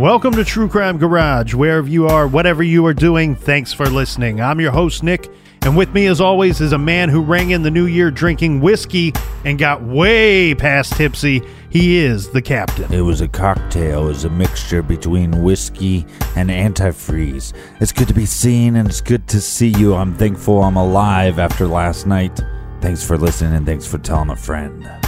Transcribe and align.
Welcome 0.00 0.32
to 0.36 0.44
True 0.46 0.66
Crime 0.66 0.96
Garage. 0.96 1.52
Wherever 1.52 1.86
you 1.86 2.08
are, 2.08 2.26
whatever 2.26 2.62
you 2.62 2.86
are 2.86 2.94
doing, 2.94 3.36
thanks 3.36 3.74
for 3.74 3.84
listening. 3.84 4.40
I'm 4.40 4.58
your 4.58 4.72
host, 4.72 5.02
Nick, 5.02 5.30
and 5.60 5.76
with 5.76 5.92
me, 5.92 6.06
as 6.06 6.22
always, 6.22 6.62
is 6.62 6.72
a 6.72 6.78
man 6.78 7.10
who 7.10 7.20
rang 7.20 7.50
in 7.50 7.62
the 7.62 7.70
new 7.70 7.84
year 7.84 8.10
drinking 8.10 8.62
whiskey 8.62 9.12
and 9.44 9.58
got 9.58 9.82
way 9.82 10.54
past 10.54 10.94
tipsy. 10.94 11.42
He 11.68 11.98
is 11.98 12.30
the 12.30 12.40
captain. 12.40 12.90
It 12.90 13.02
was 13.02 13.20
a 13.20 13.28
cocktail. 13.28 14.04
It 14.04 14.08
was 14.08 14.24
a 14.24 14.30
mixture 14.30 14.82
between 14.82 15.42
whiskey 15.42 16.06
and 16.34 16.48
antifreeze. 16.48 17.52
It's 17.78 17.92
good 17.92 18.08
to 18.08 18.14
be 18.14 18.24
seen 18.24 18.76
and 18.76 18.88
it's 18.88 19.02
good 19.02 19.28
to 19.28 19.38
see 19.38 19.68
you. 19.68 19.94
I'm 19.94 20.14
thankful 20.14 20.62
I'm 20.62 20.76
alive 20.76 21.38
after 21.38 21.66
last 21.66 22.06
night. 22.06 22.40
Thanks 22.80 23.06
for 23.06 23.18
listening 23.18 23.52
and 23.52 23.66
thanks 23.66 23.86
for 23.86 23.98
telling 23.98 24.30
a 24.30 24.36
friend. 24.36 24.99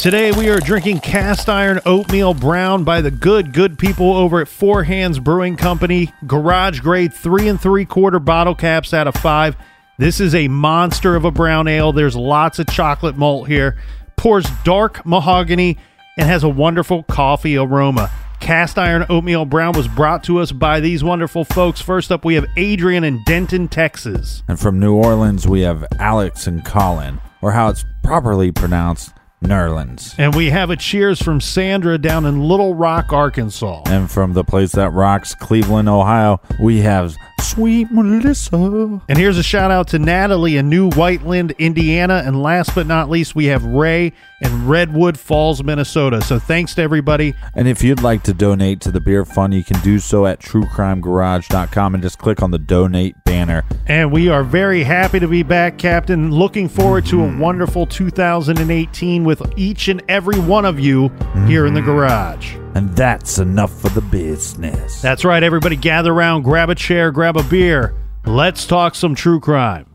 Today 0.00 0.32
we 0.32 0.48
are 0.48 0.60
drinking 0.60 1.00
cast 1.00 1.50
iron 1.50 1.78
oatmeal 1.84 2.32
brown 2.32 2.84
by 2.84 3.02
the 3.02 3.10
good, 3.10 3.52
good 3.52 3.78
people 3.78 4.14
over 4.16 4.40
at 4.40 4.48
Four 4.48 4.84
Hands 4.84 5.18
Brewing 5.18 5.58
Company. 5.58 6.10
Garage 6.26 6.80
grade 6.80 7.12
three 7.12 7.48
and 7.48 7.60
three 7.60 7.84
quarter 7.84 8.18
bottle 8.18 8.54
caps 8.54 8.94
out 8.94 9.06
of 9.06 9.14
five. 9.16 9.56
This 9.98 10.18
is 10.18 10.34
a 10.34 10.48
monster 10.48 11.16
of 11.16 11.26
a 11.26 11.30
brown 11.30 11.68
ale. 11.68 11.92
There's 11.92 12.16
lots 12.16 12.58
of 12.58 12.66
chocolate 12.68 13.18
malt 13.18 13.46
here. 13.46 13.76
Pours 14.16 14.46
dark 14.64 15.04
mahogany 15.04 15.76
and 16.16 16.26
has 16.26 16.44
a 16.44 16.48
wonderful 16.48 17.02
coffee 17.02 17.58
aroma. 17.58 18.10
Cast 18.40 18.78
iron 18.78 19.04
oatmeal 19.10 19.44
brown 19.44 19.74
was 19.74 19.86
brought 19.86 20.24
to 20.24 20.38
us 20.38 20.50
by 20.50 20.80
these 20.80 21.04
wonderful 21.04 21.44
folks. 21.44 21.82
First 21.82 22.10
up, 22.10 22.24
we 22.24 22.36
have 22.36 22.46
Adrian 22.56 23.04
in 23.04 23.22
Denton, 23.24 23.68
Texas. 23.68 24.42
And 24.48 24.58
from 24.58 24.80
New 24.80 24.94
Orleans, 24.94 25.46
we 25.46 25.60
have 25.60 25.84
Alex 25.98 26.46
and 26.46 26.64
Colin, 26.64 27.20
or 27.42 27.52
how 27.52 27.68
it's 27.68 27.84
properly 28.02 28.50
pronounced, 28.50 29.12
Nerlens. 29.42 30.14
And 30.18 30.34
we 30.34 30.50
have 30.50 30.70
a 30.70 30.76
cheers 30.76 31.22
from 31.22 31.40
Sandra 31.40 31.98
down 31.98 32.26
in 32.26 32.42
Little 32.42 32.74
Rock, 32.74 33.12
Arkansas. 33.12 33.82
And 33.86 34.10
from 34.10 34.34
the 34.34 34.44
place 34.44 34.72
that 34.72 34.92
rocks, 34.92 35.34
Cleveland, 35.34 35.88
Ohio, 35.88 36.40
we 36.60 36.80
have 36.80 37.16
Sweet 37.40 37.90
Melissa. 37.90 39.00
And 39.08 39.18
here's 39.18 39.38
a 39.38 39.42
shout 39.42 39.70
out 39.70 39.88
to 39.88 39.98
Natalie 39.98 40.56
in 40.56 40.68
New 40.68 40.90
Whiteland, 40.90 41.52
Indiana. 41.58 42.22
And 42.24 42.42
last 42.42 42.74
but 42.74 42.86
not 42.86 43.08
least, 43.08 43.34
we 43.34 43.46
have 43.46 43.64
Ray 43.64 44.12
in 44.40 44.66
Redwood 44.66 45.18
Falls, 45.18 45.62
Minnesota. 45.62 46.22
So 46.22 46.38
thanks 46.38 46.74
to 46.74 46.82
everybody. 46.82 47.34
And 47.54 47.66
if 47.66 47.82
you'd 47.82 48.02
like 48.02 48.22
to 48.24 48.34
donate 48.34 48.80
to 48.82 48.90
the 48.90 49.00
beer 49.00 49.24
fund, 49.24 49.54
you 49.54 49.64
can 49.64 49.80
do 49.80 49.98
so 49.98 50.26
at 50.26 50.40
truecrimegarage.com 50.40 51.94
and 51.94 52.02
just 52.02 52.18
click 52.18 52.42
on 52.42 52.50
the 52.50 52.58
donate 52.58 53.22
banner. 53.24 53.64
And 53.86 54.12
we 54.12 54.28
are 54.28 54.44
very 54.44 54.82
happy 54.82 55.18
to 55.20 55.28
be 55.28 55.42
back, 55.42 55.78
Captain. 55.78 56.30
Looking 56.30 56.68
forward 56.68 57.06
to 57.06 57.22
a 57.22 57.26
mm-hmm. 57.26 57.38
wonderful 57.38 57.86
2018 57.86 59.24
with 59.24 59.42
each 59.56 59.88
and 59.88 60.02
every 60.08 60.38
one 60.38 60.64
of 60.64 60.78
you 60.78 61.08
here 61.46 61.66
in 61.66 61.74
the 61.74 61.80
mm-hmm. 61.80 61.90
garage. 61.90 62.56
And 62.74 62.94
that's 62.96 63.38
enough 63.38 63.72
for 63.80 63.88
the 63.88 64.00
business. 64.00 65.02
That's 65.02 65.24
right, 65.24 65.42
everybody 65.42 65.74
gather 65.74 66.12
around, 66.12 66.42
grab 66.42 66.70
a 66.70 66.74
chair, 66.76 67.10
grab 67.10 67.29
a 67.36 67.42
beer. 67.42 67.94
Let's 68.24 68.66
talk 68.66 68.94
some 68.94 69.14
true 69.14 69.40
crime. 69.40 69.86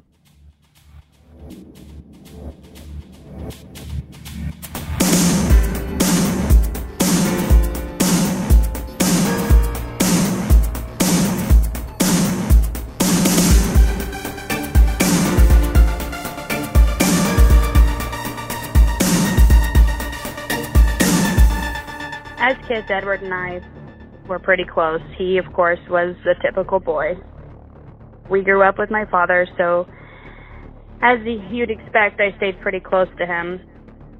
As 22.38 22.56
kids, 22.68 22.91
Edward 22.91 23.24
and 23.24 23.34
I 23.34 23.59
were 24.28 24.40
pretty 24.40 24.66
close. 24.66 25.02
He, 25.18 25.38
of 25.38 25.52
course, 25.53 25.80
was 25.90 26.16
a 26.25 26.41
typical 26.46 26.80
boy. 26.80 27.13
We 28.30 28.44
grew 28.44 28.63
up 28.63 28.80
with 28.80 28.90
my 28.90 29.06
father, 29.12 29.47
so 29.58 29.86
as 31.02 31.19
you'd 31.52 31.69
expect, 31.69 32.19
I 32.19 32.36
stayed 32.38 32.59
pretty 32.62 32.80
close 32.80 33.08
to 33.19 33.25
him. 33.25 33.59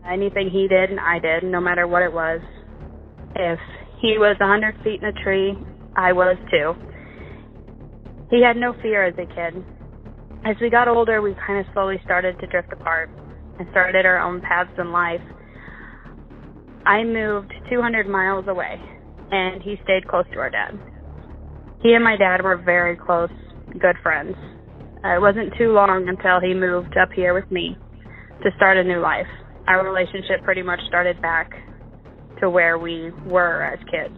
Anything 0.08 0.50
he 0.52 0.68
did, 0.68 0.92
I 1.00 1.20
did, 1.20 1.44
no 1.44 1.60
matter 1.60 1.88
what 1.88 2.04
it 2.04 2.14
was. 2.14 2.42
If 3.36 3.60
he 4.02 4.18
was 4.20 4.38
a 4.40 4.46
hundred 4.46 4.76
feet 4.84 5.02
in 5.02 5.08
a 5.08 5.24
tree, 5.24 5.54
I 5.96 6.14
was 6.14 6.38
too. 6.52 6.76
He 8.30 8.44
had 8.44 8.56
no 8.58 8.74
fear 8.82 9.04
as 9.04 9.16
a 9.16 9.26
kid. 9.26 9.64
As 10.46 10.56
we 10.62 10.70
got 10.70 10.88
older, 10.88 11.22
we 11.22 11.36
kind 11.48 11.60
of 11.60 11.66
slowly 11.74 12.00
started 12.06 12.40
to 12.40 12.48
drift 12.48 12.72
apart 12.72 13.10
and 13.58 13.68
started 13.72 14.06
our 14.06 14.20
own 14.20 14.42
paths 14.42 14.70
in 14.78 14.92
life. 14.92 15.22
I 16.86 17.04
moved 17.04 17.52
200 17.72 18.08
miles 18.08 18.46
away, 18.48 18.80
and 19.32 19.62
he 19.62 19.76
stayed 19.84 20.08
close 20.08 20.26
to 20.34 20.40
our 20.40 20.50
dad. 20.50 20.80
He 21.82 21.94
and 21.94 22.04
my 22.04 22.18
dad 22.18 22.44
were 22.44 22.58
very 22.58 22.96
close, 22.96 23.30
good 23.80 23.96
friends. 24.02 24.36
Uh, 25.04 25.18
it 25.18 25.22
wasn't 25.22 25.54
too 25.58 25.72
long 25.72 26.08
until 26.08 26.40
he 26.40 26.54
moved 26.54 26.98
up 26.98 27.10
here 27.16 27.34
with 27.34 27.50
me 27.52 27.78
to 28.44 28.50
start 28.56 28.78
a 28.78 28.84
new 28.84 29.00
life. 29.00 29.28
Our 29.68 29.86
relationship 29.86 30.44
pretty 30.44 30.62
much 30.62 30.80
started 30.88 31.22
back 31.22 31.52
to 32.42 32.50
where 32.50 32.78
we 32.78 33.12
were 33.26 33.64
as 33.64 33.80
kids. 33.90 34.18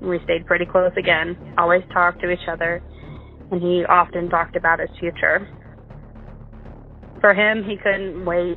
We 0.00 0.18
stayed 0.24 0.46
pretty 0.46 0.66
close 0.66 0.92
again, 0.98 1.36
always 1.58 1.82
talked 1.92 2.20
to 2.22 2.30
each 2.30 2.48
other, 2.50 2.82
and 3.50 3.60
he 3.60 3.84
often 3.88 4.28
talked 4.28 4.56
about 4.56 4.80
his 4.80 4.88
future. 4.98 5.46
For 7.20 7.34
him, 7.34 7.64
he 7.64 7.76
couldn't 7.76 8.24
wait 8.24 8.56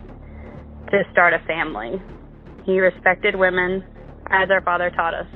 to 0.92 1.04
start 1.12 1.34
a 1.34 1.46
family. 1.46 2.02
He 2.66 2.80
respected 2.80 3.36
women 3.36 3.84
as 4.34 4.50
our 4.50 4.62
father 4.62 4.90
taught 4.90 5.14
us. 5.14 5.28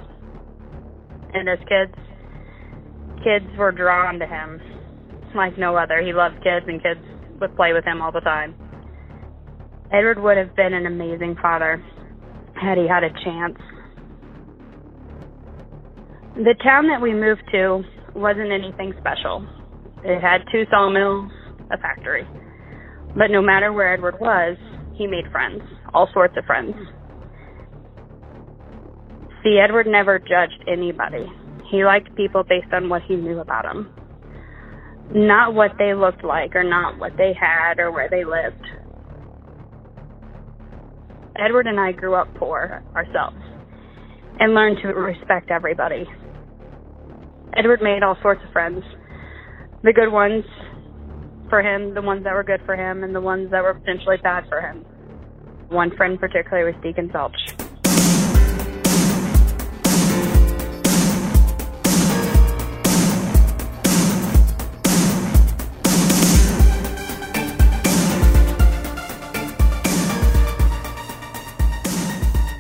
And 1.33 1.47
as 1.47 1.59
kids, 1.59 1.94
kids 3.23 3.45
were 3.57 3.71
drawn 3.71 4.19
to 4.19 4.25
him 4.25 4.59
like 5.35 5.57
no 5.57 5.75
other. 5.75 6.01
He 6.01 6.13
loved 6.13 6.35
kids 6.44 6.65
and 6.67 6.81
kids 6.81 6.99
would 7.39 7.55
play 7.55 7.73
with 7.73 7.85
him 7.85 8.01
all 8.01 8.11
the 8.11 8.21
time. 8.21 8.55
Edward 9.94 10.19
would 10.19 10.38
have 10.38 10.55
been 10.55 10.73
an 10.73 10.85
amazing 10.85 11.35
father 11.41 11.83
had 12.59 12.77
he 12.77 12.88
had 12.88 13.03
a 13.03 13.11
chance. 13.23 13.57
The 16.35 16.55
town 16.63 16.88
that 16.89 17.01
we 17.01 17.13
moved 17.13 17.44
to 17.51 17.83
wasn't 18.15 18.51
anything 18.51 18.94
special. 18.99 19.47
It 20.03 20.19
had 20.19 20.41
two 20.51 20.63
sawmills, 20.69 21.31
a 21.71 21.77
factory. 21.77 22.27
But 23.15 23.31
no 23.31 23.41
matter 23.41 23.71
where 23.71 23.94
Edward 23.94 24.19
was, 24.19 24.57
he 24.95 25.07
made 25.07 25.31
friends, 25.31 25.61
all 25.94 26.09
sorts 26.13 26.35
of 26.38 26.45
friends. 26.45 26.75
See, 29.43 29.59
Edward 29.63 29.87
never 29.87 30.19
judged 30.19 30.63
anybody. 30.67 31.25
He 31.69 31.83
liked 31.83 32.15
people 32.15 32.43
based 32.43 32.73
on 32.73 32.89
what 32.89 33.01
he 33.03 33.15
knew 33.15 33.39
about 33.39 33.63
them, 33.63 33.93
not 35.13 35.53
what 35.53 35.71
they 35.77 35.93
looked 35.93 36.23
like 36.23 36.55
or 36.55 36.63
not 36.63 36.97
what 36.97 37.13
they 37.17 37.33
had 37.39 37.79
or 37.79 37.91
where 37.91 38.09
they 38.09 38.23
lived. 38.23 38.65
Edward 41.37 41.67
and 41.67 41.79
I 41.79 41.91
grew 41.91 42.15
up 42.15 42.27
poor 42.35 42.83
ourselves 42.95 43.37
and 44.39 44.53
learned 44.53 44.77
to 44.81 44.87
respect 44.89 45.51
everybody. 45.51 46.05
Edward 47.55 47.81
made 47.81 48.03
all 48.03 48.17
sorts 48.21 48.41
of 48.45 48.51
friends. 48.51 48.83
The 49.83 49.93
good 49.93 50.11
ones 50.11 50.43
for 51.49 51.61
him, 51.61 51.93
the 51.93 52.01
ones 52.01 52.23
that 52.23 52.33
were 52.33 52.43
good 52.43 52.61
for 52.65 52.75
him, 52.75 53.03
and 53.03 53.13
the 53.13 53.21
ones 53.21 53.51
that 53.51 53.63
were 53.63 53.73
potentially 53.73 54.17
bad 54.21 54.45
for 54.49 54.61
him. 54.61 54.83
One 55.69 55.95
friend 55.95 56.19
particularly 56.19 56.71
was 56.71 56.81
Deacon 56.83 57.09
Felch. 57.09 57.66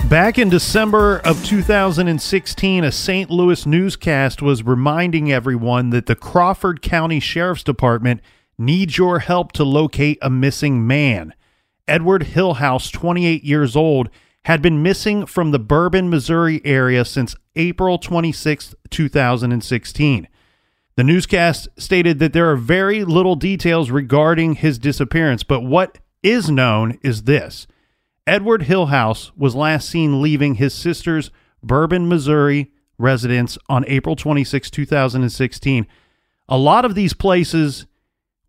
Back 0.09 0.37
in 0.37 0.47
December 0.47 1.17
of 1.25 1.43
2016, 1.43 2.85
a 2.85 2.91
St. 2.93 3.29
Louis 3.29 3.65
newscast 3.65 4.41
was 4.41 4.63
reminding 4.63 5.33
everyone 5.33 5.89
that 5.89 6.05
the 6.05 6.15
Crawford 6.15 6.81
County 6.81 7.19
Sheriff's 7.19 7.61
Department 7.61 8.21
needs 8.57 8.97
your 8.97 9.19
help 9.19 9.51
to 9.51 9.65
locate 9.65 10.17
a 10.21 10.29
missing 10.29 10.87
man. 10.87 11.33
Edward 11.89 12.23
Hillhouse, 12.23 12.89
28 12.89 13.43
years 13.43 13.75
old, 13.75 14.09
had 14.45 14.61
been 14.61 14.81
missing 14.81 15.25
from 15.25 15.51
the 15.51 15.59
Bourbon, 15.59 16.09
Missouri 16.09 16.61
area 16.63 17.03
since 17.03 17.35
April 17.57 17.97
26, 17.97 18.75
2016. 18.89 20.27
The 20.95 21.03
newscast 21.03 21.67
stated 21.75 22.19
that 22.19 22.31
there 22.31 22.49
are 22.49 22.55
very 22.55 23.03
little 23.03 23.35
details 23.35 23.91
regarding 23.91 24.55
his 24.55 24.79
disappearance, 24.79 25.43
but 25.43 25.63
what 25.63 25.97
is 26.23 26.49
known 26.49 26.97
is 27.01 27.23
this. 27.23 27.67
Edward 28.27 28.63
Hillhouse 28.63 29.31
was 29.37 29.55
last 29.55 29.89
seen 29.89 30.21
leaving 30.21 30.55
his 30.55 30.73
sister's 30.73 31.31
Bourbon, 31.63 32.09
Missouri 32.09 32.71
residence 32.97 33.57
on 33.69 33.85
April 33.87 34.17
26, 34.17 34.69
2016. 34.69 35.87
A 36.49 36.57
lot 36.57 36.83
of 36.83 36.93
these 36.93 37.13
places 37.13 37.85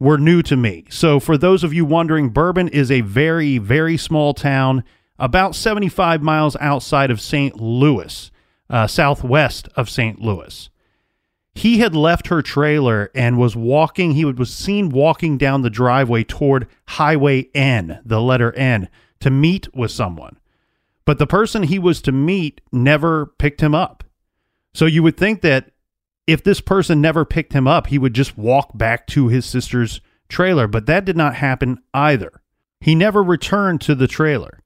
were 0.00 0.19
new 0.19 0.42
to 0.42 0.56
me. 0.56 0.84
So, 0.90 1.20
for 1.20 1.38
those 1.38 1.62
of 1.62 1.72
you 1.72 1.84
wondering, 1.84 2.30
Bourbon 2.30 2.69
is 2.69 2.90
a 2.90 3.02
very, 3.02 3.58
very 3.58 3.96
small 3.96 4.34
town 4.34 4.82
about 5.16 5.54
75 5.54 6.22
miles 6.22 6.56
outside 6.56 7.12
of 7.12 7.20
St. 7.20 7.60
Louis, 7.60 8.32
uh, 8.69 8.88
southwest 8.88 9.69
of 9.76 9.88
St. 9.88 10.20
Louis. 10.20 10.70
He 11.54 11.78
had 11.78 11.94
left 11.94 12.28
her 12.28 12.42
trailer 12.42 13.10
and 13.14 13.38
was 13.38 13.56
walking, 13.56 14.12
he 14.12 14.25
was 14.25 14.52
seen 14.52 14.90
walking 14.90 15.38
down 15.38 15.62
the 15.62 15.70
driveway 15.70 16.25
toward 16.25 16.69
Highway 16.86 17.48
N, 17.54 18.00
the 18.04 18.20
letter 18.20 18.52
N 18.54 18.88
to 19.20 19.31
meet 19.31 19.75
with 19.75 19.91
someone. 19.91 20.38
But 21.05 21.19
the 21.19 21.26
person 21.26 21.65
he 21.65 21.79
was 21.79 22.03
to 22.03 22.12
meet 22.12 22.61
never 22.70 23.26
picked 23.38 23.61
him 23.61 23.75
up. 23.75 24.05
So 24.75 24.85
you 24.85 25.03
would 25.03 25.17
think 25.17 25.41
that 25.41 25.70
if 26.26 26.44
this 26.44 26.61
person 26.61 27.00
never 27.00 27.25
picked 27.25 27.55
him 27.55 27.67
up, 27.67 27.87
he 27.87 27.99
would 27.99 28.15
just 28.15 28.37
walk 28.37 28.76
back 28.76 29.06
to 29.09 29.29
his 29.29 29.47
sister's 29.47 30.03
trailer, 30.29 30.67
but 30.67 30.87
that 30.87 31.06
did 31.06 31.17
not 31.17 31.37
happen 31.37 31.79
either. 31.94 32.43
He 32.81 32.94
never 32.94 33.23
returned 33.23 33.81
to 33.82 33.94
the 33.94 34.06
trailer. 34.06 34.61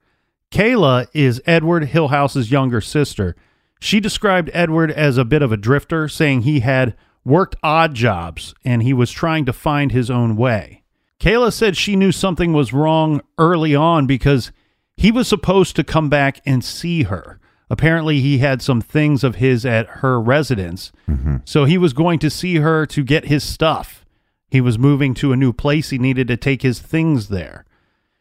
Kayla 0.50 1.06
is 1.14 1.40
Edward 1.46 1.84
Hillhouse's 1.84 2.50
younger 2.50 2.80
sister. 2.80 3.36
She 3.80 4.00
described 4.00 4.50
Edward 4.52 4.90
as 4.90 5.16
a 5.16 5.24
bit 5.24 5.40
of 5.40 5.52
a 5.52 5.56
drifter, 5.56 6.08
saying 6.08 6.42
he 6.42 6.60
had 6.60 6.94
worked 7.24 7.56
odd 7.62 7.94
jobs 7.94 8.54
and 8.64 8.82
he 8.82 8.92
was 8.92 9.10
trying 9.10 9.44
to 9.44 9.52
find 9.52 9.92
his 9.92 10.10
own 10.10 10.36
way. 10.36 10.81
Kayla 11.22 11.52
said 11.52 11.76
she 11.76 11.94
knew 11.94 12.10
something 12.10 12.52
was 12.52 12.72
wrong 12.72 13.20
early 13.38 13.76
on 13.76 14.08
because 14.08 14.50
he 14.96 15.12
was 15.12 15.28
supposed 15.28 15.76
to 15.76 15.84
come 15.84 16.08
back 16.08 16.40
and 16.44 16.64
see 16.64 17.04
her. 17.04 17.38
Apparently, 17.70 18.20
he 18.20 18.38
had 18.38 18.60
some 18.60 18.80
things 18.80 19.22
of 19.22 19.36
his 19.36 19.64
at 19.64 19.86
her 19.86 20.20
residence. 20.20 20.90
Mm-hmm. 21.08 21.36
So 21.44 21.64
he 21.64 21.78
was 21.78 21.92
going 21.92 22.18
to 22.18 22.28
see 22.28 22.56
her 22.56 22.86
to 22.86 23.04
get 23.04 23.26
his 23.26 23.44
stuff. 23.44 24.04
He 24.50 24.60
was 24.60 24.80
moving 24.80 25.14
to 25.14 25.32
a 25.32 25.36
new 25.36 25.52
place. 25.52 25.90
He 25.90 25.98
needed 25.98 26.26
to 26.26 26.36
take 26.36 26.62
his 26.62 26.80
things 26.80 27.28
there. 27.28 27.66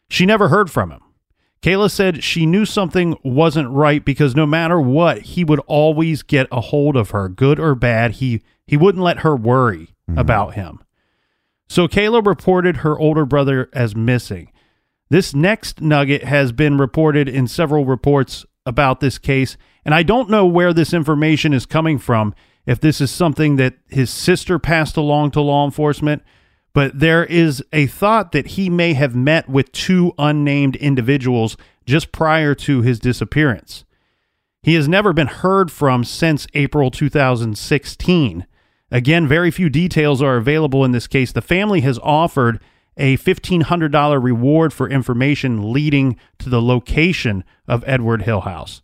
She 0.08 0.24
never 0.24 0.46
heard 0.46 0.70
from 0.70 0.92
him. 0.92 1.02
Kayla 1.60 1.90
said 1.90 2.22
she 2.22 2.46
knew 2.46 2.64
something 2.64 3.16
wasn't 3.24 3.70
right 3.70 4.04
because 4.04 4.36
no 4.36 4.46
matter 4.46 4.80
what, 4.80 5.22
he 5.22 5.42
would 5.42 5.60
always 5.66 6.22
get 6.22 6.46
a 6.52 6.60
hold 6.60 6.96
of 6.96 7.10
her, 7.10 7.28
good 7.28 7.58
or 7.58 7.74
bad. 7.74 8.12
He 8.12 8.42
he 8.64 8.76
wouldn't 8.76 9.02
let 9.02 9.18
her 9.18 9.34
worry 9.34 9.94
mm-hmm. 10.08 10.18
about 10.18 10.54
him. 10.54 10.78
So 11.72 11.88
Kayla 11.88 12.26
reported 12.26 12.76
her 12.78 12.98
older 12.98 13.24
brother 13.24 13.70
as 13.72 13.96
missing. 13.96 14.52
This 15.08 15.34
next 15.34 15.80
nugget 15.80 16.22
has 16.22 16.52
been 16.52 16.76
reported 16.76 17.30
in 17.30 17.48
several 17.48 17.86
reports 17.86 18.44
about 18.66 19.00
this 19.00 19.16
case, 19.16 19.56
and 19.82 19.94
I 19.94 20.02
don't 20.02 20.28
know 20.28 20.44
where 20.44 20.74
this 20.74 20.92
information 20.92 21.54
is 21.54 21.64
coming 21.64 21.98
from, 21.98 22.34
if 22.66 22.78
this 22.78 23.00
is 23.00 23.10
something 23.10 23.56
that 23.56 23.78
his 23.88 24.10
sister 24.10 24.58
passed 24.58 24.98
along 24.98 25.30
to 25.30 25.40
law 25.40 25.64
enforcement, 25.64 26.22
but 26.74 26.98
there 26.98 27.24
is 27.24 27.64
a 27.72 27.86
thought 27.86 28.32
that 28.32 28.48
he 28.48 28.68
may 28.68 28.92
have 28.92 29.16
met 29.16 29.48
with 29.48 29.72
two 29.72 30.12
unnamed 30.18 30.76
individuals 30.76 31.56
just 31.86 32.12
prior 32.12 32.54
to 32.54 32.82
his 32.82 33.00
disappearance. 33.00 33.86
He 34.62 34.74
has 34.74 34.88
never 34.88 35.14
been 35.14 35.26
heard 35.26 35.72
from 35.72 36.04
since 36.04 36.46
April 36.52 36.90
2016. 36.90 38.46
Again, 38.92 39.26
very 39.26 39.50
few 39.50 39.68
details 39.70 40.20
are 40.22 40.36
available 40.36 40.84
in 40.84 40.92
this 40.92 41.06
case. 41.06 41.32
The 41.32 41.40
family 41.40 41.80
has 41.80 41.98
offered 42.02 42.60
a 42.98 43.16
$1,500 43.16 44.22
reward 44.22 44.72
for 44.72 44.88
information 44.88 45.72
leading 45.72 46.18
to 46.38 46.50
the 46.50 46.60
location 46.60 47.42
of 47.66 47.82
Edward 47.86 48.22
Hillhouse. 48.22 48.82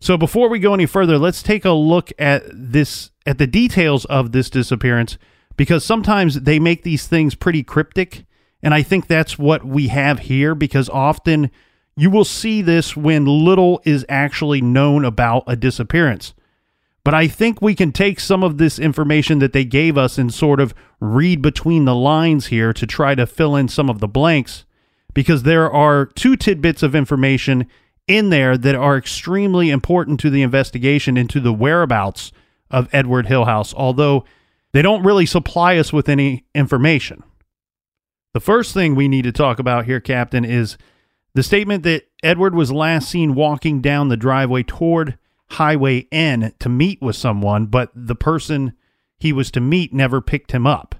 So 0.00 0.16
before 0.16 0.48
we 0.48 0.58
go 0.58 0.72
any 0.72 0.86
further, 0.86 1.18
let's 1.18 1.42
take 1.42 1.66
a 1.66 1.72
look 1.72 2.10
at 2.18 2.44
this 2.50 3.10
at 3.26 3.38
the 3.38 3.46
details 3.46 4.06
of 4.06 4.32
this 4.32 4.48
disappearance 4.48 5.18
because 5.56 5.84
sometimes 5.84 6.42
they 6.42 6.58
make 6.58 6.82
these 6.82 7.06
things 7.06 7.34
pretty 7.34 7.62
cryptic 7.62 8.24
and 8.62 8.72
I 8.72 8.82
think 8.82 9.06
that's 9.06 9.38
what 9.38 9.64
we 9.64 9.88
have 9.88 10.20
here 10.20 10.54
because 10.54 10.88
often 10.88 11.50
you 11.96 12.10
will 12.10 12.24
see 12.24 12.62
this 12.62 12.96
when 12.96 13.24
little 13.26 13.80
is 13.84 14.04
actually 14.08 14.60
known 14.60 15.04
about 15.04 15.44
a 15.46 15.56
disappearance. 15.56 16.34
But 17.06 17.14
I 17.14 17.28
think 17.28 17.62
we 17.62 17.76
can 17.76 17.92
take 17.92 18.18
some 18.18 18.42
of 18.42 18.58
this 18.58 18.80
information 18.80 19.38
that 19.38 19.52
they 19.52 19.64
gave 19.64 19.96
us 19.96 20.18
and 20.18 20.34
sort 20.34 20.58
of 20.58 20.74
read 20.98 21.40
between 21.40 21.84
the 21.84 21.94
lines 21.94 22.46
here 22.48 22.72
to 22.72 22.84
try 22.84 23.14
to 23.14 23.28
fill 23.28 23.54
in 23.54 23.68
some 23.68 23.88
of 23.88 24.00
the 24.00 24.08
blanks 24.08 24.64
because 25.14 25.44
there 25.44 25.70
are 25.70 26.06
two 26.06 26.34
tidbits 26.34 26.82
of 26.82 26.96
information 26.96 27.68
in 28.08 28.30
there 28.30 28.58
that 28.58 28.74
are 28.74 28.96
extremely 28.96 29.70
important 29.70 30.18
to 30.18 30.30
the 30.30 30.42
investigation 30.42 31.16
into 31.16 31.38
the 31.38 31.52
whereabouts 31.52 32.32
of 32.72 32.88
Edward 32.92 33.26
Hillhouse, 33.26 33.72
although 33.72 34.24
they 34.72 34.82
don't 34.82 35.04
really 35.04 35.26
supply 35.26 35.76
us 35.76 35.92
with 35.92 36.08
any 36.08 36.44
information. 36.56 37.22
The 38.34 38.40
first 38.40 38.74
thing 38.74 38.96
we 38.96 39.06
need 39.06 39.22
to 39.22 39.30
talk 39.32 39.60
about 39.60 39.84
here, 39.84 40.00
Captain, 40.00 40.44
is 40.44 40.76
the 41.36 41.44
statement 41.44 41.84
that 41.84 42.08
Edward 42.24 42.56
was 42.56 42.72
last 42.72 43.08
seen 43.08 43.36
walking 43.36 43.80
down 43.80 44.08
the 44.08 44.16
driveway 44.16 44.64
toward 44.64 45.16
Highway 45.50 46.06
N 46.10 46.52
to 46.58 46.68
meet 46.68 47.00
with 47.00 47.16
someone, 47.16 47.66
but 47.66 47.90
the 47.94 48.14
person 48.14 48.74
he 49.18 49.32
was 49.32 49.50
to 49.52 49.60
meet 49.60 49.92
never 49.94 50.20
picked 50.20 50.52
him 50.52 50.66
up. 50.66 50.94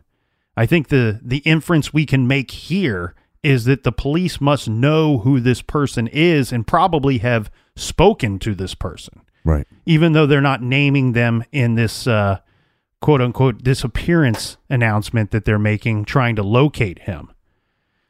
I 0.57 0.67
think 0.67 0.89
the 0.89 1.21
the 1.23 1.39
inference 1.39 1.93
we 1.93 2.07
can 2.07 2.27
make 2.27 2.51
here 2.51 3.15
is 3.43 3.65
that 3.65 3.85
the 3.85 3.93
police 3.93 4.41
must 4.41 4.69
know 4.69 5.19
who 5.19 5.39
this 5.39 5.63
person 5.63 6.09
is 6.09 6.53
and 6.53 6.67
probably 6.67 7.19
have 7.19 7.51
spoken 7.77 8.39
to 8.41 8.55
this 8.55 8.75
person. 8.75 9.21
Right. 9.45 9.67
Even 9.85 10.13
though 10.13 10.27
they're 10.27 10.41
not 10.41 10.63
naming 10.63 11.13
them 11.13 11.45
in 11.53 11.75
this 11.77 12.07
uh, 12.07 12.41
quote 13.01 13.21
unquote 13.21 13.63
disappearance 13.63 14.57
announcement 14.69 15.31
that 15.31 15.45
they're 15.45 15.59
making 15.59 16.05
trying 16.05 16.37
to 16.37 16.43
locate 16.43 17.01
him. 17.01 17.31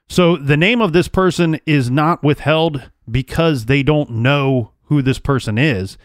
So 0.08 0.36
the 0.36 0.56
name 0.56 0.80
of 0.80 0.92
this 0.92 1.08
person 1.08 1.58
is 1.66 1.90
not 1.90 2.22
withheld 2.22 2.90
because 3.10 3.66
they 3.66 3.82
don't 3.82 4.10
know 4.10 4.72
who 4.84 5.02
this 5.02 5.18
person 5.18 5.58
is. 5.58 5.98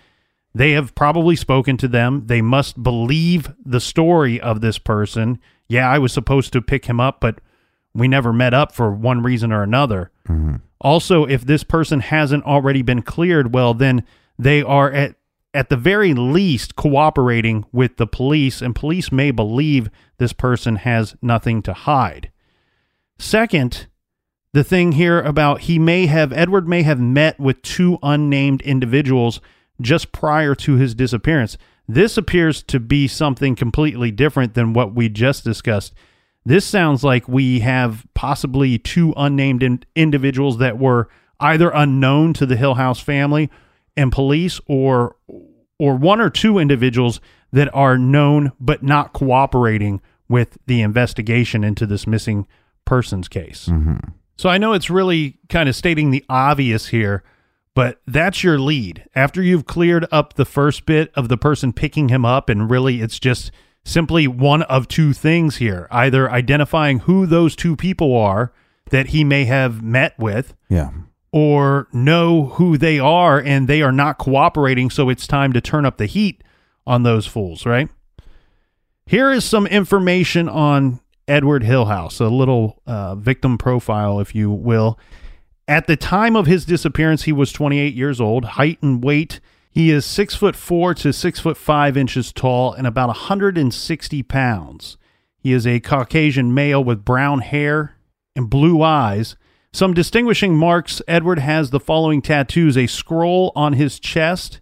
They 0.53 0.72
have 0.72 0.96
probably 0.96 1.36
spoken 1.36 1.77
to 1.77 1.88
them. 1.88 2.24
They 2.25 2.41
must 2.41 2.81
believe 2.81 3.53
the 3.65 3.79
story 3.79 4.39
of 4.39 4.62
this 4.62 4.77
person. 4.77 5.39
Yeah, 5.67 5.89
I 5.89 5.98
was 5.98 6.12
supposed 6.12 6.51
to 6.53 6.62
pick 6.62 6.86
him 6.86 7.00
up, 7.00 7.22
but 7.22 7.39
we 7.93 8.08
never 8.08 8.34
met 8.34 8.53
up 8.53 8.74
for 8.74 8.91
one 8.91 9.24
reason 9.24 9.51
or 9.51 9.63
another. 9.63 10.12
Mm-hmm. 10.27 10.58
Also, 10.81 11.25
if 11.25 11.46
this 11.46 11.63
person 11.63 12.00
hasn't 12.01 12.43
already 12.43 12.81
been 12.81 13.01
cleared, 13.01 13.53
well, 13.53 13.74
then 13.74 14.03
they 14.38 14.62
are 14.62 14.91
at 14.91 15.15
at 15.53 15.70
the 15.70 15.77
very 15.77 16.13
least 16.13 16.75
cooperating 16.75 17.65
with 17.72 17.98
the 17.98 18.08
police, 18.08 18.62
and 18.62 18.74
police 18.74 19.12
may 19.12 19.31
believe 19.31 19.89
this 20.17 20.34
person 20.34 20.77
has 20.77 21.15
nothing 21.22 21.62
to 21.62 21.74
hide. 21.74 22.31
Second, 23.20 23.88
the 24.53 24.63
thing 24.63 24.93
here 24.93 25.20
about 25.20 25.62
he 25.62 25.77
may 25.77 26.05
have, 26.05 26.31
Edward 26.31 26.67
may 26.67 26.84
have 26.84 27.00
met 27.00 27.39
with 27.39 27.62
two 27.62 28.00
unnamed 28.01 28.62
individuals 28.62 29.41
just 29.81 30.11
prior 30.11 30.55
to 30.55 30.75
his 30.75 30.95
disappearance. 30.95 31.57
This 31.88 32.17
appears 32.17 32.63
to 32.63 32.79
be 32.79 33.07
something 33.07 33.55
completely 33.55 34.11
different 34.11 34.53
than 34.53 34.73
what 34.73 34.93
we 34.95 35.09
just 35.09 35.43
discussed. 35.43 35.93
This 36.45 36.65
sounds 36.65 37.03
like 37.03 37.27
we 37.27 37.59
have 37.59 38.05
possibly 38.13 38.77
two 38.77 39.13
unnamed 39.17 39.61
in- 39.61 39.83
individuals 39.95 40.57
that 40.59 40.79
were 40.79 41.09
either 41.39 41.69
unknown 41.69 42.33
to 42.33 42.45
the 42.45 42.55
Hillhouse 42.55 43.01
family 43.01 43.50
and 43.97 44.11
police 44.11 44.59
or 44.67 45.15
or 45.79 45.95
one 45.95 46.21
or 46.21 46.29
two 46.29 46.59
individuals 46.59 47.19
that 47.51 47.73
are 47.73 47.97
known 47.97 48.51
but 48.59 48.83
not 48.83 49.13
cooperating 49.13 50.00
with 50.29 50.57
the 50.67 50.81
investigation 50.81 51.63
into 51.63 51.85
this 51.85 52.07
missing 52.07 52.47
persons 52.85 53.27
case. 53.27 53.67
Mm-hmm. 53.67 53.97
So 54.38 54.50
I 54.50 54.57
know 54.57 54.73
it's 54.73 54.89
really 54.89 55.38
kind 55.50 55.67
of 55.67 55.75
stating 55.75 56.11
the 56.11 56.23
obvious 56.29 56.88
here, 56.88 57.23
but 57.73 58.01
that's 58.05 58.43
your 58.43 58.59
lead. 58.59 59.05
After 59.15 59.41
you've 59.41 59.65
cleared 59.65 60.05
up 60.11 60.33
the 60.33 60.45
first 60.45 60.85
bit 60.85 61.11
of 61.15 61.29
the 61.29 61.37
person 61.37 61.71
picking 61.73 62.09
him 62.09 62.25
up 62.25 62.49
and 62.49 62.69
really 62.69 63.01
it's 63.01 63.19
just 63.19 63.51
simply 63.83 64.27
one 64.27 64.61
of 64.63 64.87
two 64.87 65.13
things 65.13 65.57
here, 65.57 65.87
either 65.91 66.29
identifying 66.29 66.99
who 66.99 67.25
those 67.25 67.55
two 67.55 67.75
people 67.75 68.15
are 68.15 68.53
that 68.91 69.07
he 69.07 69.23
may 69.23 69.45
have 69.45 69.81
met 69.81 70.17
with 70.19 70.53
Yeah. 70.69 70.89
or 71.31 71.87
know 71.93 72.45
who 72.55 72.77
they 72.77 72.99
are 72.99 73.39
and 73.39 73.67
they 73.67 73.81
are 73.81 73.91
not 73.93 74.17
cooperating, 74.17 74.89
so 74.89 75.09
it's 75.09 75.25
time 75.25 75.53
to 75.53 75.61
turn 75.61 75.85
up 75.85 75.97
the 75.97 76.05
heat 76.05 76.43
on 76.85 77.03
those 77.03 77.25
fools, 77.25 77.65
right? 77.65 77.89
Here 79.05 79.31
is 79.31 79.43
some 79.45 79.65
information 79.67 80.47
on 80.49 80.99
Edward 81.27 81.63
Hillhouse, 81.63 82.19
a 82.19 82.25
little 82.25 82.81
uh, 82.85 83.15
victim 83.15 83.57
profile, 83.57 84.19
if 84.19 84.35
you 84.35 84.49
will. 84.51 84.99
At 85.71 85.87
the 85.87 85.95
time 85.95 86.35
of 86.35 86.47
his 86.47 86.65
disappearance, 86.65 87.23
he 87.23 87.31
was 87.31 87.53
28 87.53 87.93
years 87.93 88.19
old, 88.19 88.43
height 88.43 88.79
and 88.81 89.01
weight. 89.01 89.39
He 89.69 89.89
is 89.89 90.05
six 90.05 90.35
foot 90.35 90.53
four 90.53 90.93
to 90.95 91.13
six 91.13 91.39
foot 91.39 91.55
five 91.55 91.95
inches 91.95 92.33
tall 92.33 92.73
and 92.73 92.85
about 92.85 93.07
160 93.07 94.23
pounds. 94.23 94.97
He 95.39 95.53
is 95.53 95.65
a 95.65 95.79
Caucasian 95.79 96.53
male 96.53 96.83
with 96.83 97.05
brown 97.05 97.39
hair 97.39 97.95
and 98.35 98.49
blue 98.49 98.81
eyes. 98.81 99.37
Some 99.71 99.93
distinguishing 99.93 100.57
marks 100.57 101.01
Edward 101.07 101.39
has 101.39 101.69
the 101.69 101.79
following 101.79 102.21
tattoos 102.21 102.77
a 102.77 102.85
scroll 102.85 103.53
on 103.55 103.71
his 103.71 103.97
chest. 103.97 104.59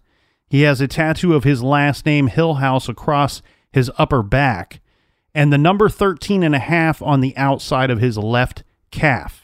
He 0.48 0.62
has 0.62 0.80
a 0.80 0.86
tattoo 0.86 1.34
of 1.34 1.42
his 1.42 1.60
last 1.60 2.06
name, 2.06 2.28
Hillhouse, 2.28 2.88
across 2.88 3.42
his 3.72 3.90
upper 3.98 4.22
back, 4.22 4.80
and 5.34 5.52
the 5.52 5.58
number 5.58 5.88
13 5.88 6.44
and 6.44 6.54
a 6.54 6.60
half 6.60 7.02
on 7.02 7.20
the 7.20 7.36
outside 7.36 7.90
of 7.90 7.98
his 7.98 8.16
left 8.16 8.62
calf. 8.92 9.39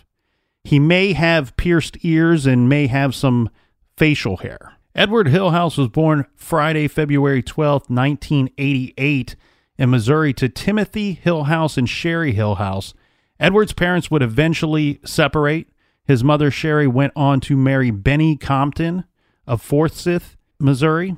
He 0.66 0.80
may 0.80 1.12
have 1.12 1.56
pierced 1.56 1.96
ears 2.02 2.44
and 2.44 2.68
may 2.68 2.88
have 2.88 3.14
some 3.14 3.50
facial 3.96 4.38
hair. 4.38 4.72
Edward 4.96 5.28
Hillhouse 5.28 5.78
was 5.78 5.86
born 5.86 6.26
Friday, 6.34 6.88
February 6.88 7.40
12th, 7.40 7.88
1988, 7.88 9.36
in 9.78 9.90
Missouri 9.90 10.32
to 10.32 10.48
Timothy 10.48 11.20
Hillhouse 11.24 11.78
and 11.78 11.88
Sherry 11.88 12.34
Hillhouse. 12.34 12.94
Edward's 13.38 13.74
parents 13.74 14.10
would 14.10 14.24
eventually 14.24 14.98
separate. 15.04 15.68
His 16.04 16.24
mother, 16.24 16.50
Sherry, 16.50 16.88
went 16.88 17.12
on 17.14 17.38
to 17.42 17.56
marry 17.56 17.92
Benny 17.92 18.36
Compton 18.36 19.04
of 19.46 19.62
Forsyth, 19.62 20.36
Missouri. 20.58 21.14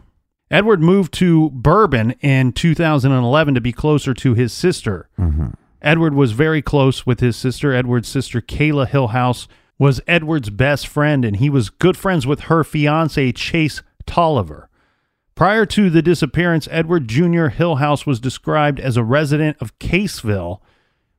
Edward 0.50 0.83
moved 0.83 1.14
to 1.14 1.49
Bourbon 1.52 2.11
in 2.21 2.52
2011 2.52 3.55
to 3.55 3.62
be 3.62 3.73
closer 3.73 4.12
to 4.12 4.35
his 4.35 4.52
sister. 4.52 5.09
Mm-hmm. 5.19 5.52
Edward 5.81 6.15
was 6.15 6.33
very 6.33 6.63
close 6.63 7.07
with 7.07 7.21
his 7.21 7.37
sister. 7.37 7.73
Edward's 7.73 8.09
sister, 8.09 8.41
Kayla 8.41 8.89
Hillhouse, 8.89 9.47
was 9.79 10.01
Edward's 10.07 10.51
best 10.51 10.89
friend, 10.89 11.25
and 11.25 11.37
he 11.37 11.49
was 11.49 11.71
good 11.71 11.97
friends 11.97 12.27
with 12.27 12.41
her 12.43 12.65
fiance, 12.65 13.33
Chase 13.33 13.83
Tolliver. 14.07 14.69
Prior 15.35 15.65
to 15.67 15.89
the 15.89 16.03
disappearance, 16.03 16.67
Edward 16.71 17.07
Jr. 17.07 17.47
Hillhouse 17.47 18.05
was 18.05 18.19
described 18.19 18.81
as 18.81 18.97
a 18.97 19.05
resident 19.05 19.57
of 19.61 19.79
Caseville, 19.79 20.61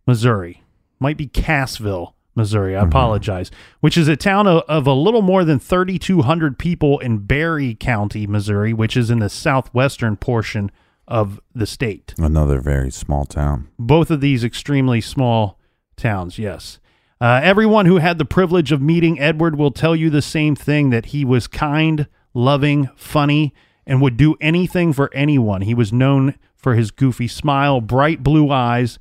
Missouri. 0.05 0.63
Might 0.99 1.15
be 1.15 1.27
Cassville, 1.27 2.15
Missouri. 2.35 2.75
I 2.75 2.79
mm-hmm. 2.79 2.89
apologize. 2.89 3.49
Which 3.79 3.97
is 3.97 4.09
a 4.09 4.17
town 4.17 4.45
of, 4.45 4.63
of 4.67 4.85
a 4.87 4.93
little 4.93 5.21
more 5.21 5.45
than 5.45 5.57
3,200 5.57 6.59
people 6.59 6.99
in 6.99 7.19
Barry 7.19 7.75
County, 7.75 8.27
Missouri, 8.27 8.73
which 8.73 8.97
is 8.97 9.09
in 9.09 9.19
the 9.19 9.29
southwestern 9.29 10.17
portion 10.17 10.69
of 11.09 11.41
the 11.53 11.65
state. 11.65 12.13
Another 12.17 12.61
very 12.61 12.91
small 12.91 13.25
town. 13.25 13.67
Both 13.77 14.11
of 14.11 14.21
these 14.21 14.43
extremely 14.43 15.01
small 15.01 15.59
towns, 15.97 16.39
yes. 16.39 16.79
Uh, 17.19 17.41
everyone 17.43 17.85
who 17.85 17.97
had 17.97 18.17
the 18.17 18.25
privilege 18.25 18.71
of 18.71 18.81
meeting 18.81 19.19
Edward 19.19 19.57
will 19.57 19.71
tell 19.71 19.95
you 19.95 20.09
the 20.09 20.21
same 20.21 20.55
thing 20.55 20.91
that 20.91 21.07
he 21.07 21.25
was 21.25 21.47
kind, 21.47 22.07
loving, 22.33 22.89
funny, 22.95 23.53
and 23.85 24.01
would 24.01 24.15
do 24.15 24.35
anything 24.39 24.93
for 24.93 25.13
anyone. 25.13 25.61
He 25.61 25.73
was 25.73 25.91
known 25.91 26.35
for 26.55 26.75
his 26.75 26.91
goofy 26.91 27.27
smile, 27.27 27.81
bright 27.81 28.23
blue 28.23 28.51
eyes. 28.51 28.99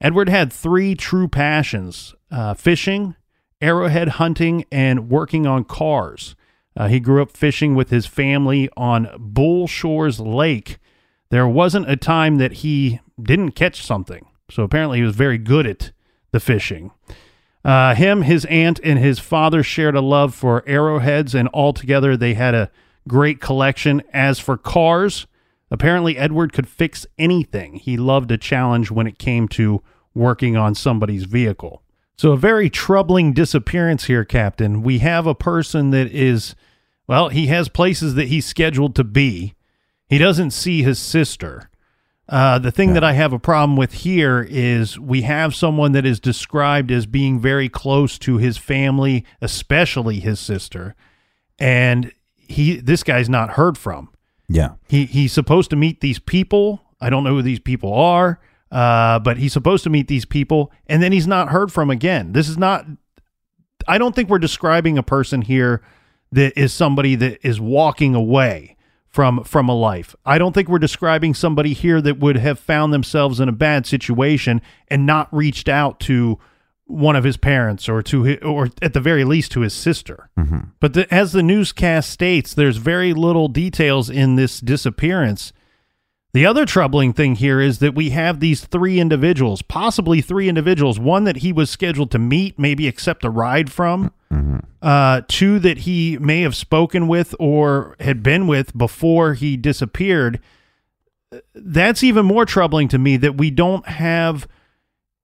Edward 0.00 0.28
had 0.28 0.52
three 0.52 0.94
true 0.94 1.28
passions 1.28 2.14
uh, 2.30 2.54
fishing, 2.54 3.16
arrowhead 3.60 4.08
hunting, 4.08 4.64
and 4.70 5.10
working 5.10 5.46
on 5.46 5.64
cars. 5.64 6.34
Uh, 6.74 6.88
he 6.88 7.00
grew 7.00 7.20
up 7.20 7.36
fishing 7.36 7.74
with 7.74 7.90
his 7.90 8.06
family 8.06 8.70
on 8.76 9.10
Bull 9.18 9.66
Shoals 9.66 10.20
Lake. 10.20 10.78
There 11.32 11.48
wasn't 11.48 11.90
a 11.90 11.96
time 11.96 12.36
that 12.36 12.52
he 12.52 13.00
didn't 13.18 13.52
catch 13.52 13.82
something. 13.82 14.26
So 14.50 14.64
apparently 14.64 14.98
he 14.98 15.04
was 15.04 15.16
very 15.16 15.38
good 15.38 15.66
at 15.66 15.90
the 16.30 16.40
fishing. 16.40 16.90
Uh, 17.64 17.94
him, 17.94 18.20
his 18.20 18.44
aunt, 18.44 18.78
and 18.84 18.98
his 18.98 19.18
father 19.18 19.62
shared 19.62 19.96
a 19.96 20.02
love 20.02 20.34
for 20.34 20.62
arrowheads, 20.66 21.34
and 21.34 21.48
altogether 21.54 22.18
they 22.18 22.34
had 22.34 22.54
a 22.54 22.70
great 23.08 23.40
collection. 23.40 24.02
As 24.12 24.40
for 24.40 24.58
cars, 24.58 25.26
apparently 25.70 26.18
Edward 26.18 26.52
could 26.52 26.68
fix 26.68 27.06
anything. 27.18 27.76
He 27.76 27.96
loved 27.96 28.30
a 28.30 28.36
challenge 28.36 28.90
when 28.90 29.06
it 29.06 29.18
came 29.18 29.48
to 29.48 29.82
working 30.12 30.58
on 30.58 30.74
somebody's 30.74 31.24
vehicle. 31.24 31.82
So, 32.18 32.32
a 32.32 32.36
very 32.36 32.68
troubling 32.68 33.32
disappearance 33.32 34.04
here, 34.04 34.26
Captain. 34.26 34.82
We 34.82 34.98
have 34.98 35.26
a 35.26 35.34
person 35.34 35.92
that 35.92 36.08
is, 36.08 36.54
well, 37.06 37.30
he 37.30 37.46
has 37.46 37.70
places 37.70 38.16
that 38.16 38.28
he's 38.28 38.44
scheduled 38.44 38.94
to 38.96 39.04
be. 39.04 39.54
He 40.12 40.18
doesn't 40.18 40.50
see 40.50 40.82
his 40.82 40.98
sister. 40.98 41.70
Uh, 42.28 42.58
the 42.58 42.70
thing 42.70 42.92
that 42.92 43.02
I 43.02 43.14
have 43.14 43.32
a 43.32 43.38
problem 43.38 43.78
with 43.78 43.94
here 43.94 44.46
is 44.46 44.98
we 44.98 45.22
have 45.22 45.54
someone 45.54 45.92
that 45.92 46.04
is 46.04 46.20
described 46.20 46.92
as 46.92 47.06
being 47.06 47.40
very 47.40 47.70
close 47.70 48.18
to 48.18 48.36
his 48.36 48.58
family, 48.58 49.24
especially 49.40 50.20
his 50.20 50.38
sister, 50.38 50.94
and 51.58 52.12
he 52.36 52.76
this 52.76 53.02
guy's 53.02 53.30
not 53.30 53.52
heard 53.52 53.78
from. 53.78 54.10
Yeah. 54.50 54.72
He 54.86 55.06
he's 55.06 55.32
supposed 55.32 55.70
to 55.70 55.76
meet 55.76 56.02
these 56.02 56.18
people. 56.18 56.82
I 57.00 57.08
don't 57.08 57.24
know 57.24 57.36
who 57.36 57.40
these 57.40 57.60
people 57.60 57.94
are, 57.94 58.38
uh, 58.70 59.18
but 59.18 59.38
he's 59.38 59.54
supposed 59.54 59.82
to 59.84 59.90
meet 59.90 60.08
these 60.08 60.26
people, 60.26 60.70
and 60.88 61.02
then 61.02 61.12
he's 61.12 61.26
not 61.26 61.48
heard 61.48 61.72
from 61.72 61.88
again. 61.88 62.32
This 62.32 62.50
is 62.50 62.58
not. 62.58 62.84
I 63.88 63.96
don't 63.96 64.14
think 64.14 64.28
we're 64.28 64.38
describing 64.38 64.98
a 64.98 65.02
person 65.02 65.40
here 65.40 65.80
that 66.32 66.52
is 66.60 66.74
somebody 66.74 67.14
that 67.14 67.38
is 67.42 67.62
walking 67.62 68.14
away 68.14 68.76
from 69.12 69.44
from 69.44 69.68
a 69.68 69.74
life. 69.74 70.16
I 70.24 70.38
don't 70.38 70.52
think 70.52 70.68
we're 70.68 70.78
describing 70.78 71.34
somebody 71.34 71.74
here 71.74 72.00
that 72.00 72.18
would 72.18 72.36
have 72.36 72.58
found 72.58 72.92
themselves 72.92 73.40
in 73.40 73.48
a 73.48 73.52
bad 73.52 73.86
situation 73.86 74.62
and 74.88 75.06
not 75.06 75.32
reached 75.32 75.68
out 75.68 76.00
to 76.00 76.38
one 76.86 77.16
of 77.16 77.24
his 77.24 77.36
parents 77.36 77.88
or 77.88 78.02
to 78.02 78.22
his, 78.24 78.38
or 78.42 78.68
at 78.80 78.92
the 78.92 79.00
very 79.00 79.24
least 79.24 79.52
to 79.52 79.60
his 79.60 79.72
sister. 79.72 80.30
Mm-hmm. 80.38 80.60
But 80.80 80.94
the, 80.94 81.12
as 81.14 81.32
the 81.32 81.42
newscast 81.42 82.10
states, 82.10 82.54
there's 82.54 82.76
very 82.76 83.12
little 83.12 83.48
details 83.48 84.10
in 84.10 84.36
this 84.36 84.60
disappearance. 84.60 85.52
The 86.34 86.46
other 86.46 86.64
troubling 86.64 87.12
thing 87.12 87.36
here 87.36 87.60
is 87.60 87.78
that 87.80 87.94
we 87.94 88.10
have 88.10 88.40
these 88.40 88.64
three 88.64 88.98
individuals, 88.98 89.60
possibly 89.60 90.22
three 90.22 90.48
individuals, 90.48 90.98
one 90.98 91.24
that 91.24 91.36
he 91.36 91.52
was 91.52 91.68
scheduled 91.68 92.10
to 92.12 92.18
meet, 92.18 92.58
maybe 92.58 92.88
accept 92.88 93.24
a 93.24 93.30
ride 93.30 93.70
from, 93.70 94.12
uh, 94.80 95.22
two 95.28 95.58
that 95.60 95.78
he 95.78 96.18
may 96.18 96.42
have 96.42 96.56
spoken 96.56 97.06
with 97.08 97.34
or 97.38 97.96
had 98.00 98.22
been 98.22 98.46
with 98.46 98.76
before 98.76 99.34
he 99.34 99.56
disappeared. 99.56 100.40
That's 101.54 102.02
even 102.02 102.26
more 102.26 102.44
troubling 102.44 102.88
to 102.88 102.98
me 102.98 103.16
that 103.18 103.36
we 103.36 103.50
don't 103.50 103.86
have. 103.86 104.46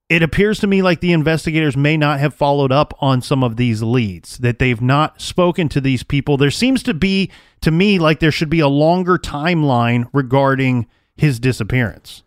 It 0.09 0.23
appears 0.23 0.59
to 0.61 0.67
me 0.67 0.81
like 0.81 1.01
the 1.01 1.13
investigators 1.13 1.77
may 1.77 1.97
not 1.97 2.19
have 2.19 2.33
followed 2.33 2.73
up 2.73 2.95
on 3.01 3.21
some 3.21 3.45
of 3.45 3.57
these 3.57 3.83
leads, 3.83 4.39
that 4.39 4.59
they've 4.59 4.81
not 4.81 5.21
spoken 5.21 5.69
to 5.69 5.83
these 5.83 6.03
people. 6.03 6.39
There 6.39 6.51
seems 6.51 6.83
to 6.85 6.95
be, 6.95 7.31
to 7.61 7.71
me, 7.71 7.99
like 7.99 8.21
there 8.21 8.33
should 8.33 8.49
be 8.49 8.61
a 8.61 8.69
longer 8.69 9.19
timeline 9.19 10.09
regarding 10.15 10.87
his 11.15 11.39
disappearance. 11.39 12.23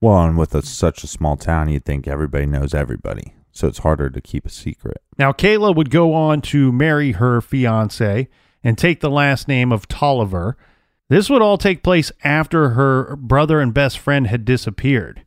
Well, 0.00 0.24
and 0.24 0.38
with 0.38 0.54
a, 0.54 0.62
such 0.62 1.04
a 1.04 1.08
small 1.08 1.36
town, 1.36 1.68
you'd 1.68 1.84
think 1.84 2.08
everybody 2.08 2.46
knows 2.46 2.72
everybody. 2.72 3.34
So 3.58 3.66
it's 3.66 3.78
harder 3.78 4.08
to 4.08 4.20
keep 4.20 4.46
a 4.46 4.50
secret. 4.50 5.02
Now, 5.18 5.32
Kayla 5.32 5.74
would 5.74 5.90
go 5.90 6.14
on 6.14 6.40
to 6.42 6.70
marry 6.70 7.12
her 7.12 7.40
fiance 7.40 8.28
and 8.62 8.78
take 8.78 9.00
the 9.00 9.10
last 9.10 9.48
name 9.48 9.72
of 9.72 9.88
Tolliver. 9.88 10.56
This 11.08 11.28
would 11.28 11.42
all 11.42 11.58
take 11.58 11.82
place 11.82 12.12
after 12.22 12.70
her 12.70 13.16
brother 13.16 13.60
and 13.60 13.74
best 13.74 13.98
friend 13.98 14.28
had 14.28 14.44
disappeared. 14.44 15.24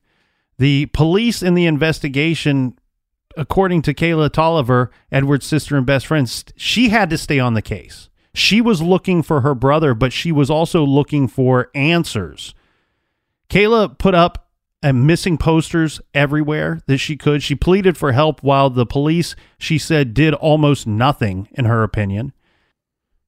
The 0.57 0.85
police 0.88 1.43
in 1.43 1.55
the 1.55 1.65
investigation, 1.65 2.77
according 3.35 3.81
to 3.83 3.93
Kayla 3.93 4.31
Tolliver, 4.31 4.91
Edward's 5.11 5.45
sister 5.45 5.75
and 5.75 5.85
best 5.85 6.07
friend, 6.07 6.31
she 6.55 6.89
had 6.89 7.09
to 7.09 7.17
stay 7.17 7.39
on 7.39 7.53
the 7.53 7.61
case. 7.61 8.09
She 8.33 8.61
was 8.61 8.81
looking 8.81 9.23
for 9.23 9.41
her 9.41 9.55
brother, 9.55 9.93
but 9.93 10.13
she 10.13 10.31
was 10.31 10.50
also 10.50 10.85
looking 10.85 11.27
for 11.27 11.69
answers. 11.75 12.55
Kayla 13.50 13.97
put 13.97 14.15
up 14.15 14.40
uh, 14.83 14.93
missing 14.93 15.38
posters 15.38 16.01
everywhere 16.13 16.81
that 16.88 16.97
she 16.97 17.15
could. 17.17 17.43
She 17.43 17.55
pleaded 17.55 17.97
for 17.97 18.11
help 18.13 18.41
while 18.41 18.69
the 18.69 18.85
police, 18.85 19.35
she 19.59 19.77
said, 19.77 20.13
did 20.13 20.33
almost 20.33 20.88
nothing, 20.88 21.47
in 21.53 21.65
her 21.65 21.83
opinion. 21.83 22.33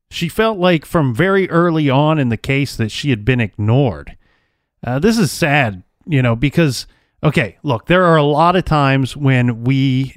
She 0.09 0.29
felt 0.29 0.57
like 0.59 0.85
from 0.85 1.13
very 1.15 1.49
early 1.49 1.89
on 1.89 2.19
in 2.19 2.29
the 2.29 2.37
case 2.37 2.75
that 2.75 2.91
she 2.91 3.09
had 3.09 3.25
been 3.25 3.39
ignored. 3.39 4.17
Uh, 4.85 4.99
this 4.99 5.17
is 5.17 5.31
sad, 5.31 5.83
you 6.05 6.21
know, 6.21 6.35
because, 6.35 6.85
okay, 7.23 7.57
look, 7.63 7.87
there 7.87 8.03
are 8.05 8.17
a 8.17 8.23
lot 8.23 8.55
of 8.55 8.65
times 8.65 9.15
when 9.17 9.63
we, 9.63 10.15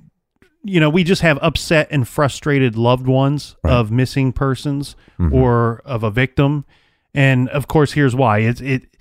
you 0.62 0.80
know, 0.80 0.90
we 0.90 1.04
just 1.04 1.22
have 1.22 1.38
upset 1.40 1.88
and 1.90 2.06
frustrated 2.08 2.76
loved 2.76 3.06
ones 3.06 3.56
Right. 3.62 3.72
of 3.72 3.90
missing 3.90 4.32
persons 4.32 4.96
or 5.32 5.80
of 5.86 6.02
a 6.02 6.10
victim. 6.10 6.64
And 7.14 7.48
of 7.50 7.68
course, 7.68 7.92
here's 7.92 8.14
why. 8.14 8.40
It's, 8.40 8.60
it, 8.60 8.94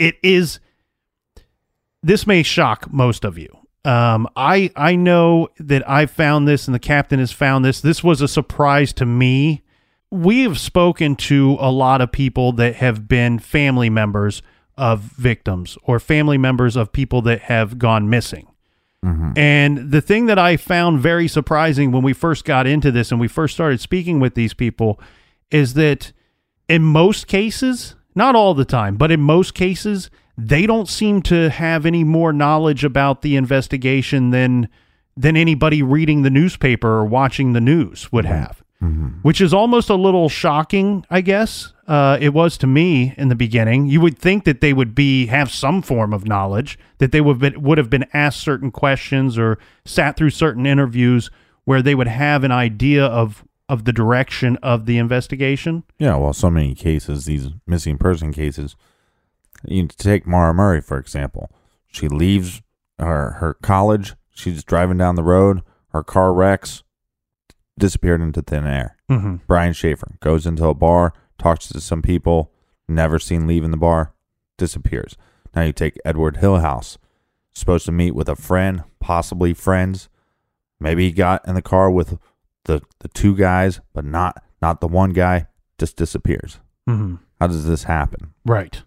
it 0.00 0.16
is, 0.22 0.58
this 2.02 2.26
may 2.26 2.42
shock 2.42 2.92
most 2.92 3.24
of 3.24 3.38
you. 3.38 3.48
Um, 3.84 4.28
I 4.36 4.70
I 4.76 4.94
know 4.94 5.48
that 5.58 5.88
I 5.88 6.06
found 6.06 6.46
this 6.46 6.68
and 6.68 6.74
the 6.74 6.78
captain 6.80 7.18
has 7.18 7.32
found 7.32 7.64
this. 7.64 7.80
This 7.80 8.04
was 8.04 8.20
a 8.20 8.28
surprise 8.28 8.92
to 8.94 9.06
me. 9.06 9.62
We 10.10 10.42
have 10.42 10.58
spoken 10.58 11.16
to 11.16 11.56
a 11.60 11.70
lot 11.70 12.00
of 12.00 12.12
people 12.12 12.52
that 12.52 12.76
have 12.76 13.08
been 13.08 13.38
family 13.38 13.88
members 13.88 14.42
of 14.76 15.00
victims 15.00 15.78
or 15.82 16.00
family 16.00 16.36
members 16.38 16.76
of 16.76 16.92
people 16.92 17.22
that 17.22 17.42
have 17.42 17.78
gone 17.78 18.10
missing. 18.10 18.48
And 19.36 19.90
the 19.92 20.02
thing 20.02 20.26
that 20.26 20.38
I 20.38 20.58
found 20.58 21.00
very 21.00 21.26
surprising 21.26 21.90
when 21.90 22.02
we 22.02 22.12
first 22.12 22.44
got 22.44 22.66
into 22.66 22.90
this 22.90 23.10
and 23.10 23.18
we 23.18 23.28
first 23.28 23.54
started 23.54 23.80
speaking 23.80 24.20
with 24.20 24.34
these 24.34 24.52
people 24.52 25.00
is 25.50 25.72
that 25.74 26.12
in 26.68 26.82
most 26.82 27.26
cases, 27.26 27.94
not 28.14 28.34
all 28.36 28.52
the 28.52 28.66
time, 28.66 28.96
but 28.96 29.10
in 29.10 29.20
most 29.20 29.54
cases, 29.54 30.10
they 30.46 30.66
don't 30.66 30.88
seem 30.88 31.22
to 31.22 31.50
have 31.50 31.84
any 31.84 32.04
more 32.04 32.32
knowledge 32.32 32.84
about 32.84 33.22
the 33.22 33.36
investigation 33.36 34.30
than 34.30 34.68
than 35.16 35.36
anybody 35.36 35.82
reading 35.82 36.22
the 36.22 36.30
newspaper 36.30 36.88
or 36.88 37.04
watching 37.04 37.52
the 37.52 37.60
news 37.60 38.10
would 38.12 38.24
have. 38.24 38.62
Which 39.22 39.42
is 39.42 39.52
almost 39.52 39.90
a 39.90 39.94
little 39.94 40.30
shocking, 40.30 41.04
I 41.10 41.20
guess. 41.20 41.74
Uh, 41.86 42.16
it 42.18 42.30
was 42.30 42.56
to 42.58 42.66
me 42.66 43.12
in 43.18 43.28
the 43.28 43.34
beginning. 43.34 43.88
You 43.88 44.00
would 44.00 44.18
think 44.18 44.44
that 44.44 44.62
they 44.62 44.72
would 44.72 44.94
be 44.94 45.26
have 45.26 45.50
some 45.50 45.82
form 45.82 46.14
of 46.14 46.26
knowledge, 46.26 46.78
that 46.96 47.12
they 47.12 47.20
would 47.20 47.42
have 47.42 47.52
been, 47.52 47.62
would 47.62 47.76
have 47.76 47.90
been 47.90 48.06
asked 48.14 48.40
certain 48.40 48.70
questions 48.70 49.36
or 49.36 49.58
sat 49.84 50.16
through 50.16 50.30
certain 50.30 50.64
interviews 50.64 51.30
where 51.64 51.82
they 51.82 51.94
would 51.94 52.08
have 52.08 52.42
an 52.42 52.52
idea 52.52 53.04
of 53.04 53.44
of 53.68 53.84
the 53.84 53.92
direction 53.92 54.56
of 54.62 54.86
the 54.86 54.96
investigation. 54.96 55.84
Yeah, 55.98 56.16
well, 56.16 56.32
so 56.32 56.50
many 56.50 56.74
cases, 56.74 57.26
these 57.26 57.48
missing 57.66 57.98
person 57.98 58.32
cases. 58.32 58.76
You 59.64 59.86
take 59.88 60.26
Maura 60.26 60.54
Murray 60.54 60.80
for 60.80 60.98
example. 60.98 61.50
She 61.88 62.08
leaves 62.08 62.62
her 62.98 63.32
her 63.32 63.54
college. 63.54 64.14
She's 64.32 64.64
driving 64.64 64.98
down 64.98 65.16
the 65.16 65.22
road. 65.22 65.62
Her 65.88 66.02
car 66.02 66.32
wrecks. 66.32 66.82
Disappeared 67.78 68.20
into 68.20 68.42
thin 68.42 68.66
air. 68.66 68.96
Mm-hmm. 69.10 69.36
Brian 69.46 69.72
Shaffer 69.72 70.16
goes 70.20 70.46
into 70.46 70.66
a 70.66 70.74
bar, 70.74 71.14
talks 71.38 71.68
to 71.68 71.80
some 71.80 72.02
people, 72.02 72.52
never 72.86 73.18
seen 73.18 73.46
leaving 73.46 73.70
the 73.70 73.76
bar, 73.76 74.12
disappears. 74.58 75.16
Now 75.54 75.62
you 75.62 75.72
take 75.72 75.98
Edward 76.04 76.36
Hillhouse, 76.36 76.98
supposed 77.54 77.86
to 77.86 77.92
meet 77.92 78.14
with 78.14 78.28
a 78.28 78.36
friend, 78.36 78.84
possibly 79.00 79.54
friends. 79.54 80.08
Maybe 80.78 81.06
he 81.06 81.12
got 81.12 81.46
in 81.48 81.54
the 81.54 81.62
car 81.62 81.90
with 81.90 82.18
the 82.64 82.82
the 83.00 83.08
two 83.08 83.34
guys, 83.34 83.80
but 83.92 84.04
not 84.04 84.42
not 84.60 84.80
the 84.80 84.88
one 84.88 85.10
guy. 85.10 85.46
Just 85.78 85.96
disappears. 85.96 86.60
Mm-hmm. 86.88 87.16
How 87.40 87.46
does 87.46 87.66
this 87.66 87.84
happen? 87.84 88.34
Right. 88.44 88.82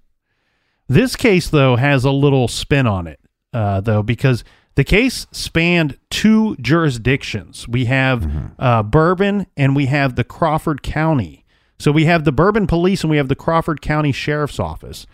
This 0.88 1.16
case, 1.16 1.50
though, 1.50 1.76
has 1.76 2.04
a 2.04 2.12
little 2.12 2.48
spin 2.48 2.88
on 2.88 3.08
it, 3.08 3.20
uh, 3.54 3.82
though, 3.82 4.04
because 4.04 4.44
the 4.76 4.84
case 4.84 5.28
spanned 5.32 5.98
two 6.10 6.56
jurisdictions. 6.58 7.68
We 7.68 7.86
have 7.86 8.54
uh, 8.58 8.84
Bourbon 8.84 9.46
and 9.56 9.76
we 9.76 9.86
have 9.86 10.16
the 10.16 10.24
Crawford 10.24 10.82
County. 10.82 11.46
So 11.78 11.92
we 11.92 12.06
have 12.06 12.24
the 12.24 12.32
Bourbon 12.32 12.66
Police 12.66 13.04
and 13.04 13.12
we 13.12 13.18
have 13.18 13.28
the 13.28 13.36
Crawford 13.36 13.82
County 13.82 14.12
Sheriff's 14.12 14.60
Office. 14.60 15.06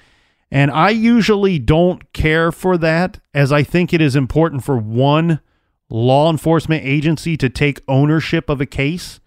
And 0.51 0.71
I 0.71 0.89
usually 0.89 1.60
don't 1.60 2.12
care 2.13 2.51
for 2.51 2.77
that, 2.77 3.19
as 3.34 3.51
I 3.51 3.63
think 3.63 3.93
it 3.93 4.01
is 4.01 4.15
important 4.15 4.63
for 4.63 4.77
one 4.77 5.41
law 5.89 6.29
enforcement 6.29 6.86
agency 6.86 7.36
to 7.38 7.49
take 7.49 7.82
ownership 7.88 8.49
of 8.49 8.62
a 8.62 8.65
case. 8.65 9.19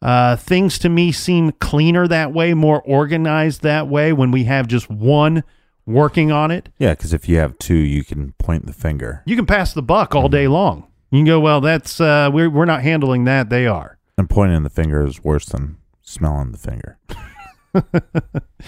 Uh, 0.00 0.36
things 0.36 0.78
to 0.78 0.88
me 0.88 1.12
seem 1.12 1.52
cleaner 1.52 2.08
that 2.08 2.32
way, 2.32 2.54
more 2.54 2.82
organized 2.82 3.62
that 3.62 3.88
way 3.88 4.12
when 4.12 4.30
we 4.30 4.44
have 4.44 4.66
just 4.66 4.90
one 4.90 5.44
working 5.86 6.32
on 6.32 6.50
it. 6.50 6.68
Yeah, 6.78 6.92
because 6.92 7.12
if 7.12 7.28
you 7.28 7.38
have 7.38 7.58
two, 7.58 7.76
you 7.76 8.04
can 8.04 8.32
point 8.38 8.66
the 8.66 8.72
finger. 8.72 9.22
You 9.26 9.36
can 9.36 9.46
pass 9.46 9.72
the 9.72 9.82
buck 9.82 10.14
all 10.14 10.28
day 10.28 10.48
long. 10.48 10.86
You 11.10 11.18
can 11.18 11.26
go, 11.26 11.40
well, 11.40 11.60
that's 11.60 12.00
uh, 12.00 12.30
we're 12.32 12.50
we're 12.50 12.64
not 12.64 12.82
handling 12.82 13.24
that. 13.24 13.50
They 13.50 13.66
are. 13.66 13.98
And 14.16 14.28
pointing 14.28 14.62
the 14.62 14.70
finger 14.70 15.06
is 15.06 15.22
worse 15.22 15.46
than 15.46 15.78
smelling 16.02 16.52
the 16.52 16.58
finger. 16.58 16.98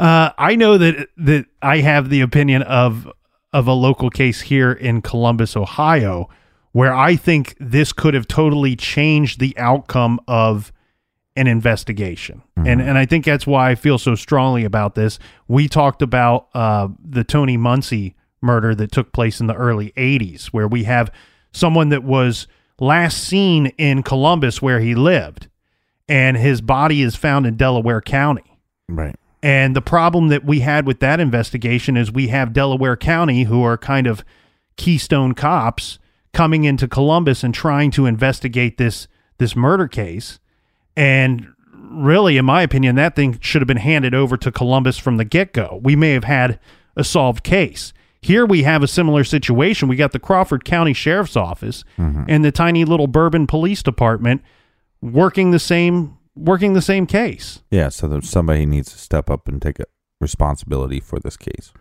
Uh, 0.00 0.32
I 0.38 0.56
know 0.56 0.78
that 0.78 1.10
that 1.18 1.44
I 1.60 1.80
have 1.80 2.08
the 2.08 2.22
opinion 2.22 2.62
of 2.62 3.06
of 3.52 3.66
a 3.66 3.74
local 3.74 4.08
case 4.08 4.40
here 4.40 4.72
in 4.72 5.02
Columbus, 5.02 5.58
Ohio, 5.58 6.30
where 6.72 6.94
I 6.94 7.16
think 7.16 7.54
this 7.60 7.92
could 7.92 8.14
have 8.14 8.26
totally 8.26 8.76
changed 8.76 9.40
the 9.40 9.54
outcome 9.58 10.18
of 10.26 10.72
an 11.40 11.46
investigation, 11.46 12.42
and 12.56 12.82
and 12.82 12.98
I 12.98 13.06
think 13.06 13.24
that's 13.24 13.46
why 13.46 13.70
I 13.70 13.74
feel 13.74 13.96
so 13.98 14.14
strongly 14.14 14.64
about 14.64 14.94
this. 14.94 15.18
We 15.48 15.68
talked 15.68 16.02
about 16.02 16.48
uh, 16.54 16.88
the 17.02 17.24
Tony 17.24 17.56
Muncie 17.56 18.14
murder 18.42 18.74
that 18.74 18.92
took 18.92 19.12
place 19.12 19.40
in 19.40 19.46
the 19.46 19.54
early 19.54 19.92
'80s, 19.96 20.46
where 20.46 20.68
we 20.68 20.84
have 20.84 21.10
someone 21.52 21.88
that 21.88 22.04
was 22.04 22.46
last 22.78 23.24
seen 23.24 23.66
in 23.78 24.02
Columbus, 24.02 24.60
where 24.60 24.80
he 24.80 24.94
lived, 24.94 25.48
and 26.08 26.36
his 26.36 26.60
body 26.60 27.00
is 27.00 27.16
found 27.16 27.46
in 27.46 27.56
Delaware 27.56 28.02
County. 28.02 28.58
Right. 28.88 29.16
And 29.42 29.74
the 29.74 29.80
problem 29.82 30.28
that 30.28 30.44
we 30.44 30.60
had 30.60 30.86
with 30.86 31.00
that 31.00 31.20
investigation 31.20 31.96
is 31.96 32.12
we 32.12 32.28
have 32.28 32.52
Delaware 32.52 32.96
County, 32.96 33.44
who 33.44 33.62
are 33.62 33.78
kind 33.78 34.06
of 34.06 34.22
keystone 34.76 35.32
cops, 35.32 35.98
coming 36.32 36.64
into 36.64 36.86
Columbus 36.86 37.42
and 37.42 37.54
trying 37.54 37.90
to 37.92 38.06
investigate 38.06 38.76
this 38.76 39.08
this 39.38 39.56
murder 39.56 39.88
case. 39.88 40.38
And 41.00 41.48
really, 41.72 42.36
in 42.36 42.44
my 42.44 42.60
opinion, 42.60 42.96
that 42.96 43.16
thing 43.16 43.38
should 43.40 43.62
have 43.62 43.66
been 43.66 43.78
handed 43.78 44.14
over 44.14 44.36
to 44.36 44.52
Columbus 44.52 44.98
from 44.98 45.16
the 45.16 45.24
get 45.24 45.54
go. 45.54 45.80
We 45.82 45.96
may 45.96 46.10
have 46.12 46.24
had 46.24 46.60
a 46.94 47.04
solved 47.04 47.42
case. 47.42 47.94
Here 48.20 48.44
we 48.44 48.64
have 48.64 48.82
a 48.82 48.86
similar 48.86 49.24
situation. 49.24 49.88
We 49.88 49.96
got 49.96 50.12
the 50.12 50.18
Crawford 50.18 50.66
County 50.66 50.92
Sheriff's 50.92 51.36
Office 51.36 51.84
and 51.96 52.44
the 52.44 52.52
tiny 52.52 52.84
little 52.84 53.06
Bourbon 53.06 53.46
Police 53.46 53.82
Department 53.82 54.42
working 55.00 55.52
the 55.52 55.58
same 55.58 56.18
working 56.36 56.74
the 56.74 56.82
same 56.82 57.06
case. 57.06 57.62
Yeah, 57.70 57.88
so 57.88 58.06
there's 58.06 58.28
somebody 58.28 58.66
needs 58.66 58.92
to 58.92 58.98
step 58.98 59.30
up 59.30 59.48
and 59.48 59.60
take 59.60 59.80
a 59.80 59.86
responsibility 60.20 61.00
for 61.00 61.18
this 61.18 61.38
case. 61.38 61.72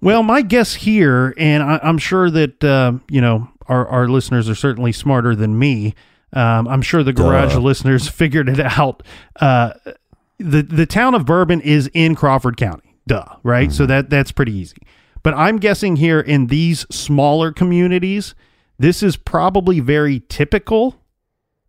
Well, 0.00 0.22
my 0.22 0.40
guess 0.40 0.74
here, 0.74 1.34
and 1.36 1.62
I, 1.62 1.78
I'm 1.82 1.98
sure 1.98 2.30
that 2.30 2.64
uh, 2.64 2.94
you 3.10 3.20
know 3.20 3.48
our 3.66 3.86
our 3.86 4.08
listeners 4.08 4.48
are 4.48 4.54
certainly 4.54 4.92
smarter 4.92 5.36
than 5.36 5.58
me. 5.58 5.94
Um, 6.32 6.66
I'm 6.68 6.82
sure 6.82 7.02
the 7.02 7.12
garage 7.12 7.54
Duh. 7.54 7.60
listeners 7.60 8.08
figured 8.10 8.48
it 8.48 8.60
out. 8.60 9.02
Uh, 9.40 9.72
the 10.38 10.62
the 10.62 10.86
town 10.86 11.14
of 11.14 11.26
Bourbon 11.26 11.60
is 11.60 11.90
in 11.94 12.14
Crawford 12.14 12.56
County. 12.56 12.96
Duh, 13.06 13.24
right? 13.42 13.70
So 13.72 13.86
that 13.86 14.10
that's 14.10 14.32
pretty 14.32 14.52
easy. 14.52 14.76
But 15.22 15.34
I'm 15.34 15.58
guessing 15.58 15.96
here 15.96 16.20
in 16.20 16.48
these 16.48 16.86
smaller 16.90 17.52
communities, 17.52 18.34
this 18.78 19.02
is 19.02 19.16
probably 19.16 19.78
very 19.80 20.22
typical 20.28 20.96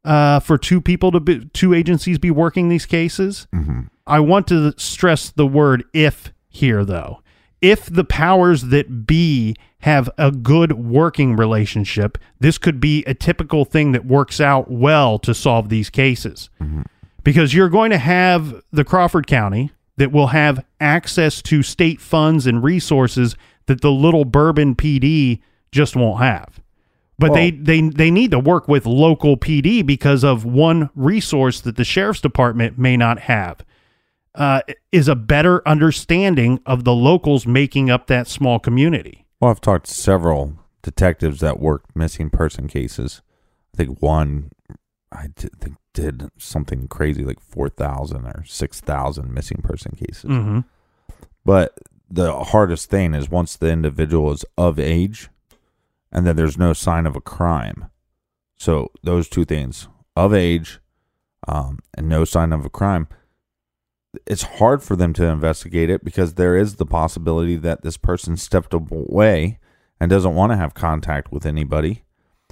uh, 0.04 0.39
for 0.39 0.58
two 0.58 0.82
people 0.82 1.12
to 1.12 1.19
be, 1.19 1.45
two 1.54 1.73
agencies 1.73 2.17
be 2.17 2.32
working 2.32 2.69
these 2.69 2.86
cases. 2.86 3.47
I 4.08 4.19
want 4.19 4.47
to 4.47 4.73
stress 4.78 5.30
the 5.30 5.47
word 5.47 5.84
if 5.93 6.34
here, 6.49 6.84
though. 6.84 7.21
If 7.63 7.86
the 7.86 8.04
powers 8.04 8.63
that 8.63 9.08
be 9.08 9.56
have 9.80 10.10
a 10.17 10.32
good 10.32 10.73
working 10.73 11.36
relationship, 11.36 12.17
this 12.39 12.58
could 12.58 12.80
be 12.80 13.04
a 13.06 13.13
typical 13.13 13.63
thing 13.63 13.93
that 13.93 14.06
works 14.06 14.41
out 14.41 14.69
well 14.69 15.17
to 15.19 15.34
solve 15.34 15.69
these 15.69 15.89
cases. 15.89 16.49
Mm-hmm. 16.62 16.82
Because 17.23 17.54
you're 17.54 17.69
going 17.69 17.91
to 17.91 17.97
have 17.97 18.62
the 18.71 18.84
Crawford 18.84 19.28
County 19.28 19.71
that 19.95 20.12
will 20.12 20.28
have 20.28 20.65
access 20.82 21.41
to 21.43 21.63
state 21.63 22.02
funds 22.02 22.45
and 22.45 22.62
resources 22.62 23.38
that 23.67 23.80
the 23.80 23.91
little 23.91 24.26
Bourbon 24.26 24.76
PD 24.76 25.39
just 25.71 25.95
won't 25.95 26.19
have. 26.19 26.60
But 27.17 27.32
Well- 27.32 27.39
they, 27.39 27.52
they 27.52 27.82
they 27.82 28.12
need 28.12 28.32
to 28.32 28.39
work 28.39 28.67
with 28.67 28.86
local 28.86 29.38
PD 29.38 29.86
because 29.86 30.26
of 30.26 30.43
one 30.43 30.89
resource 30.95 31.62
that 31.62 31.78
the 31.78 31.86
sheriff's 31.86 32.19
department 32.19 32.78
may 32.78 32.97
not 32.97 33.19
have. 33.19 33.63
Uh, 34.36 34.62
is 34.91 35.08
a 35.08 35.15
better 35.15 35.62
understanding 35.67 36.60
of 36.65 36.86
the 36.86 36.93
locals 36.93 37.46
making 37.46 37.91
up 37.91 38.08
that 38.08 38.28
small 38.28 38.58
community. 38.58 39.28
Well, 39.39 39.52
I've 39.52 39.62
talked 39.62 39.86
to 39.86 39.93
several 39.93 40.58
detectives 40.82 41.39
that 41.41 41.60
worked 41.60 41.96
missing 41.96 42.32
person 42.32 42.67
cases. 42.67 43.22
I 43.74 43.78
think 43.78 44.02
one, 44.02 44.50
I 45.12 45.28
did, 45.36 45.52
think 45.60 45.78
did 45.93 46.32
something 46.39 46.88
crazy 46.88 47.24
like 47.24 47.39
four 47.39 47.69
thousand 47.69 48.26
or 48.26 48.43
six 48.48 48.82
thousand 48.82 49.32
missing 49.32 49.62
person 49.62 49.91
cases. 49.96 50.32
Mm-hmm. 50.32 50.60
But 51.46 51.78
the 52.10 52.43
hardest 52.46 52.89
thing 52.89 53.13
is 53.13 53.30
once 53.30 53.56
the 53.56 53.69
individual 53.69 54.32
is 54.32 54.46
of 54.58 54.80
age, 54.80 55.30
and 56.12 56.26
then 56.26 56.36
there's 56.36 56.58
no 56.58 56.74
sign 56.74 57.06
of 57.06 57.15
a 57.15 57.22
crime. 57.22 57.91
So 58.58 58.89
those 59.04 59.30
two 59.30 59.46
things, 59.46 59.88
of 60.15 60.34
age, 60.34 60.80
um, 61.48 61.80
and 61.93 62.10
no 62.10 62.26
sign 62.26 62.52
of 62.52 62.65
a 62.65 62.69
crime, 62.69 63.08
it's 64.26 64.43
hard 64.43 64.84
for 64.84 64.95
them 64.95 65.13
to 65.13 65.26
investigate 65.26 65.89
it 65.89 66.04
because 66.04 66.34
there 66.34 66.56
is 66.56 66.76
the 66.76 66.86
possibility 66.86 67.56
that 67.58 67.82
this 67.82 67.97
person 67.97 68.38
stepped 68.38 68.73
away 68.73 69.60
and 69.99 70.10
doesn't 70.10 70.36
want 70.36 70.52
to 70.52 70.58
have 70.58 70.73
contact 70.73 71.32
with 71.32 71.45
anybody. 71.45 72.04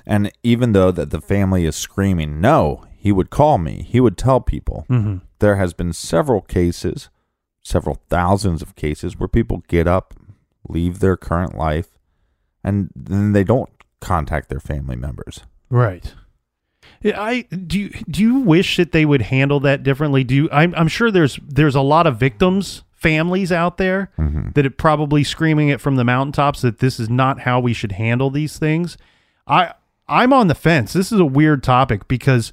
And 0.05 0.31
even 0.43 0.71
though 0.71 0.91
that 0.91 1.11
the 1.11 1.21
family 1.21 1.65
is 1.65 1.75
screaming, 1.75 2.41
no, 2.41 2.85
he 2.97 3.11
would 3.11 3.29
call 3.29 3.57
me, 3.57 3.85
he 3.87 3.99
would 3.99 4.17
tell 4.17 4.41
people. 4.41 4.85
Mm-hmm. 4.89 5.17
There 5.39 5.57
has 5.57 5.73
been 5.73 5.93
several 5.93 6.41
cases, 6.41 7.09
several 7.61 8.01
thousands 8.09 8.61
of 8.61 8.75
cases 8.75 9.17
where 9.17 9.27
people 9.27 9.63
get 9.67 9.87
up, 9.87 10.13
leave 10.67 10.99
their 10.99 11.17
current 11.17 11.57
life, 11.57 11.99
and 12.63 12.89
then 12.95 13.33
they 13.33 13.43
don't 13.43 13.69
contact 13.99 14.49
their 14.49 14.59
family 14.59 14.95
members. 14.95 15.41
Right. 15.69 16.13
Yeah, 17.01 17.21
I 17.21 17.41
do. 17.41 17.79
You, 17.79 17.89
do 18.09 18.21
you 18.21 18.39
wish 18.39 18.77
that 18.77 18.91
they 18.91 19.05
would 19.05 19.23
handle 19.23 19.59
that 19.61 19.83
differently? 19.83 20.23
Do 20.23 20.35
you? 20.35 20.49
I'm, 20.51 20.73
I'm 20.75 20.87
sure 20.87 21.11
there's 21.11 21.39
there's 21.47 21.75
a 21.75 21.81
lot 21.81 22.07
of 22.07 22.17
victims 22.17 22.83
families 23.01 23.51
out 23.51 23.77
there 23.77 24.11
mm-hmm. 24.19 24.51
that 24.51 24.63
are 24.63 24.69
probably 24.69 25.23
screaming 25.23 25.69
it 25.69 25.81
from 25.81 25.95
the 25.95 26.03
mountaintops 26.03 26.61
that 26.61 26.77
this 26.77 26.99
is 26.99 27.09
not 27.09 27.39
how 27.39 27.59
we 27.59 27.73
should 27.73 27.93
handle 27.93 28.29
these 28.29 28.59
things. 28.59 28.97
I 29.47 29.73
I'm 30.07 30.33
on 30.33 30.47
the 30.47 30.55
fence. 30.55 30.93
This 30.93 31.11
is 31.11 31.19
a 31.19 31.25
weird 31.25 31.63
topic 31.63 32.07
because 32.07 32.51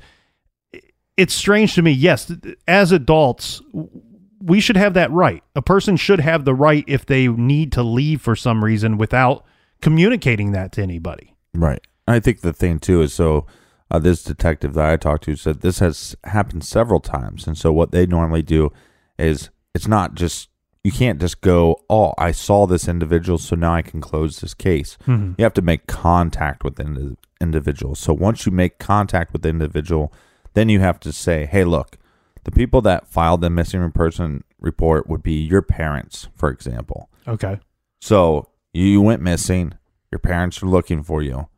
it's 1.17 1.35
strange 1.35 1.75
to 1.75 1.83
me. 1.83 1.91
Yes, 1.91 2.33
as 2.67 2.93
adults, 2.93 3.61
we 4.41 4.61
should 4.61 4.77
have 4.77 4.95
that 4.95 5.11
right. 5.11 5.43
A 5.55 5.61
person 5.61 5.97
should 5.97 6.21
have 6.21 6.45
the 6.45 6.55
right 6.55 6.85
if 6.87 7.05
they 7.05 7.29
need 7.29 7.73
to 7.73 7.83
leave 7.83 8.23
for 8.23 8.37
some 8.37 8.65
reason 8.65 8.97
without 8.97 9.45
communicating 9.83 10.53
that 10.53 10.73
to 10.73 10.83
anybody. 10.83 11.35
Right. 11.55 11.83
I 12.07 12.21
think 12.21 12.41
the 12.41 12.53
thing 12.53 12.79
too 12.79 13.03
is 13.03 13.13
so 13.13 13.47
uh, 13.90 13.98
this 13.98 14.22
detective 14.22 14.74
that 14.74 14.90
I 14.90 14.96
talked 14.96 15.24
to 15.24 15.37
said 15.37 15.61
this 15.61 15.79
has 15.79 16.16
happened 16.24 16.64
several 16.64 17.01
times, 17.01 17.46
and 17.46 17.57
so 17.57 17.72
what 17.72 17.90
they 17.90 18.07
normally 18.07 18.42
do 18.42 18.72
is 19.18 19.51
it's 19.74 19.88
not 19.88 20.14
just 20.14 20.48
you 20.85 20.92
can't 20.92 21.20
just 21.20 21.40
go, 21.40 21.77
oh, 21.90 22.14
I 22.16 22.31
saw 22.33 22.66
this 22.66 22.88
individual, 22.88 23.37
so 23.38 23.57
now 23.57 23.74
I 23.74 23.83
can 23.83 24.01
close 24.01 24.40
this 24.40 24.55
case. 24.55 24.96
You 25.38 25.42
have 25.42 25.55
to 25.55 25.62
make 25.62 25.87
contact 25.87 26.64
with 26.64 26.77
the 26.77 26.85
indi- 26.85 27.16
individual. 27.40 27.94
So 27.94 28.14
once 28.14 28.46
you 28.46 28.53
make 28.53 28.79
contact 28.79 29.33
with 29.33 29.42
the 29.42 29.48
individual, 29.48 30.12
then 30.55 30.68
you 30.68 30.81
have 30.81 31.01
to 31.01 31.12
say, 31.12 31.46
hey, 31.46 31.64
look, 31.64 31.98
the 32.44 32.53
people 32.53 32.81
that 32.83 33.09
filed 33.09 33.40
the 33.40 33.51
missing 33.51 33.90
person 33.92 34.44
report 34.61 35.09
would 35.09 35.22
be 35.22 35.35
your 35.35 35.62
parents, 35.62 36.29
for 36.35 36.48
example. 36.48 37.11
Okay. 37.27 37.59
So 38.01 38.48
you 38.72 39.01
went 39.03 39.20
missing. 39.20 39.74
Your 40.11 40.20
parents 40.20 40.62
are 40.62 40.66
looking 40.66 41.03
for 41.03 41.22
you. 41.22 41.48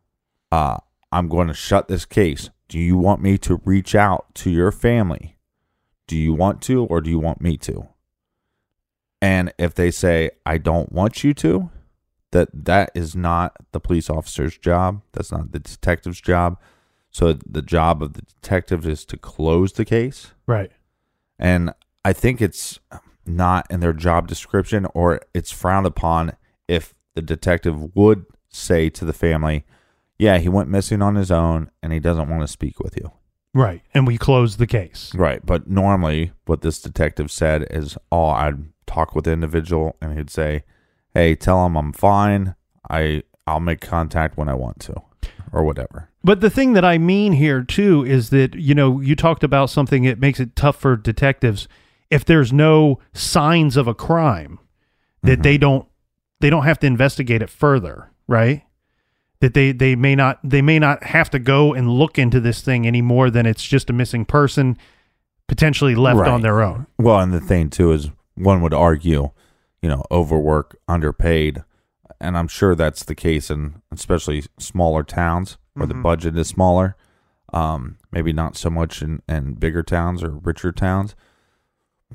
Uh, 0.51 0.79
I'm 1.13 1.29
going 1.29 1.49
to 1.49 1.55
shut 1.55 1.89
this 1.89 2.05
case. 2.05 2.51
Do 2.69 2.79
you 2.79 2.97
want 2.97 3.21
me 3.21 3.37
to 3.39 3.61
reach 3.65 3.95
out 3.95 4.35
to 4.37 4.51
your 4.51 4.71
family? 4.71 5.37
Do 6.07 6.17
you 6.17 6.33
want 6.35 6.63
to, 6.63 6.85
or 6.85 7.01
do 7.01 7.11
you 7.11 7.19
want 7.19 7.41
me 7.41 7.57
to? 7.59 7.89
And 9.21 9.53
if 9.59 9.75
they 9.75 9.91
say 9.91 10.31
I 10.47 10.59
don't 10.59 10.93
want 10.93 11.23
you 11.25 11.35
to, 11.35 11.71
that 12.33 12.49
that 12.53 12.91
is 12.95 13.17
not 13.17 13.57
the 13.73 13.81
police 13.81 14.09
officer's 14.09 14.57
job. 14.57 15.03
That's 15.13 15.33
not 15.33 15.53
the 15.53 15.59
detective's 15.59 16.21
job. 16.21 16.59
So 17.11 17.33
the 17.33 17.63
job 17.63 18.03
of 18.03 18.13
the 18.15 18.23
detective 18.23 18.87
is 18.87 19.05
to 19.07 19.17
close 19.17 19.73
the 19.73 19.85
case. 19.85 20.29
Right. 20.47 20.71
And 21.39 21.75
I 22.05 22.13
think 22.13 22.41
it's 22.41 22.79
not 23.27 23.67
in 23.71 23.81
their 23.81 23.93
job 23.93 24.29
description 24.29 24.87
or 24.95 25.21
it's 25.35 25.51
frowned 25.51 25.87
upon 25.87 26.33
if 26.69 26.95
the 27.15 27.23
detective 27.23 27.95
would 27.97 28.25
say 28.49 28.89
to 28.91 29.05
the 29.05 29.13
family, 29.13 29.65
Yeah, 30.21 30.37
he 30.37 30.51
went 30.51 30.69
missing 30.69 31.01
on 31.01 31.15
his 31.15 31.31
own 31.31 31.71
and 31.83 31.93
he 31.93 31.99
doesn't 31.99 32.29
want 32.29 32.43
to 32.43 32.49
speak 32.49 32.79
with 32.79 32.95
you. 32.97 33.11
Right. 33.55 33.81
And 33.95 34.07
we 34.07 34.19
close 34.19 34.59
the 34.59 34.67
case. 34.67 35.13
Right. 35.15 35.45
But 35.45 35.67
normally, 35.67 36.33
what 36.45 36.61
this 36.61 36.81
detective 36.81 37.31
said 37.31 37.67
is, 37.71 37.97
Oh, 38.13 38.27
I'd 38.27 38.59
talk 38.87 39.15
with 39.15 39.25
the 39.25 39.33
individual 39.33 39.97
and 40.01 40.17
he'd 40.17 40.29
say, 40.29 40.65
Hey, 41.15 41.35
tell 41.35 41.65
him 41.65 41.75
I'm 41.75 41.95
fine. 41.95 42.55
I, 42.89 43.23
I'll 43.47 43.61
make 43.61 43.81
contact 43.81 44.37
when 44.37 44.51
I 44.51 44.55
want 44.55 44.79
to 44.81 45.03
or 45.53 45.65
whatever. 45.65 46.11
But 46.23 46.43
the 46.43 46.51
thing 46.51 46.75
that 46.75 46.85
I 46.85 46.99
mean 46.99 47.33
here 47.33 47.63
too 47.63 48.05
is 48.05 48.29
that 48.29 48.55
you 48.55 48.75
know 48.75 49.01
you 49.01 49.17
talked 49.17 49.43
about 49.43 49.71
something 49.71 50.05
that 50.05 50.21
makes 50.21 50.39
it 50.39 50.55
tough 50.55 50.77
for 50.77 50.97
detectives 50.97 51.67
if 52.11 52.27
there's 52.27 52.53
no 52.53 52.99
signs 53.15 53.79
of 53.79 53.89
a 53.89 53.95
crime 53.95 54.59
that 55.23 55.33
mm-hmm. 55.33 55.43
they 55.43 55.59
don't 55.59 55.87
they 56.41 56.51
don't 56.51 56.65
have 56.65 56.79
to 56.81 56.87
investigate 56.87 57.41
it 57.41 57.51
further, 57.51 58.11
right? 58.29 58.65
That 59.41 59.55
they 59.55 59.73
they 59.73 59.97
may 59.97 60.15
not 60.15 60.39
they 60.45 60.61
may 60.61 60.79
not 60.79 61.03
have 61.05 61.31
to 61.31 61.39
go 61.39 61.73
and 61.73 61.89
look 61.91 62.19
into 62.19 62.41
this 62.41 62.61
thing 62.61 62.87
any 62.87 63.01
more 63.01 63.31
than 63.31 63.47
it's 63.47 63.63
just 63.63 63.89
a 63.89 63.93
missing 63.95 64.25
person 64.27 64.77
potentially 65.49 65.95
left 65.95 66.19
Right. 66.19 66.31
on 66.31 66.43
their 66.43 66.61
own. 66.63 66.87
Well, 66.99 67.19
and 67.21 67.33
the 67.33 67.41
thing 67.41 67.71
too 67.71 67.91
is 67.93 68.11
one 68.35 68.61
would 68.61 68.75
argue, 68.75 69.31
you 69.83 69.89
know, 69.89 70.05
overwork, 70.11 70.77
underpaid, 70.87 71.65
and 72.21 72.37
I'm 72.37 72.49
sure 72.49 72.75
that's 72.75 73.03
the 73.03 73.15
case 73.15 73.51
in 73.51 73.81
especially 73.91 74.45
smaller 74.59 75.03
towns 75.03 75.57
where 75.75 75.87
the 75.87 75.95
budget 75.95 76.37
is 76.37 76.49
smaller. 76.49 76.97
Um, 77.53 77.97
maybe 78.13 78.33
not 78.33 78.57
so 78.57 78.69
much 78.71 79.01
in, 79.03 79.23
in 79.29 79.55
bigger 79.55 79.83
towns 79.83 80.23
or 80.23 80.31
richer 80.31 80.71
towns. 80.71 81.17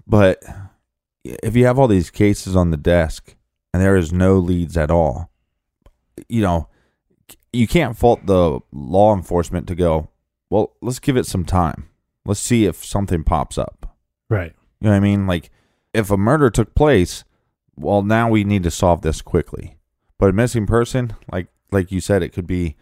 But 0.07 0.43
if 1.23 1.55
you 1.55 1.65
have 1.65 1.79
all 1.79 1.87
these 1.87 2.09
cases 2.11 2.55
on 2.55 2.69
the 2.71 2.77
desk 2.77 3.35
and 3.73 3.81
there 3.81 3.95
is 3.97 4.13
no 4.13 4.37
leads 4.37 4.77
at 4.77 4.91
all, 4.91 5.29
you 6.29 6.41
know, 6.41 6.69
you 7.55 7.67
can't 7.67 7.97
fault 7.97 8.25
the 8.25 8.59
law 8.71 9.15
enforcement 9.15 9.67
to 9.67 9.75
go, 9.75 10.09
well, 10.49 10.73
let's 10.81 10.99
give 10.99 11.17
it 11.17 11.25
some 11.25 11.45
time. 11.45 11.89
Let's 12.25 12.39
see 12.39 12.65
if 12.65 12.83
something 12.83 13.23
pops 13.23 13.57
up. 13.57 13.95
Right. 14.29 14.53
You 14.79 14.85
know 14.85 14.91
what 14.91 14.97
I 14.97 14.99
mean? 14.99 15.27
Like, 15.27 15.51
if 15.93 16.11
a 16.11 16.17
murder 16.17 16.49
took 16.49 16.75
place, 16.75 17.23
well, 17.75 18.01
now 18.01 18.29
we 18.29 18.43
need 18.43 18.63
to 18.63 18.71
solve 18.71 19.01
this 19.01 19.21
quickly. 19.21 19.77
But 20.17 20.29
a 20.29 20.33
missing 20.33 20.65
person, 20.65 21.13
like 21.31 21.47
like 21.71 21.91
you 21.91 21.99
said, 21.99 22.23
it 22.23 22.29
could 22.29 22.47
be, 22.47 22.75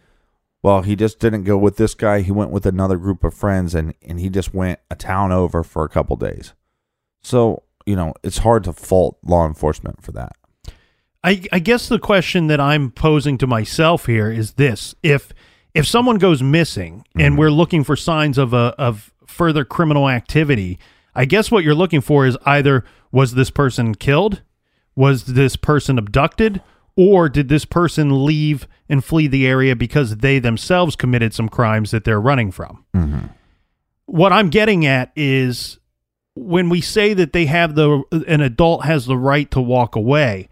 well, 0.62 0.82
he 0.82 0.94
just 0.94 1.18
didn't 1.18 1.44
go 1.44 1.56
with 1.58 1.76
this 1.76 1.94
guy. 1.94 2.20
He 2.20 2.30
went 2.30 2.50
with 2.50 2.64
another 2.64 2.96
group 2.96 3.24
of 3.24 3.34
friends, 3.34 3.74
and 3.74 3.94
and 4.02 4.20
he 4.20 4.28
just 4.28 4.54
went 4.54 4.80
a 4.90 4.96
town 4.96 5.32
over 5.32 5.62
for 5.62 5.84
a 5.84 5.88
couple 5.88 6.16
days. 6.16 6.54
So 7.22 7.64
you 7.86 7.96
know, 7.96 8.14
it's 8.22 8.38
hard 8.38 8.64
to 8.64 8.72
fault 8.72 9.18
law 9.24 9.46
enforcement 9.46 10.02
for 10.02 10.12
that. 10.12 10.36
I, 11.24 11.42
I 11.50 11.58
guess 11.58 11.88
the 11.88 11.98
question 11.98 12.48
that 12.48 12.60
I'm 12.60 12.90
posing 12.90 13.38
to 13.38 13.46
myself 13.46 14.04
here 14.06 14.30
is 14.30 14.52
this: 14.52 14.94
if 15.02 15.32
if 15.72 15.86
someone 15.86 16.18
goes 16.18 16.42
missing 16.42 17.04
and 17.14 17.32
mm-hmm. 17.32 17.36
we're 17.36 17.50
looking 17.50 17.82
for 17.82 17.96
signs 17.96 18.36
of 18.36 18.52
a 18.52 18.74
of 18.78 19.12
further 19.26 19.64
criminal 19.64 20.08
activity, 20.08 20.78
I 21.14 21.24
guess 21.24 21.50
what 21.50 21.64
you're 21.64 21.74
looking 21.74 22.02
for 22.02 22.26
is 22.26 22.36
either 22.44 22.84
was 23.10 23.34
this 23.34 23.50
person 23.50 23.94
killed, 23.94 24.42
was 24.94 25.24
this 25.24 25.56
person 25.56 25.98
abducted, 25.98 26.60
or 26.94 27.30
did 27.30 27.48
this 27.48 27.64
person 27.64 28.26
leave 28.26 28.68
and 28.88 29.02
flee 29.02 29.26
the 29.26 29.46
area 29.46 29.74
because 29.74 30.18
they 30.18 30.38
themselves 30.38 30.94
committed 30.94 31.32
some 31.32 31.48
crimes 31.48 31.90
that 31.90 32.04
they're 32.04 32.20
running 32.20 32.52
from? 32.52 32.84
Mm-hmm. 32.94 33.26
What 34.04 34.32
I'm 34.34 34.50
getting 34.50 34.84
at 34.84 35.10
is 35.16 35.78
when 36.34 36.68
we 36.68 36.82
say 36.82 37.14
that 37.14 37.32
they 37.32 37.46
have 37.46 37.76
the 37.76 38.02
an 38.28 38.42
adult 38.42 38.84
has 38.84 39.06
the 39.06 39.16
right 39.16 39.50
to 39.52 39.60
walk 39.62 39.96
away 39.96 40.50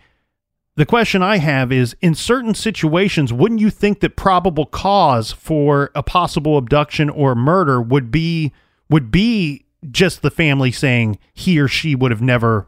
the 0.76 0.86
question 0.86 1.22
I 1.22 1.36
have 1.36 1.70
is 1.70 1.94
in 2.00 2.14
certain 2.14 2.54
situations, 2.54 3.32
wouldn't 3.32 3.60
you 3.60 3.70
think 3.70 4.00
that 4.00 4.16
probable 4.16 4.66
cause 4.66 5.30
for 5.30 5.90
a 5.94 6.02
possible 6.02 6.56
abduction 6.56 7.10
or 7.10 7.34
murder 7.34 7.80
would 7.80 8.10
be 8.10 8.52
would 8.88 9.10
be 9.10 9.66
just 9.90 10.22
the 10.22 10.30
family 10.30 10.72
saying 10.72 11.18
he 11.34 11.58
or 11.58 11.68
she 11.68 11.94
would 11.94 12.10
have 12.10 12.22
never 12.22 12.66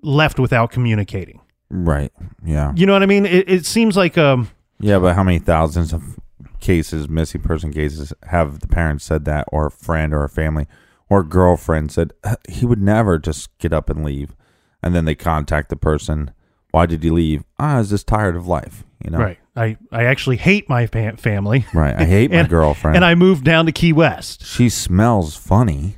left 0.00 0.38
without 0.38 0.70
communicating? 0.70 1.40
Right. 1.68 2.12
Yeah. 2.44 2.72
You 2.74 2.86
know 2.86 2.92
what 2.92 3.02
I 3.02 3.06
mean? 3.06 3.26
It, 3.26 3.48
it 3.48 3.66
seems 3.66 3.96
like 3.96 4.16
um 4.16 4.50
Yeah, 4.80 4.98
but 4.98 5.14
how 5.14 5.22
many 5.22 5.38
thousands 5.38 5.92
of 5.92 6.18
cases, 6.60 7.08
missing 7.08 7.42
person 7.42 7.72
cases, 7.72 8.12
have 8.24 8.60
the 8.60 8.68
parents 8.68 9.04
said 9.04 9.24
that, 9.26 9.46
or 9.52 9.66
a 9.66 9.70
friend, 9.70 10.14
or 10.14 10.24
a 10.24 10.28
family, 10.28 10.66
or 11.10 11.20
a 11.20 11.26
girlfriend 11.26 11.92
said 11.92 12.12
"Uh, 12.24 12.36
he 12.48 12.64
would 12.64 12.80
never 12.80 13.18
just 13.18 13.56
get 13.58 13.72
up 13.74 13.90
and 13.90 14.04
leave, 14.04 14.34
and 14.82 14.94
then 14.94 15.04
they 15.04 15.14
contact 15.14 15.68
the 15.68 15.76
person. 15.76 16.30
Why 16.72 16.86
did 16.86 17.04
you 17.04 17.12
leave? 17.14 17.44
Ah, 17.58 17.76
I 17.76 17.78
was 17.78 17.90
just 17.90 18.06
tired 18.08 18.34
of 18.36 18.46
life. 18.46 18.82
You 19.04 19.10
know. 19.10 19.18
Right. 19.18 19.38
I, 19.54 19.76
I 19.90 20.04
actually 20.04 20.36
hate 20.38 20.68
my 20.68 20.86
fa- 20.86 21.16
family. 21.18 21.66
Right. 21.74 21.94
I 21.94 22.04
hate 22.04 22.30
my 22.30 22.42
girlfriend. 22.48 22.96
And 22.96 23.04
I 23.04 23.14
moved 23.14 23.44
down 23.44 23.66
to 23.66 23.72
Key 23.72 23.92
West. 23.92 24.44
she 24.46 24.68
smells 24.68 25.36
funny. 25.36 25.96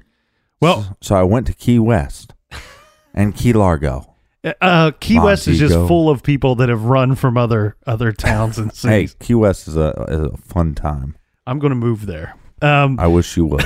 Well, 0.60 0.96
So 1.00 1.14
I 1.14 1.22
went 1.22 1.46
to 1.48 1.52
Key 1.54 1.78
West 1.78 2.34
and 3.14 3.34
Key 3.34 3.52
Largo. 3.52 4.14
uh, 4.60 4.90
Key 5.00 5.20
West 5.20 5.46
is 5.48 5.58
just 5.58 5.74
full 5.74 6.10
of 6.10 6.22
people 6.22 6.54
that 6.56 6.68
have 6.68 6.84
run 6.84 7.14
from 7.14 7.36
other 7.36 7.76
other 7.86 8.10
towns 8.12 8.58
and 8.58 8.72
cities. 8.74 9.12
Hey. 9.12 9.24
Key 9.26 9.34
West 9.34 9.68
is 9.68 9.76
a, 9.76 9.90
is 10.08 10.20
a 10.20 10.36
fun 10.38 10.74
time. 10.74 11.16
I'm 11.46 11.58
going 11.58 11.70
to 11.70 11.76
move 11.76 12.06
there. 12.06 12.34
Um, 12.62 12.98
I 12.98 13.06
wish 13.06 13.36
you 13.36 13.46
would. 13.46 13.64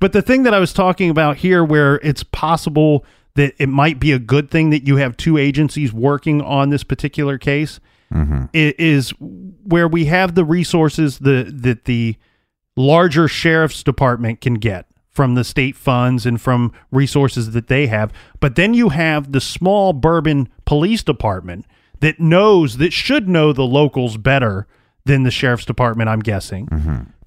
But 0.00 0.12
the 0.12 0.22
thing 0.22 0.42
that 0.42 0.52
I 0.54 0.58
was 0.58 0.72
talking 0.72 1.08
about 1.10 1.36
here, 1.38 1.62
where 1.64 1.96
it's 1.96 2.22
possible 2.22 3.04
that 3.36 3.54
it 3.58 3.68
might 3.68 3.98
be 4.00 4.12
a 4.12 4.18
good 4.18 4.50
thing 4.50 4.70
that 4.70 4.86
you 4.86 4.96
have 4.96 5.16
two 5.16 5.38
agencies 5.38 5.92
working 5.92 6.42
on 6.42 6.70
this 6.70 6.82
particular 6.84 7.38
case, 7.38 7.80
i- 8.54 8.74
is 8.78 9.10
where 9.18 9.88
we 9.88 10.04
have 10.06 10.34
the 10.34 10.44
resources 10.44 11.18
the, 11.20 11.50
that 11.54 11.84
the 11.86 12.16
larger 12.76 13.26
sheriff's 13.28 13.82
department 13.82 14.40
can 14.40 14.54
get 14.54 14.86
from 15.10 15.34
the 15.34 15.44
state 15.44 15.74
funds 15.76 16.26
and 16.26 16.40
from 16.40 16.72
resources 16.92 17.52
that 17.52 17.68
they 17.68 17.86
have. 17.86 18.12
But 18.38 18.54
then 18.54 18.74
you 18.74 18.90
have 18.90 19.32
the 19.32 19.40
small 19.40 19.92
Bourbon 19.94 20.48
Police 20.66 21.02
Department 21.02 21.64
that 22.00 22.20
knows, 22.20 22.76
that 22.76 22.92
should 22.92 23.26
know 23.28 23.52
the 23.54 23.64
locals 23.64 24.18
better 24.18 24.66
than 25.06 25.22
the 25.22 25.30
sheriff's 25.30 25.64
department, 25.64 26.10
I'm 26.10 26.20
guessing. 26.20 26.68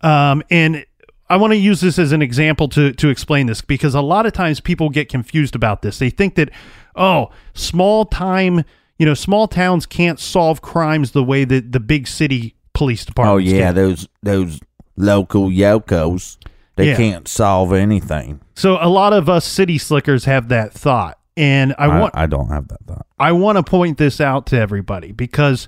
Um, 0.01 0.43
and 0.51 0.85
I 1.29 1.37
want 1.37 1.51
to 1.53 1.57
use 1.57 1.81
this 1.81 1.99
as 1.99 2.11
an 2.11 2.21
example 2.21 2.67
to 2.69 2.91
to 2.93 3.09
explain 3.09 3.47
this 3.47 3.61
because 3.61 3.93
a 3.95 4.01
lot 4.01 4.25
of 4.25 4.33
times 4.33 4.59
people 4.59 4.89
get 4.89 5.09
confused 5.09 5.55
about 5.55 5.81
this. 5.81 5.99
They 5.99 6.09
think 6.09 6.35
that 6.35 6.49
oh, 6.95 7.29
small 7.53 8.05
time, 8.05 8.63
you 8.97 9.05
know, 9.05 9.13
small 9.13 9.47
towns 9.47 9.85
can't 9.85 10.19
solve 10.19 10.61
crimes 10.61 11.11
the 11.11 11.23
way 11.23 11.45
that 11.45 11.71
the 11.71 11.79
big 11.79 12.07
city 12.07 12.55
police 12.73 13.05
department 13.05 13.35
oh 13.35 13.37
yeah, 13.37 13.67
can. 13.67 13.75
those 13.75 14.07
those 14.23 14.59
local 14.97 15.49
yokos. 15.49 16.37
They 16.75 16.91
Yeah. 16.91 16.95
can't 16.95 17.27
solve 17.27 17.73
anything. 17.73 18.39
So 18.55 18.77
a 18.79 18.87
lot 18.87 19.11
of 19.11 19.27
us 19.27 19.45
city 19.45 19.77
slickers 19.77 20.23
have 20.25 20.47
that 20.47 20.71
thought, 20.73 21.19
and 21.35 21.75
I, 21.77 21.85
I, 21.85 21.99
want 21.99 22.15
I 22.15 22.25
don't 22.25 22.47
have 22.47 22.69
that 22.69 22.79
thought. 22.87 23.05
I 23.19 23.33
want 23.33 23.57
to 23.57 23.63
point 23.63 23.97
this 23.97 24.21
out 24.21 24.45
to 24.47 24.57
everybody 24.57 25.11
because 25.11 25.67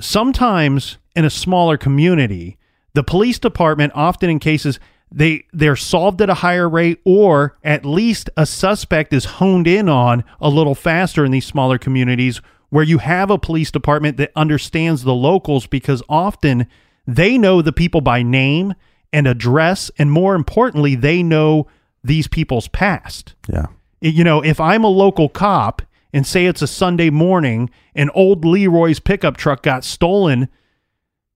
sometimes 0.00 0.98
in 1.14 1.24
a 1.24 1.30
smaller 1.30 1.76
community, 1.76 2.58
the 2.96 3.04
police 3.04 3.38
department 3.38 3.92
often 3.94 4.30
in 4.30 4.38
cases 4.38 4.80
they 5.12 5.44
they're 5.52 5.76
solved 5.76 6.20
at 6.22 6.30
a 6.30 6.34
higher 6.46 6.68
rate 6.68 6.98
or 7.04 7.56
at 7.62 7.84
least 7.84 8.28
a 8.36 8.44
suspect 8.46 9.12
is 9.12 9.24
honed 9.38 9.66
in 9.68 9.88
on 9.88 10.24
a 10.40 10.48
little 10.48 10.74
faster 10.74 11.24
in 11.24 11.30
these 11.30 11.44
smaller 11.46 11.78
communities 11.78 12.40
where 12.70 12.82
you 12.84 12.98
have 12.98 13.30
a 13.30 13.38
police 13.38 13.70
department 13.70 14.16
that 14.16 14.32
understands 14.34 15.04
the 15.04 15.14
locals 15.14 15.66
because 15.66 16.02
often 16.08 16.66
they 17.06 17.38
know 17.38 17.62
the 17.62 17.72
people 17.72 18.00
by 18.00 18.22
name 18.22 18.74
and 19.12 19.26
address 19.28 19.90
and 19.98 20.10
more 20.10 20.34
importantly 20.34 20.94
they 20.96 21.22
know 21.22 21.66
these 22.02 22.26
people's 22.28 22.68
past 22.68 23.34
Yeah. 23.48 23.66
you 24.00 24.24
know, 24.24 24.40
if 24.42 24.58
I'm 24.60 24.84
a 24.84 24.88
local 25.04 25.28
cop 25.28 25.82
and 26.12 26.26
say 26.26 26.46
it's 26.46 26.62
a 26.62 26.66
Sunday 26.66 27.10
morning 27.10 27.68
and 27.94 28.10
old 28.14 28.44
Leroy's 28.44 29.00
pickup 29.00 29.36
truck 29.36 29.62
got 29.62 29.84
stolen 29.84 30.48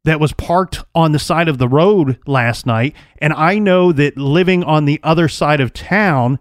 that 0.05 0.21
was 0.21 0.33
parked 0.33 0.83
on 0.95 1.13
the 1.13 1.19
side 1.19 1.49
of 1.49 1.59
the 1.59 1.69
road 1.69 2.19
last 2.27 2.67
night, 2.67 2.95
and 3.19 3.33
I 3.33 3.59
know 3.59 3.93
that 3.93 4.17
living 4.17 4.65
on 4.65 4.85
the 4.85 5.01
other 5.03 5.29
side 5.29 5.61
of 5.61 5.73
town, 5.73 6.39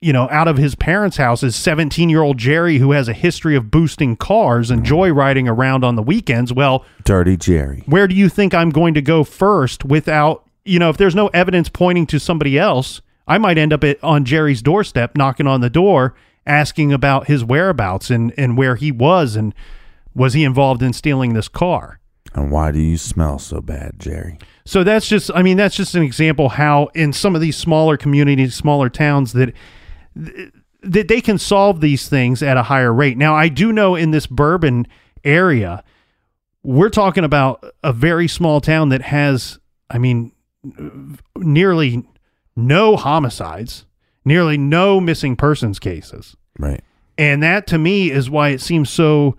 you 0.00 0.12
know, 0.12 0.28
out 0.30 0.48
of 0.48 0.56
his 0.56 0.74
parents' 0.74 1.16
house 1.16 1.42
is 1.42 1.56
17 1.56 2.08
year 2.08 2.22
old 2.22 2.38
Jerry 2.38 2.78
who 2.78 2.92
has 2.92 3.08
a 3.08 3.12
history 3.12 3.56
of 3.56 3.70
boosting 3.70 4.16
cars 4.16 4.70
and 4.70 4.84
joyriding 4.84 5.48
around 5.48 5.84
on 5.84 5.96
the 5.96 6.02
weekends. 6.02 6.52
Well, 6.52 6.84
Dirty 7.04 7.36
Jerry. 7.36 7.82
where 7.86 8.08
do 8.08 8.14
you 8.14 8.28
think 8.28 8.54
I'm 8.54 8.70
going 8.70 8.94
to 8.94 9.02
go 9.02 9.24
first 9.24 9.84
without, 9.84 10.48
you 10.64 10.78
know, 10.78 10.88
if 10.88 10.96
there's 10.96 11.14
no 11.14 11.28
evidence 11.28 11.68
pointing 11.68 12.06
to 12.06 12.18
somebody 12.18 12.58
else, 12.58 13.02
I 13.26 13.38
might 13.38 13.58
end 13.58 13.72
up 13.72 13.84
at, 13.84 14.02
on 14.02 14.24
Jerry's 14.24 14.62
doorstep 14.62 15.16
knocking 15.16 15.46
on 15.46 15.60
the 15.60 15.70
door 15.70 16.14
asking 16.46 16.92
about 16.92 17.26
his 17.26 17.44
whereabouts 17.44 18.08
and, 18.08 18.32
and 18.38 18.56
where 18.56 18.76
he 18.76 18.90
was 18.90 19.36
and 19.36 19.54
was 20.14 20.32
he 20.32 20.44
involved 20.44 20.82
in 20.82 20.92
stealing 20.92 21.34
this 21.34 21.48
car. 21.48 22.00
And 22.38 22.50
why 22.52 22.70
do 22.70 22.78
you 22.78 22.96
smell 22.96 23.38
so 23.38 23.60
bad, 23.60 23.98
Jerry? 23.98 24.38
So 24.64 24.84
that's 24.84 25.08
just 25.08 25.30
I 25.34 25.42
mean 25.42 25.56
that's 25.56 25.76
just 25.76 25.94
an 25.94 26.02
example 26.02 26.48
how 26.48 26.88
in 26.94 27.12
some 27.12 27.34
of 27.34 27.40
these 27.40 27.56
smaller 27.56 27.96
communities, 27.96 28.54
smaller 28.54 28.88
towns 28.88 29.32
that 29.32 29.52
that 30.14 31.08
they 31.08 31.20
can 31.20 31.38
solve 31.38 31.80
these 31.80 32.08
things 32.08 32.42
at 32.42 32.56
a 32.56 32.62
higher 32.62 32.92
rate. 32.92 33.18
Now, 33.18 33.34
I 33.34 33.48
do 33.48 33.72
know 33.72 33.94
in 33.96 34.12
this 34.12 34.26
bourbon 34.26 34.86
area, 35.24 35.82
we're 36.62 36.90
talking 36.90 37.24
about 37.24 37.64
a 37.82 37.92
very 37.92 38.28
small 38.28 38.60
town 38.60 38.90
that 38.90 39.02
has 39.02 39.58
I 39.90 39.98
mean 39.98 40.32
nearly 41.36 42.06
no 42.54 42.96
homicides, 42.96 43.84
nearly 44.24 44.58
no 44.58 45.00
missing 45.00 45.34
persons 45.34 45.78
cases. 45.78 46.36
Right. 46.58 46.82
And 47.16 47.42
that 47.42 47.66
to 47.68 47.78
me 47.78 48.10
is 48.10 48.30
why 48.30 48.50
it 48.50 48.60
seems 48.60 48.90
so 48.90 49.36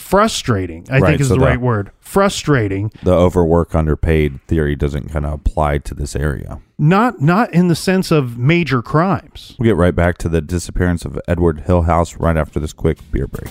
frustrating. 0.00 0.86
I 0.90 0.98
Right, 0.98 1.10
think 1.10 1.20
is 1.20 1.28
so 1.28 1.34
the 1.34 1.40
the- 1.40 1.46
right 1.46 1.60
word. 1.60 1.90
Frustrating 2.00 2.90
The 3.04 3.12
overwork 3.14 3.74
underpaid 3.74 4.40
theory 4.48 4.74
doesn't 4.74 5.10
kind 5.10 5.24
of 5.24 5.32
apply 5.34 5.78
to 5.78 5.94
this 5.94 6.16
area. 6.16 6.58
not 6.78 7.20
not 7.20 7.52
in 7.54 7.68
the 7.68 7.76
sense 7.76 8.10
of 8.10 8.36
major 8.38 8.82
crimes. 8.82 9.54
We'll 9.58 9.68
get 9.68 9.76
right 9.76 9.94
back 9.94 10.18
to 10.18 10.28
the 10.28 10.40
disappearance 10.40 11.04
of 11.04 11.20
Edward 11.28 11.64
Hillhouse 11.66 12.16
right 12.18 12.36
after 12.36 12.58
this 12.58 12.72
quick 12.72 12.98
beer 13.12 13.26
break. 13.28 13.50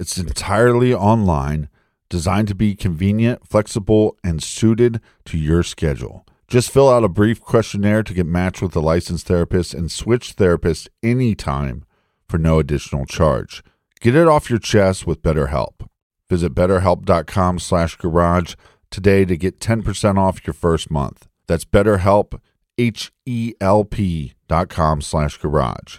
It's 0.00 0.16
entirely 0.16 0.94
online, 0.94 1.68
designed 2.08 2.48
to 2.48 2.54
be 2.54 2.74
convenient, 2.74 3.46
flexible, 3.46 4.16
and 4.24 4.42
suited 4.42 4.98
to 5.26 5.36
your 5.36 5.62
schedule. 5.62 6.24
Just 6.48 6.70
fill 6.70 6.88
out 6.88 7.04
a 7.04 7.08
brief 7.08 7.38
questionnaire 7.38 8.02
to 8.04 8.14
get 8.14 8.24
matched 8.24 8.62
with 8.62 8.74
a 8.74 8.80
licensed 8.80 9.26
therapist 9.26 9.74
and 9.74 9.92
switch 9.92 10.36
therapists 10.36 10.88
anytime 11.02 11.84
for 12.26 12.38
no 12.38 12.58
additional 12.58 13.04
charge. 13.04 13.62
Get 14.00 14.14
it 14.14 14.26
off 14.26 14.48
your 14.48 14.58
chest 14.58 15.06
with 15.06 15.20
BetterHelp. 15.20 15.86
Visit 16.30 16.54
betterhelp.com 16.54 17.58
slash 17.58 17.96
garage 17.96 18.54
today 18.90 19.26
to 19.26 19.36
get 19.36 19.60
10% 19.60 20.16
off 20.16 20.46
your 20.46 20.54
first 20.54 20.90
month. 20.90 21.28
That's 21.46 21.66
betterhelp, 21.66 22.40
H-E-L-P 22.78 24.32
dot 24.48 24.70
com 24.70 25.02
slash 25.02 25.36
garage. 25.36 25.98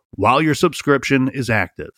while 0.15 0.41
your 0.41 0.55
subscription 0.55 1.29
is 1.29 1.49
active. 1.49 1.91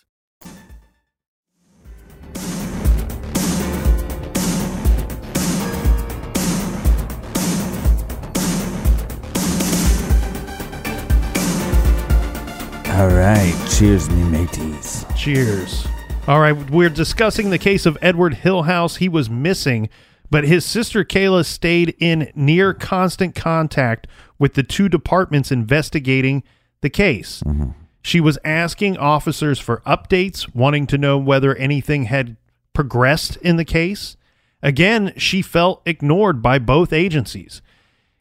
All 12.94 13.08
right. 13.08 13.54
Cheers, 13.72 14.10
me 14.12 14.24
mateys. 14.24 15.04
Cheers. 15.18 15.88
All 16.26 16.40
right, 16.40 16.54
we're 16.70 16.90
discussing 16.90 17.50
the 17.50 17.58
case 17.58 17.86
of 17.86 17.98
Edward 18.02 18.36
Hillhouse. 18.36 19.00
He 19.00 19.10
was 19.10 19.30
missing, 19.30 19.90
but 20.30 20.46
his 20.46 20.64
sister 20.64 21.04
Kayla 21.04 21.44
stayed 21.44 21.96
in 22.00 22.32
near 22.34 22.74
constant 22.74 23.36
contact 23.36 24.08
with 24.40 24.54
the 24.54 24.64
two 24.64 24.88
departments 24.88 25.52
investigating 25.52 26.44
the 26.80 26.90
case. 26.90 27.44
Mm-hmm. 27.46 27.72
She 28.04 28.20
was 28.20 28.38
asking 28.44 28.98
officers 28.98 29.60
for 29.60 29.82
updates, 29.88 30.54
wanting 30.54 30.86
to 30.88 30.98
know 30.98 31.18
whether 31.18 31.56
anything 31.56 32.06
had 32.06 32.36
progressed 32.74 33.38
in 33.38 33.56
the 33.56 33.66
case. 33.66 34.18
Again, 34.62 35.14
she 35.18 35.42
felt 35.42 35.82
ignored 35.86 36.42
by 36.42 36.60
both 36.60 36.92
agencies. 36.92 37.62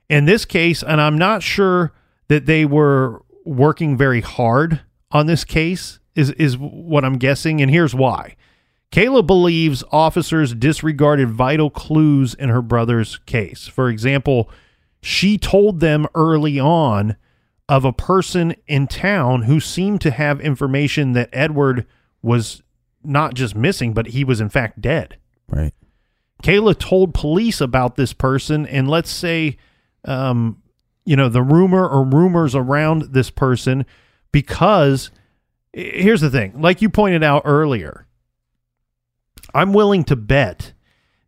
In 0.09 0.24
this 0.24 0.45
case, 0.45 0.83
and 0.83 1.01
I'm 1.01 1.18
not 1.18 1.43
sure 1.43 1.93
that 2.28 2.47
they 2.47 2.64
were 2.64 3.22
working 3.45 3.97
very 3.97 4.20
hard 4.20 4.80
on 5.11 5.26
this 5.26 5.45
case, 5.45 5.99
is, 6.14 6.30
is 6.33 6.57
what 6.57 7.05
I'm 7.05 7.18
guessing, 7.18 7.61
and 7.61 7.70
here's 7.70 7.95
why. 7.95 8.37
Kayla 8.93 9.26
believes 9.26 9.83
officers 9.91 10.55
disregarded 10.55 11.30
vital 11.30 11.70
clues 11.70 12.35
in 12.35 12.51
her 12.51 12.62
brother's 12.62 13.18
case. 13.18 13.66
For 13.66 13.89
example, 13.89 14.49
she 15.03 15.39
told 15.39 15.80
them 15.80 16.07
early 16.14 16.61
on 16.61 17.16
of 17.68 17.84
a 17.84 17.92
person 17.92 18.54
in 18.66 18.86
town 18.86 19.42
who 19.42 19.60
seemed 19.60 20.00
to 20.02 20.10
have 20.10 20.40
information 20.40 21.12
that 21.12 21.30
Edward 21.32 21.86
was 22.20 22.62
not 23.04 23.34
just 23.34 23.54
missing, 23.54 23.92
but 23.92 24.08
he 24.08 24.24
was 24.24 24.40
in 24.40 24.48
fact 24.48 24.80
dead. 24.80 25.16
Right. 25.48 25.72
Kayla 26.42 26.76
told 26.78 27.14
police 27.14 27.60
about 27.60 27.96
this 27.96 28.12
person, 28.12 28.66
and 28.66 28.88
let's 28.88 29.10
say, 29.10 29.56
um, 30.04 30.60
you 31.04 31.16
know, 31.16 31.28
the 31.28 31.42
rumor 31.42 31.88
or 31.88 32.04
rumors 32.04 32.54
around 32.54 33.12
this 33.12 33.30
person, 33.30 33.86
because 34.32 35.10
here's 35.72 36.20
the 36.20 36.30
thing, 36.30 36.60
like 36.60 36.82
you 36.82 36.90
pointed 36.90 37.22
out 37.22 37.42
earlier, 37.44 38.06
I'm 39.54 39.72
willing 39.72 40.04
to 40.04 40.16
bet 40.16 40.72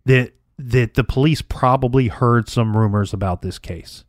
that 0.04 0.32
that 0.56 0.94
the 0.94 1.02
police 1.04 1.42
probably 1.42 2.06
heard 2.08 2.48
some 2.48 2.76
rumors 2.76 3.12
about 3.12 3.42
this 3.42 3.58
case. 3.58 4.04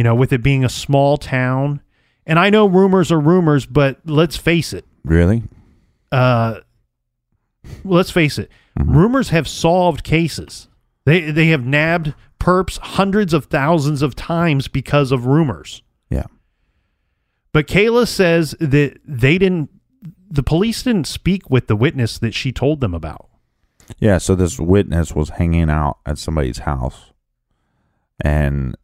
You 0.00 0.04
know, 0.04 0.14
with 0.14 0.32
it 0.32 0.42
being 0.42 0.64
a 0.64 0.70
small 0.70 1.18
town, 1.18 1.82
and 2.24 2.38
I 2.38 2.48
know 2.48 2.64
rumors 2.64 3.12
are 3.12 3.20
rumors, 3.20 3.66
but 3.66 3.98
let's 4.06 4.34
face 4.34 4.72
it, 4.72 4.86
Really? 5.04 5.42
uh, 6.10 6.60
let's 7.84 8.10
face 8.10 8.38
it, 8.38 8.50
rumors 8.78 9.28
have 9.28 9.46
solved 9.46 10.02
cases. 10.02 10.68
They 11.04 11.30
they 11.30 11.48
have 11.48 11.66
nabbed 11.66 12.14
perps 12.38 12.78
hundreds 12.78 13.34
of 13.34 13.44
thousands 13.44 14.00
of 14.00 14.16
times 14.16 14.68
because 14.68 15.12
of 15.12 15.26
rumors. 15.26 15.82
Yeah. 16.08 16.28
But 17.52 17.66
Kayla 17.66 18.08
says 18.08 18.52
that 18.58 18.98
they 19.04 19.36
didn't. 19.36 19.68
The 20.30 20.42
police 20.42 20.82
didn't 20.82 21.08
speak 21.08 21.50
with 21.50 21.66
the 21.66 21.76
witness 21.76 22.18
that 22.20 22.32
she 22.32 22.52
told 22.52 22.80
them 22.80 22.94
about. 22.94 23.28
Yeah, 23.98 24.16
so 24.16 24.34
this 24.34 24.58
witness 24.58 25.14
was 25.14 25.28
hanging 25.28 25.68
out 25.68 25.98
at 26.06 26.16
somebody's 26.16 26.60
house, 26.60 27.12
and 28.24 28.76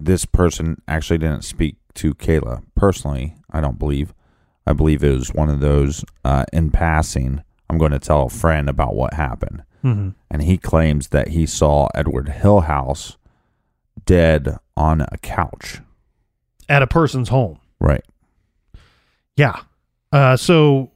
this 0.00 0.24
person 0.24 0.80
actually 0.88 1.18
didn't 1.18 1.42
speak 1.44 1.76
to 1.94 2.14
Kayla 2.14 2.62
personally. 2.74 3.34
I 3.50 3.60
don't 3.60 3.78
believe. 3.78 4.12
I 4.66 4.72
believe 4.72 5.04
it 5.04 5.10
was 5.10 5.32
one 5.34 5.50
of 5.50 5.60
those 5.60 6.04
uh, 6.24 6.44
in 6.52 6.70
passing. 6.70 7.42
I'm 7.68 7.78
going 7.78 7.92
to 7.92 7.98
tell 7.98 8.22
a 8.24 8.28
friend 8.30 8.68
about 8.68 8.94
what 8.94 9.14
happened, 9.14 9.62
Mm-hmm. 9.84 10.10
and 10.30 10.42
he 10.42 10.56
claims 10.56 11.08
that 11.08 11.28
he 11.28 11.44
saw 11.44 11.88
Edward 11.94 12.26
Hillhouse 12.28 13.16
dead 14.06 14.56
on 14.76 15.02
a 15.02 15.18
couch. 15.20 15.80
At 16.70 16.82
a 16.82 16.86
person's 16.86 17.28
home. 17.28 17.58
Right. 17.80 18.02
Yeah. 19.36 19.60
Uh, 20.10 20.36
so 20.38 20.90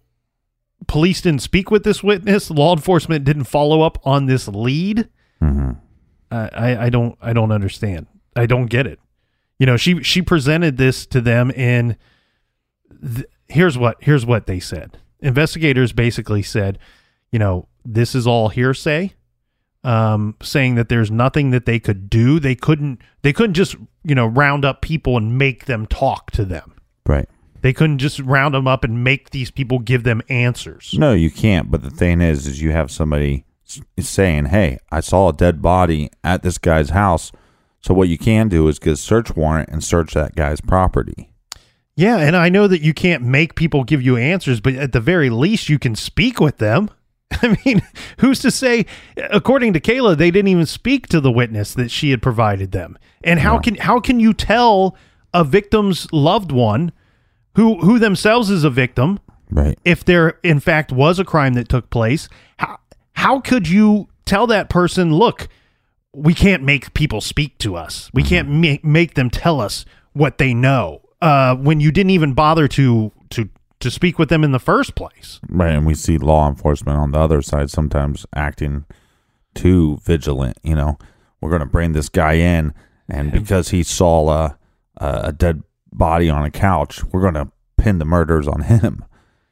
police 0.87 1.21
didn't 1.21 1.43
speak 1.43 1.71
with 1.71 1.85
this 1.85 2.03
witness. 2.03 2.51
Law 2.51 2.75
enforcement 2.75 3.25
didn't 3.25 3.45
follow 3.45 3.83
up 3.83 3.99
on 4.07 4.25
this 4.27 4.49
lead. 4.49 5.09
Mm-hmm. 5.43 5.73
I, 6.31 6.49
I 6.53 6.85
I 6.87 6.91
don't 6.91 7.19
I 7.21 7.33
don't 7.35 7.53
understand. 7.53 8.07
I 8.37 8.47
don't 8.47 8.67
get 8.67 8.87
it. 8.87 8.99
You 9.59 9.67
know, 9.67 9.77
she 9.77 10.03
she 10.03 10.23
presented 10.23 10.77
this 10.77 11.05
to 11.07 11.21
them, 11.21 11.51
and 11.57 11.97
th- 13.03 13.27
here's 13.49 13.77
what 13.77 13.97
here's 14.01 14.25
what 14.25 14.47
they 14.47 14.61
said. 14.61 14.99
Investigators 15.21 15.93
basically 15.93 16.43
said, 16.43 16.79
you 17.33 17.39
know, 17.39 17.67
this 17.85 18.15
is 18.15 18.27
all 18.27 18.51
hearsay, 18.51 19.15
um, 19.83 20.37
saying 20.43 20.77
that 20.77 20.89
there's 20.89 21.11
nothing 21.11 21.51
that 21.51 21.67
they 21.67 21.81
could 21.81 22.09
do. 22.09 22.39
They 22.39 22.55
couldn't 22.55 23.01
they 23.23 23.33
couldn't 23.33 23.55
just 23.55 23.77
you 24.05 24.15
know 24.15 24.27
round 24.27 24.65
up 24.65 24.81
people 24.81 25.17
and 25.17 25.37
make 25.37 25.65
them 25.65 25.87
talk 25.87 26.31
to 26.33 26.45
them. 26.45 26.75
Right. 27.07 27.29
They 27.61 27.73
couldn't 27.73 27.99
just 27.99 28.21
round 28.21 28.55
them 28.55 28.69
up 28.69 28.85
and 28.85 29.03
make 29.03 29.31
these 29.31 29.51
people 29.51 29.81
give 29.81 30.05
them 30.05 30.23
answers. 30.29 30.95
No, 30.97 31.13
you 31.13 31.31
can't. 31.31 31.71
But 31.71 31.83
the 31.83 31.91
thing 31.91 32.21
is, 32.21 32.47
is 32.47 32.63
you 32.63 32.71
have 32.71 32.93
somebody 32.93 33.45
saying, 33.99 34.47
"Hey, 34.47 34.79
I 34.93 35.01
saw 35.01 35.31
a 35.31 35.33
dead 35.33 35.61
body 35.61 36.11
at 36.23 36.43
this 36.43 36.59
guy's 36.59 36.91
house." 36.91 37.33
So 37.89 37.95
what 37.95 38.11
you 38.11 38.19
can 38.19 38.51
do 38.51 38.69
is 38.69 38.79
get 38.79 38.93
a 38.93 38.97
search 38.99 39.35
warrant 39.35 39.71
and 39.71 39.83
search 39.83 40.13
that 40.13 40.37
guy's 40.37 40.61
property. 40.61 41.31
Yeah, 41.97 42.19
and 42.19 42.37
I 42.37 42.51
know 42.51 42.69
that 42.69 42.83
you 42.83 42.93
can't 42.93 43.23
make 43.23 43.55
people 43.55 43.83
give 43.83 44.03
you 44.03 44.19
answers, 44.19 44.61
but 44.61 44.75
at 44.75 44.93
the 44.93 45.01
very 45.01 45.31
least, 45.31 45.71
you 45.71 45.79
can 45.79 45.95
speak 45.95 46.39
with 46.39 46.59
them. 46.59 46.91
I 47.43 47.57
mean, 47.65 47.81
who's 48.21 48.41
to 48.41 48.51
say? 48.51 48.85
According 49.31 49.73
to 49.73 49.81
Kayla, 49.81 50.19
they 50.19 50.31
didn't 50.31 50.49
even 50.49 50.67
speak 50.67 51.07
to 51.07 51.19
the 51.19 51.33
witness 51.33 51.73
that 51.73 51.91
she 51.91 52.11
had 52.11 52.21
provided 52.21 52.73
them. 52.73 52.99
And 53.25 53.41
how 53.41 53.59
can 53.59 53.77
how 53.77 54.01
can 54.01 54.21
you 54.21 54.35
tell 54.35 54.95
a 55.33 55.43
victim's 55.43 56.13
loved 56.13 56.53
one, 56.53 56.93
who 57.55 57.79
who 57.81 57.99
themselves 57.99 58.51
is 58.51 58.65
a 58.65 58.71
victim, 58.71 59.19
Right. 59.51 59.79
if 59.87 60.05
there 60.05 60.39
in 60.43 60.61
fact 60.61 60.93
was 60.93 61.19
a 61.19 61.25
crime 61.25 61.55
that 61.55 61.71
took 61.71 61.89
place? 61.89 62.29
How 62.59 62.81
how 63.15 63.41
could 63.41 63.67
you 63.67 64.09
tell 64.27 64.47
that 64.49 64.69
person, 64.69 65.15
look, 65.15 65.49
we 66.15 66.35
can't 66.35 66.63
make 66.63 66.95
people 66.95 67.21
speak 67.21 67.59
to 67.59 67.77
us. 67.77 68.11
We 68.15 68.23
can't 68.23 68.49
make 68.49 68.85
make 68.85 69.15
them 69.15 69.31
tell 69.31 69.61
us 69.61 69.85
what 70.13 70.39
they 70.39 70.55
know. 70.55 71.03
Uh, 71.21 71.55
when 71.57 71.81
you 71.81 71.91
didn't 71.91 72.11
even 72.11 72.33
bother 72.35 72.69
to 72.69 73.13
to 73.31 73.49
to 73.81 73.91
speak 73.91 74.19
with 74.19 74.29
them 74.29 74.43
in 74.45 74.53
the 74.53 74.59
first 74.59 74.95
place. 74.95 75.41
Right. 75.49 75.73
And 75.73 75.87
we 75.87 75.95
see 75.95 76.19
law 76.19 76.49
enforcement 76.49 76.99
on 76.99 77.13
the 77.13 77.19
other 77.19 77.43
side 77.43 77.71
sometimes 77.71 78.27
acting 78.35 78.85
too 79.55 79.99
vigilant. 80.03 80.59
You 80.63 80.75
know, 80.75 80.99
we're 81.41 81.51
going 81.51 81.61
to 81.61 81.67
bring 81.67 81.93
this 81.93 82.09
guy 82.09 82.35
in, 82.35 82.75
and 83.09 83.31
because 83.31 83.69
he 83.71 83.83
saw 83.83 84.29
a, 84.31 84.59
a 84.97 85.33
dead 85.33 85.63
body 85.93 86.29
on 86.31 86.45
a 86.45 86.51
couch, 86.51 87.05
we're 87.05 87.21
going 87.21 87.35
to 87.35 87.51
pin 87.77 87.99
the 87.99 88.05
murders 88.05 88.49
on 88.49 88.63
him. 88.63 89.05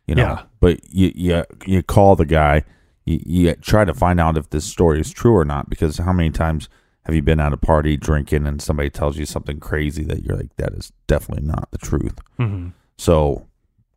You 0.07 0.15
know, 0.15 0.23
Yeah. 0.23 0.43
but 0.61 0.81
you 0.93 1.13
you 1.15 1.45
you 1.67 1.83
call 1.83 2.15
the 2.17 2.27
guy, 2.27 2.65
you, 3.07 3.21
you 3.25 3.55
try 3.55 3.85
to 3.85 3.95
find 3.95 4.21
out 4.21 4.37
if 4.37 4.51
this 4.51 4.65
story 4.65 5.01
is 5.01 5.11
true 5.11 5.35
or 5.35 5.45
not. 5.45 5.71
Because 5.71 5.99
how 5.99 6.13
many 6.13 6.31
times 6.31 6.69
have 7.07 7.15
you 7.15 7.23
been 7.23 7.41
at 7.41 7.53
a 7.53 7.57
party 7.57 7.97
drinking 7.97 8.47
and 8.47 8.61
somebody 8.61 8.91
tells 8.91 9.17
you 9.17 9.25
something 9.25 9.61
crazy 9.61 10.05
that 10.05 10.25
you're 10.25 10.37
like, 10.37 10.55
that 10.57 10.73
is 10.73 10.93
definitely 11.07 11.47
not 11.47 11.71
the 11.71 11.79
truth. 11.79 12.19
Mm-hmm. 12.39 12.71
So 12.99 13.47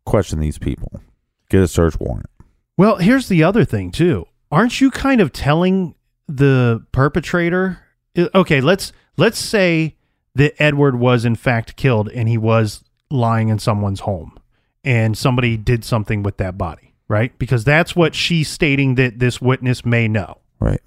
question 0.05 0.39
these 0.39 0.59
people, 0.59 1.01
get 1.49 1.61
a 1.61 1.67
search 1.67 1.99
warrant. 1.99 2.29
Well, 2.77 2.97
here's 2.97 3.27
the 3.27 3.43
other 3.43 3.65
thing 3.65 3.91
too. 3.91 4.27
Aren't 4.51 4.79
you 4.79 4.91
kind 4.91 5.21
of 5.21 5.33
telling 5.33 5.95
the 6.27 6.85
perpetrator? 6.91 7.79
Okay, 8.17 8.61
let's 8.61 8.93
let's 9.17 9.39
say 9.39 9.95
that 10.35 10.61
Edward 10.61 10.99
was 10.99 11.25
in 11.25 11.35
fact 11.35 11.75
killed 11.75 12.09
and 12.09 12.29
he 12.29 12.37
was 12.37 12.83
lying 13.09 13.49
in 13.49 13.59
someone's 13.59 14.01
home 14.01 14.39
and 14.83 15.17
somebody 15.17 15.57
did 15.57 15.83
something 15.83 16.23
with 16.23 16.37
that 16.37 16.57
body, 16.57 16.88
right? 17.09 17.37
Because 17.37 17.65
that's 17.65 17.95
what 17.95 18.15
she's 18.15 18.47
stating 18.47 18.95
that 18.95 19.19
this 19.19 19.41
witness 19.41 19.83
may 19.83 20.07
know. 20.07 20.37
Right. 20.61 20.79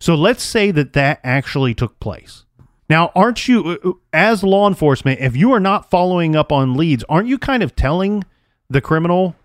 So 0.00 0.14
let's 0.14 0.42
say 0.42 0.70
that 0.70 0.94
that 0.94 1.20
actually 1.22 1.74
took 1.74 2.00
place. 2.00 2.46
Now, 2.88 3.10
aren't 3.14 3.48
you, 3.48 3.78
uh, 3.84 3.92
as 4.12 4.42
law 4.42 4.68
enforcement, 4.68 5.20
if 5.20 5.36
you 5.36 5.52
are 5.52 5.60
not 5.60 5.90
following 5.90 6.36
up 6.36 6.52
on 6.52 6.74
leads, 6.74 7.04
aren't 7.08 7.28
you 7.28 7.38
kind 7.38 7.62
of 7.62 7.74
telling 7.76 8.24
the 8.70 8.80
criminal 8.80 9.36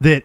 that 0.00 0.24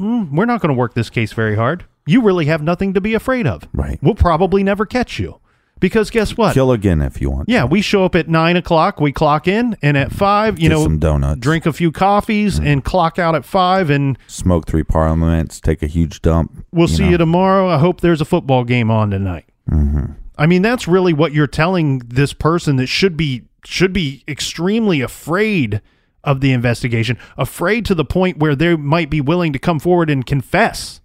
"Mm, 0.00 0.30
we're 0.32 0.46
not 0.46 0.60
going 0.60 0.74
to 0.74 0.78
work 0.78 0.94
this 0.94 1.10
case 1.10 1.32
very 1.32 1.56
hard? 1.56 1.84
You 2.06 2.22
really 2.22 2.46
have 2.46 2.62
nothing 2.62 2.94
to 2.94 3.00
be 3.00 3.14
afraid 3.14 3.46
of. 3.46 3.68
Right. 3.72 3.98
We'll 4.02 4.14
probably 4.14 4.62
never 4.62 4.86
catch 4.86 5.18
you. 5.18 5.39
Because 5.80 6.10
guess 6.10 6.36
what? 6.36 6.52
Kill 6.54 6.70
again 6.72 7.00
if 7.00 7.20
you 7.20 7.30
want. 7.30 7.48
yeah, 7.48 7.64
we 7.64 7.80
show 7.80 8.04
up 8.04 8.14
at 8.14 8.28
nine 8.28 8.56
o'clock, 8.56 9.00
we 9.00 9.12
clock 9.12 9.48
in, 9.48 9.76
and 9.82 9.96
at 9.96 10.12
five, 10.12 10.58
you 10.58 10.68
Get 10.68 10.74
know, 10.76 10.82
some 10.84 10.98
donuts. 10.98 11.40
drink 11.40 11.64
a 11.66 11.72
few 11.72 11.90
coffees 11.90 12.58
and 12.60 12.84
clock 12.84 13.18
out 13.18 13.34
at 13.34 13.44
five, 13.46 13.88
and 13.90 14.18
Smoke 14.26 14.66
three 14.66 14.84
parliaments. 14.84 15.58
Take 15.60 15.82
a 15.82 15.86
huge 15.86 16.20
dump. 16.22 16.64
We'll 16.70 16.86
see 16.88 17.04
know. 17.04 17.10
you 17.10 17.18
tomorrow. 17.18 17.68
I 17.68 17.78
hope 17.78 18.02
there's 18.02 18.20
a 18.20 18.26
football 18.26 18.64
game 18.64 18.90
on 18.90 19.10
tonight. 19.10 19.46
Mm-hmm. 19.70 20.12
I 20.36 20.46
mean, 20.46 20.62
that's 20.62 20.86
really 20.86 21.12
what 21.12 21.32
you're 21.32 21.46
telling 21.46 21.98
this 22.00 22.32
person 22.32 22.76
that 22.76 22.86
should 22.86 23.16
be 23.16 23.44
should 23.64 23.92
be 23.92 24.24
extremely 24.28 25.00
afraid 25.00 25.80
of 26.24 26.40
the 26.42 26.52
investigation, 26.52 27.18
afraid 27.38 27.84
to 27.86 27.94
the 27.94 28.04
point 28.04 28.38
where 28.38 28.54
they 28.54 28.76
might 28.76 29.08
be 29.08 29.20
willing 29.20 29.52
to 29.54 29.58
come 29.58 29.78
forward 29.80 30.10
and 30.10 30.26
confess, 30.26 31.00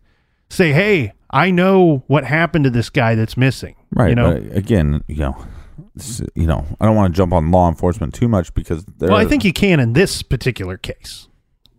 say, 0.49 0.73
"Hey, 0.73 1.13
I 1.35 1.51
know 1.51 2.03
what 2.07 2.23
happened 2.23 2.63
to 2.65 2.69
this 2.71 2.89
guy 2.89 3.15
that's 3.15 3.37
missing." 3.37 3.75
Right. 3.91 4.09
You 4.09 4.15
know. 4.15 4.33
But 4.33 4.55
again, 4.57 5.03
you 5.07 5.17
know, 5.17 5.37
this- 5.95 6.21
you 6.35 6.47
know, 6.47 6.65
I 6.79 6.85
don't 6.85 6.95
want 6.95 7.13
to 7.13 7.17
jump 7.17 7.33
on 7.33 7.51
law 7.51 7.69
enforcement 7.69 8.13
too 8.13 8.27
much 8.27 8.53
because 8.53 8.85
well, 8.99 9.15
I 9.15 9.25
think 9.25 9.43
you 9.45 9.53
can 9.53 9.79
in 9.79 9.93
this 9.93 10.21
particular 10.23 10.77
case. 10.77 11.27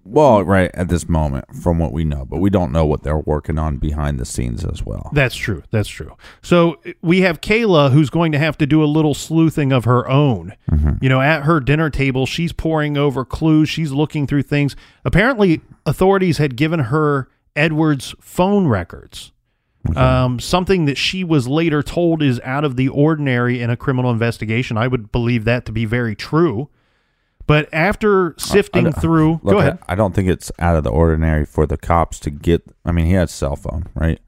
well, 0.09 0.44
right 0.44 0.70
at 0.72 0.88
this 0.88 1.09
moment, 1.09 1.44
from 1.62 1.80
what 1.80 1.92
we 1.92 2.04
know, 2.04 2.24
but 2.24 2.38
we 2.38 2.48
don't 2.48 2.70
know 2.70 2.86
what 2.86 3.02
they're 3.02 3.18
working 3.18 3.59
on 3.59 3.76
behind 3.76 4.20
the 4.20 4.24
scenes 4.24 4.64
as 4.64 4.84
well. 4.84 5.11
That's 5.12 5.34
true. 5.34 5.64
That's 5.72 5.88
true. 5.88 6.16
So 6.42 6.76
we 7.02 7.22
have 7.22 7.40
Kayla 7.40 7.90
who's 7.90 8.09
going 8.09 8.30
to 8.30 8.38
have 8.38 8.57
to 8.59 8.66
do 8.66 8.84
a 8.84 8.86
little 8.86 9.14
sleuthing 9.14 9.72
of 9.72 9.84
her 9.84 10.09
own. 10.09 10.54
Mm-hmm. 10.70 11.02
You 11.02 11.09
know, 11.09 11.20
at 11.20 11.42
her 11.42 11.59
dinner 11.59 11.90
table, 11.90 12.24
she's 12.24 12.52
poring 12.52 12.96
over 12.96 13.24
clues. 13.24 13.68
She's 13.68 13.90
looking 13.90 14.28
through 14.28 14.42
things. 14.44 14.76
Apparently, 15.04 15.61
authorities 15.84 16.38
had 16.38 16.57
given 16.57 16.78
her 16.80 17.28
Edward's 17.57 18.14
phone 18.20 18.68
records. 18.68 19.32
Um, 19.95 20.41
something 20.41 20.87
that 20.87 20.97
she 20.97 21.24
was 21.24 21.47
later 21.47 21.82
told 21.82 22.22
is 22.22 22.41
out 22.41 22.64
of 22.64 22.76
the 22.76 22.89
ordinary 22.89 23.61
in 23.61 23.70
a 23.70 23.76
criminal 23.76 24.11
investigation. 24.11 24.76
I 24.76 24.89
would 24.89 25.12
believe 25.12 25.45
that 25.45 25.66
to 25.66 25.72
be 25.72 25.84
very 25.84 26.14
true. 26.14 26.68
But 27.47 27.68
after 27.72 28.34
sifting 28.39 28.89
I- 28.89 28.91
through, 28.91 29.41
Look, 29.43 29.55
go 29.55 29.59
ahead. 29.59 29.78
I, 29.89 29.93
I 29.93 29.95
don't 29.95 30.14
think 30.14 30.28
it's 30.28 30.51
out 30.59 30.76
of 30.76 30.84
the 30.84 30.91
ordinary 30.91 31.45
for 31.45 31.66
the 31.66 31.76
cops 31.76 32.18
to 32.20 32.30
get. 32.30 32.62
I 32.84 32.93
mean, 32.93 33.07
he 33.07 33.12
had 33.12 33.28
a 33.28 33.30
cell 33.30 33.57
phone, 33.57 33.84
right? 33.95 34.20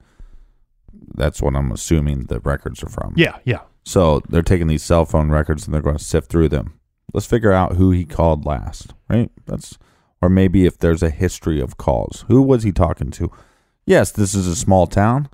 That's 1.15 1.41
what 1.41 1.55
I'm 1.55 1.71
assuming 1.71 2.25
the 2.25 2.39
records 2.39 2.81
are 2.83 2.89
from. 2.89 3.13
Yeah, 3.17 3.37
yeah. 3.43 3.61
So 3.83 4.21
they're 4.29 4.41
taking 4.41 4.67
these 4.67 4.83
cell 4.83 5.05
phone 5.05 5.29
records 5.29 5.65
and 5.65 5.73
they're 5.73 5.81
going 5.81 5.97
to 5.97 6.03
sift 6.03 6.29
through 6.29 6.49
them. 6.49 6.79
Let's 7.13 7.25
figure 7.25 7.51
out 7.51 7.75
who 7.75 7.91
he 7.91 8.05
called 8.05 8.45
last, 8.45 8.93
right? 9.09 9.31
That's 9.45 9.77
or 10.21 10.29
maybe 10.29 10.65
if 10.65 10.77
there's 10.77 11.01
a 11.01 11.09
history 11.09 11.59
of 11.59 11.77
calls. 11.77 12.25
Who 12.27 12.41
was 12.41 12.63
he 12.63 12.71
talking 12.71 13.09
to? 13.11 13.31
Yes, 13.85 14.11
this 14.11 14.35
is 14.35 14.47
a 14.47 14.55
small 14.55 14.85
town, 14.85 15.29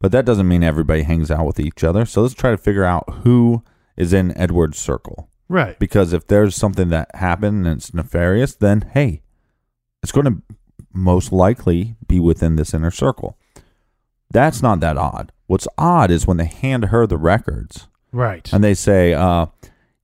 But 0.00 0.12
that 0.12 0.24
doesn't 0.24 0.46
mean 0.48 0.62
everybody 0.62 1.02
hangs 1.02 1.30
out 1.30 1.46
with 1.46 1.58
each 1.58 1.82
other. 1.82 2.04
So 2.06 2.22
let's 2.22 2.34
try 2.34 2.50
to 2.52 2.56
figure 2.58 2.84
out 2.84 3.08
who 3.24 3.64
is 3.96 4.12
in 4.12 4.36
Edward's 4.38 4.78
circle. 4.78 5.28
Right. 5.48 5.78
Because 5.78 6.12
if 6.12 6.26
there's 6.26 6.54
something 6.54 6.88
that 6.90 7.14
happened 7.14 7.66
and 7.66 7.78
it's 7.78 7.92
nefarious, 7.92 8.54
then 8.54 8.90
hey, 8.94 9.22
it's 10.02 10.12
going 10.12 10.26
to 10.26 10.42
most 10.92 11.32
likely 11.32 11.96
be 12.06 12.20
within 12.20 12.56
this 12.56 12.72
inner 12.74 12.90
circle. 12.90 13.36
That's 14.30 14.62
not 14.62 14.80
that 14.80 14.96
odd. 14.96 15.32
What's 15.46 15.66
odd 15.78 16.10
is 16.10 16.26
when 16.26 16.36
they 16.36 16.44
hand 16.46 16.86
her 16.86 17.06
the 17.06 17.16
records 17.16 17.88
Right. 18.12 18.48
and 18.52 18.62
they 18.62 18.74
say, 18.74 19.14
uh, 19.14 19.46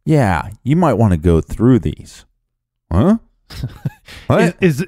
yeah, 0.05 0.51
you 0.63 0.77
might 0.77 0.95
want 0.95 1.13
to 1.13 1.19
go 1.19 1.41
through 1.41 1.79
these. 1.81 2.25
Huh? 2.91 3.19
what? 4.27 4.57
Is, 4.61 4.85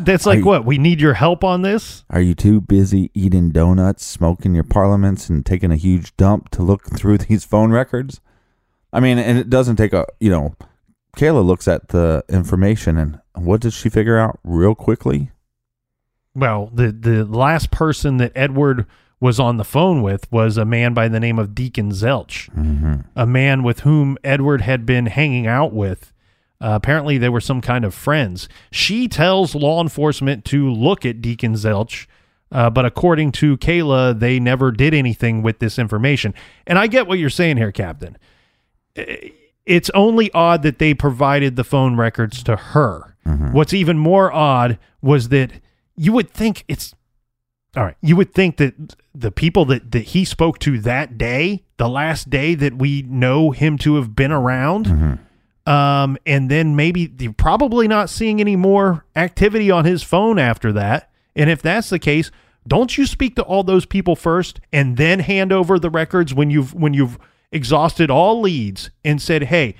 that's 0.00 0.26
like 0.26 0.38
you- 0.40 0.44
what? 0.44 0.64
We 0.64 0.78
need 0.78 1.00
your 1.00 1.14
help 1.14 1.44
on 1.44 1.62
this? 1.62 2.04
Are 2.10 2.20
you 2.20 2.34
too 2.34 2.60
busy 2.60 3.10
eating 3.14 3.50
donuts, 3.50 4.04
smoking 4.04 4.54
your 4.54 4.64
parliaments, 4.64 5.28
and 5.28 5.44
taking 5.44 5.70
a 5.70 5.76
huge 5.76 6.16
dump 6.16 6.50
to 6.50 6.62
look 6.62 6.84
through 6.96 7.18
these 7.18 7.44
phone 7.44 7.70
records? 7.70 8.20
I 8.92 9.00
mean, 9.00 9.18
and 9.18 9.38
it 9.38 9.50
doesn't 9.50 9.76
take 9.76 9.92
a, 9.92 10.06
you 10.20 10.30
know, 10.30 10.54
Kayla 11.16 11.44
looks 11.44 11.66
at 11.66 11.88
the 11.88 12.24
information 12.28 12.96
and 12.98 13.20
what 13.34 13.60
does 13.60 13.74
she 13.74 13.88
figure 13.88 14.18
out 14.18 14.38
real 14.44 14.74
quickly? 14.74 15.30
Well, 16.34 16.70
the 16.72 16.92
the 16.92 17.24
last 17.24 17.70
person 17.70 18.18
that 18.18 18.32
Edward 18.34 18.86
was 19.20 19.40
on 19.40 19.56
the 19.56 19.64
phone 19.64 20.02
with 20.02 20.30
was 20.30 20.58
a 20.58 20.64
man 20.64 20.92
by 20.92 21.08
the 21.08 21.18
name 21.18 21.38
of 21.38 21.54
Deacon 21.54 21.90
Zelch, 21.90 22.50
mm-hmm. 22.54 23.00
a 23.14 23.26
man 23.26 23.62
with 23.62 23.80
whom 23.80 24.18
Edward 24.22 24.60
had 24.60 24.84
been 24.84 25.06
hanging 25.06 25.46
out 25.46 25.72
with. 25.72 26.12
Uh, 26.60 26.70
apparently, 26.72 27.18
they 27.18 27.28
were 27.28 27.40
some 27.40 27.60
kind 27.60 27.84
of 27.84 27.94
friends. 27.94 28.48
She 28.70 29.08
tells 29.08 29.54
law 29.54 29.82
enforcement 29.82 30.44
to 30.46 30.70
look 30.70 31.04
at 31.04 31.20
Deacon 31.20 31.54
Zelch, 31.54 32.06
uh, 32.50 32.70
but 32.70 32.86
according 32.86 33.32
to 33.32 33.56
Kayla, 33.58 34.18
they 34.18 34.40
never 34.40 34.70
did 34.72 34.94
anything 34.94 35.42
with 35.42 35.58
this 35.58 35.78
information. 35.78 36.32
And 36.66 36.78
I 36.78 36.86
get 36.86 37.06
what 37.06 37.18
you're 37.18 37.28
saying 37.28 37.58
here, 37.58 37.72
Captain. 37.72 38.16
It's 39.66 39.90
only 39.90 40.30
odd 40.32 40.62
that 40.62 40.78
they 40.78 40.94
provided 40.94 41.56
the 41.56 41.64
phone 41.64 41.96
records 41.96 42.42
to 42.44 42.56
her. 42.56 43.16
What's 43.52 43.74
even 43.74 43.98
more 43.98 44.32
odd 44.32 44.78
was 45.02 45.28
that 45.30 45.50
you 45.96 46.12
would 46.12 46.30
think 46.30 46.64
it's 46.68 46.94
all 47.76 47.82
right. 47.84 47.96
You 48.00 48.16
would 48.16 48.32
think 48.32 48.56
that 48.56 48.74
the 49.14 49.30
people 49.30 49.64
that, 49.66 49.90
that 49.90 50.04
he 50.04 50.24
spoke 50.24 50.58
to 50.60 50.78
that 50.80 51.18
day, 51.18 51.64
the 51.76 51.88
last 51.90 52.30
day 52.30 52.54
that 52.54 52.78
we 52.78 53.02
know 53.02 53.50
him 53.50 53.76
to 53.78 53.96
have 53.96 54.14
been 54.16 54.32
around, 54.32 55.18
um, 55.66 56.16
and 56.26 56.50
then 56.50 56.76
maybe 56.76 57.12
you're 57.18 57.32
probably 57.32 57.88
not 57.88 58.08
seeing 58.08 58.40
any 58.40 58.56
more 58.56 59.04
activity 59.14 59.70
on 59.70 59.84
his 59.84 60.02
phone 60.02 60.38
after 60.38 60.72
that. 60.72 61.10
And 61.34 61.50
if 61.50 61.60
that's 61.60 61.90
the 61.90 61.98
case, 61.98 62.30
don't 62.66 62.96
you 62.96 63.06
speak 63.06 63.36
to 63.36 63.42
all 63.42 63.62
those 63.62 63.86
people 63.86 64.16
first 64.16 64.60
and 64.72 64.96
then 64.96 65.20
hand 65.20 65.52
over 65.52 65.78
the 65.78 65.90
records 65.90 66.32
when 66.34 66.50
you've 66.50 66.74
when 66.74 66.94
you've 66.94 67.18
exhausted 67.52 68.10
all 68.10 68.40
leads 68.40 68.90
and 69.04 69.20
said, 69.20 69.44
"Hey, 69.44 69.74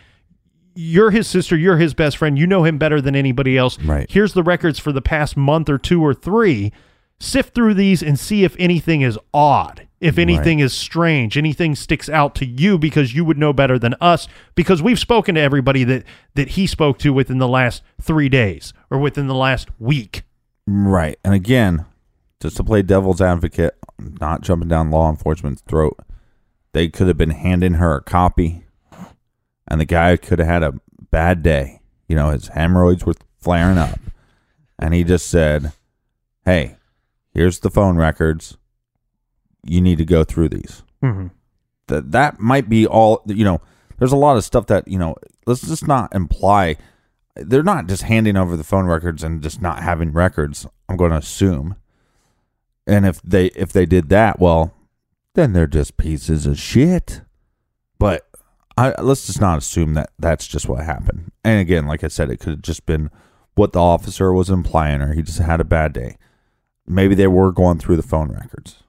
you're 0.76 1.10
his 1.10 1.26
sister, 1.26 1.56
you're 1.56 1.78
his 1.78 1.94
best 1.94 2.16
friend, 2.18 2.38
you 2.38 2.46
know 2.46 2.64
him 2.64 2.78
better 2.78 3.00
than 3.00 3.16
anybody 3.16 3.56
else. 3.56 3.78
Right. 3.80 4.08
Here's 4.10 4.34
the 4.34 4.42
records 4.42 4.78
for 4.78 4.92
the 4.92 5.02
past 5.02 5.36
month 5.36 5.68
or 5.68 5.78
two 5.78 6.04
or 6.04 6.14
three. 6.14 6.72
Sift 7.18 7.54
through 7.54 7.74
these 7.74 8.02
and 8.02 8.18
see 8.18 8.44
if 8.44 8.54
anything 8.58 9.00
is 9.00 9.18
odd, 9.32 9.85
if 10.00 10.18
anything 10.18 10.58
is 10.58 10.74
strange, 10.74 11.38
anything 11.38 11.74
sticks 11.74 12.08
out 12.08 12.34
to 12.36 12.46
you 12.46 12.78
because 12.78 13.14
you 13.14 13.24
would 13.24 13.38
know 13.38 13.52
better 13.52 13.78
than 13.78 13.94
us 14.00 14.28
because 14.54 14.82
we've 14.82 14.98
spoken 14.98 15.34
to 15.36 15.40
everybody 15.40 15.84
that 15.84 16.04
that 16.34 16.50
he 16.50 16.66
spoke 16.66 16.98
to 16.98 17.12
within 17.12 17.38
the 17.38 17.48
last 17.48 17.82
3 18.00 18.28
days 18.28 18.72
or 18.90 18.98
within 18.98 19.26
the 19.26 19.34
last 19.34 19.68
week. 19.78 20.22
Right. 20.66 21.18
And 21.24 21.32
again, 21.32 21.86
just 22.40 22.56
to 22.58 22.64
play 22.64 22.82
devil's 22.82 23.22
advocate, 23.22 23.78
not 23.98 24.42
jumping 24.42 24.68
down 24.68 24.90
law 24.90 25.08
enforcement's 25.08 25.62
throat, 25.62 25.96
they 26.72 26.88
could 26.88 27.08
have 27.08 27.16
been 27.16 27.30
handing 27.30 27.74
her 27.74 27.96
a 27.96 28.02
copy, 28.02 28.66
and 29.66 29.80
the 29.80 29.86
guy 29.86 30.16
could 30.18 30.38
have 30.38 30.48
had 30.48 30.62
a 30.62 30.74
bad 31.10 31.42
day. 31.42 31.80
You 32.06 32.16
know, 32.16 32.30
his 32.30 32.48
hemorrhoids 32.48 33.06
were 33.06 33.14
flaring 33.40 33.78
up, 33.78 33.98
and 34.78 34.92
he 34.92 35.04
just 35.04 35.26
said, 35.28 35.72
"Hey, 36.44 36.76
here's 37.32 37.60
the 37.60 37.70
phone 37.70 37.96
records. 37.96 38.58
You 39.70 39.80
need 39.80 39.98
to 39.98 40.04
go 40.04 40.24
through 40.24 40.50
these." 40.50 40.82
Mhm. 41.02 41.30
That 41.88 42.12
that 42.12 42.40
might 42.40 42.68
be 42.68 42.86
all. 42.86 43.22
You 43.26 43.44
know, 43.44 43.60
there's 43.98 44.12
a 44.12 44.16
lot 44.16 44.36
of 44.36 44.44
stuff 44.44 44.66
that 44.66 44.88
you 44.88 44.98
know. 44.98 45.14
Let's 45.46 45.62
just 45.62 45.86
not 45.86 46.12
imply 46.14 46.76
they're 47.36 47.62
not 47.62 47.86
just 47.86 48.02
handing 48.04 48.36
over 48.36 48.56
the 48.56 48.64
phone 48.64 48.86
records 48.86 49.22
and 49.22 49.42
just 49.42 49.60
not 49.60 49.82
having 49.82 50.12
records. 50.12 50.66
I'm 50.88 50.96
going 50.96 51.10
to 51.10 51.18
assume. 51.18 51.76
And 52.86 53.04
if 53.04 53.20
they 53.22 53.46
if 53.46 53.72
they 53.72 53.86
did 53.86 54.08
that, 54.08 54.40
well, 54.40 54.72
then 55.34 55.52
they're 55.52 55.66
just 55.66 55.96
pieces 55.96 56.46
of 56.46 56.58
shit. 56.58 57.22
But 57.98 58.26
I, 58.78 58.94
let's 59.00 59.26
just 59.26 59.40
not 59.40 59.58
assume 59.58 59.94
that 59.94 60.10
that's 60.18 60.46
just 60.46 60.68
what 60.68 60.84
happened. 60.84 61.32
And 61.44 61.60
again, 61.60 61.86
like 61.86 62.04
I 62.04 62.08
said, 62.08 62.30
it 62.30 62.38
could 62.38 62.50
have 62.50 62.62
just 62.62 62.86
been 62.86 63.10
what 63.54 63.72
the 63.72 63.80
officer 63.80 64.32
was 64.32 64.50
implying, 64.50 65.00
or 65.00 65.14
he 65.14 65.22
just 65.22 65.38
had 65.38 65.60
a 65.60 65.64
bad 65.64 65.92
day. 65.92 66.16
Maybe 66.86 67.14
they 67.14 67.26
were 67.26 67.52
going 67.52 67.78
through 67.78 67.96
the 67.96 68.02
phone 68.02 68.30
records. 68.30 68.82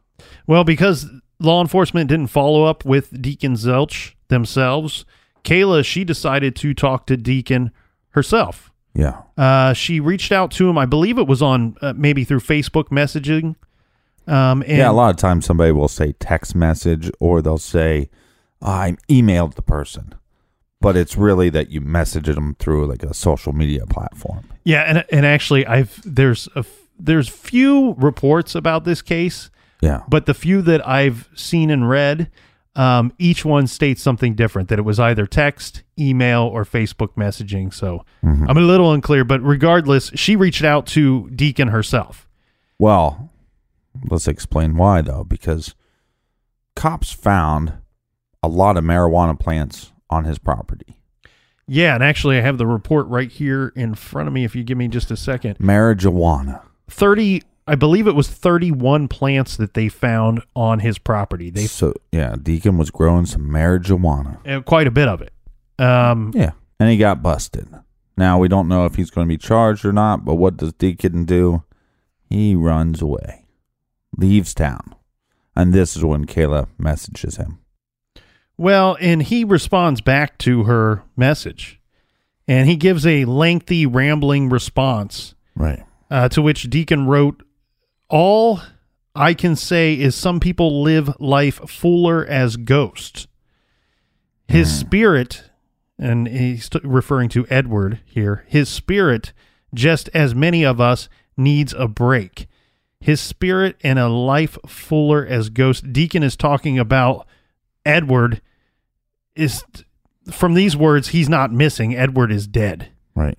Well, 0.47 0.63
because 0.63 1.05
law 1.39 1.61
enforcement 1.61 2.09
didn't 2.09 2.27
follow 2.27 2.63
up 2.63 2.85
with 2.85 3.21
Deacon 3.21 3.53
Zelch 3.53 4.13
themselves, 4.29 5.05
Kayla 5.43 5.85
she 5.85 6.03
decided 6.03 6.55
to 6.57 6.73
talk 6.73 7.05
to 7.07 7.17
Deacon 7.17 7.71
herself. 8.11 8.71
Yeah. 8.93 9.21
Uh, 9.37 9.73
she 9.73 9.99
reached 9.99 10.31
out 10.31 10.49
to 10.51 10.67
him. 10.67 10.77
I 10.77 10.85
believe 10.85 11.19
it 11.19 11.27
was 11.27 11.41
on 11.41 11.77
uh, 11.81 11.93
maybe 11.95 12.23
through 12.23 12.39
Facebook 12.39 12.85
messaging. 12.85 13.55
Um, 14.25 14.63
and 14.63 14.77
yeah, 14.77 14.89
a 14.89 14.91
lot 14.91 15.11
of 15.11 15.17
times 15.17 15.45
somebody 15.45 15.71
will 15.71 15.87
say 15.87 16.13
text 16.13 16.55
message 16.55 17.11
or 17.19 17.41
they'll 17.41 17.57
say, 17.57 18.09
I 18.61 18.97
emailed 19.09 19.53
the 19.53 19.61
person. 19.61 20.15
But 20.81 20.97
it's 20.97 21.15
really 21.15 21.49
that 21.51 21.69
you 21.69 21.81
messaged 21.81 22.33
them 22.35 22.55
through 22.59 22.87
like 22.87 23.03
a 23.03 23.13
social 23.13 23.53
media 23.53 23.85
platform. 23.85 24.47
Yeah, 24.63 24.83
and 24.83 25.05
and 25.11 25.25
actually, 25.25 25.65
I've 25.65 25.99
there's 26.05 26.47
a 26.55 26.65
there's 26.99 27.27
few 27.27 27.93
reports 27.93 28.53
about 28.53 28.83
this 28.83 29.01
case, 29.01 29.49
Yeah. 29.81 30.01
but 30.07 30.25
the 30.25 30.33
few 30.33 30.61
that 30.63 30.87
I've 30.87 31.29
seen 31.35 31.69
and 31.69 31.87
read, 31.87 32.31
um, 32.75 33.11
each 33.19 33.43
one 33.45 33.67
states 33.67 34.01
something 34.01 34.35
different. 34.35 34.69
That 34.69 34.79
it 34.79 34.83
was 34.83 34.99
either 34.99 35.25
text, 35.25 35.83
email, 35.99 36.43
or 36.43 36.63
Facebook 36.63 37.15
messaging. 37.15 37.73
So 37.73 38.03
I'm 38.23 38.57
a 38.57 38.61
little 38.61 38.91
unclear, 38.93 39.23
but 39.23 39.41
regardless, 39.41 40.11
she 40.15 40.35
reached 40.35 40.63
out 40.63 40.85
to 40.87 41.29
Deacon 41.31 41.69
herself. 41.69 42.27
Well, 42.79 43.31
let's 44.09 44.27
explain 44.27 44.77
why 44.77 45.01
though, 45.01 45.23
because 45.23 45.73
cops 46.75 47.11
found 47.11 47.73
a 48.43 48.47
lot 48.47 48.77
of 48.77 48.83
marijuana 48.83 49.39
plants 49.39 49.91
on 50.09 50.25
his 50.25 50.37
property. 50.37 51.01
Yeah, 51.67 51.95
and 51.95 52.03
actually, 52.03 52.37
I 52.37 52.41
have 52.41 52.57
the 52.57 52.67
report 52.67 53.07
right 53.07 53.29
here 53.29 53.73
in 53.75 53.93
front 53.95 54.27
of 54.27 54.33
me. 54.33 54.45
If 54.45 54.55
you 54.55 54.63
give 54.63 54.77
me 54.77 54.87
just 54.87 55.11
a 55.11 55.17
second, 55.17 55.57
Marijuana. 55.57 56.61
30 56.89 57.43
i 57.67 57.75
believe 57.75 58.07
it 58.07 58.15
was 58.15 58.27
31 58.29 59.07
plants 59.07 59.57
that 59.57 59.73
they 59.73 59.89
found 59.89 60.41
on 60.55 60.79
his 60.79 60.97
property 60.97 61.49
they 61.49 61.65
so 61.67 61.93
yeah, 62.11 62.35
Deacon 62.41 62.77
was 62.77 62.89
growing 62.91 63.25
some 63.25 63.43
marijuana. 63.49 64.37
uh, 64.47 64.61
quite 64.61 64.87
a 64.87 64.91
bit 64.91 65.07
of 65.07 65.21
it 65.21 65.33
um 65.79 66.31
Yeah. 66.35 66.51
And 66.79 66.89
he 66.91 66.97
got 66.97 67.23
busted. 67.23 67.67
Now 68.15 68.37
we 68.37 68.47
don't 68.47 68.67
know 68.67 68.85
if 68.85 68.95
he's 68.95 69.09
going 69.09 69.27
to 69.27 69.29
be 69.29 69.37
charged 69.37 69.83
or 69.83 69.91
not, 69.91 70.23
but 70.25 70.35
what 70.35 70.57
does 70.57 70.73
Deacon 70.73 71.25
do? 71.25 71.63
He 72.29 72.53
runs 72.55 73.01
away, 73.01 73.45
leaves 74.15 74.53
town. 74.53 74.93
And 75.55 75.73
this 75.73 75.97
is 75.97 76.03
when 76.05 76.25
Kayla 76.25 76.67
messages 76.77 77.37
him. 77.37 77.57
well 78.57 78.95
and 79.01 79.23
he 79.23 79.43
responds 79.43 80.01
back 80.01 80.37
to 80.39 80.63
her 80.63 81.03
message 81.15 81.79
and 82.47 82.67
he 82.69 82.75
gives 82.75 83.05
a 83.05 83.25
lengthy 83.25 83.85
rambling 83.85 84.49
response 84.49 85.33
Right. 85.55 85.83
uh, 86.11 86.29
to 86.29 86.41
which 86.41 86.69
deacon 86.69 87.07
wrote 87.07 87.41
all 88.09 88.61
i 89.15 89.33
can 89.33 89.55
say 89.55 89.93
is 89.93 90.15
some 90.15 90.39
people 90.39 90.81
live 90.81 91.09
life 91.19 91.59
fuller 91.69 92.25
as 92.25 92.57
ghosts. 92.57 93.27
His 94.47 94.69
hmm. 94.69 94.79
spirit 94.79 95.43
and 95.99 96.27
he's 96.27 96.69
referring 96.83 97.29
to 97.29 97.47
edward 97.49 97.99
here 98.05 98.45
his 98.47 98.69
spirit 98.69 99.33
just 99.73 100.09
as 100.13 100.33
many 100.33 100.63
of 100.63 100.79
us 100.79 101.09
needs 101.35 101.73
a 101.73 101.87
break. 101.87 102.47
His 102.99 103.21
spirit 103.21 103.77
and 103.83 103.99
a 103.99 104.07
life 104.07 104.57
fuller 104.65 105.25
as 105.25 105.49
ghost 105.49 105.93
deacon 105.93 106.23
is 106.23 106.35
talking 106.35 106.79
about 106.79 107.27
edward 107.85 108.41
is 109.35 109.63
from 110.31 110.55
these 110.55 110.75
words 110.75 111.09
he's 111.09 111.29
not 111.29 111.51
missing. 111.51 111.95
Edward 111.95 112.31
is 112.31 112.47
dead. 112.47 112.89
Right. 113.15 113.37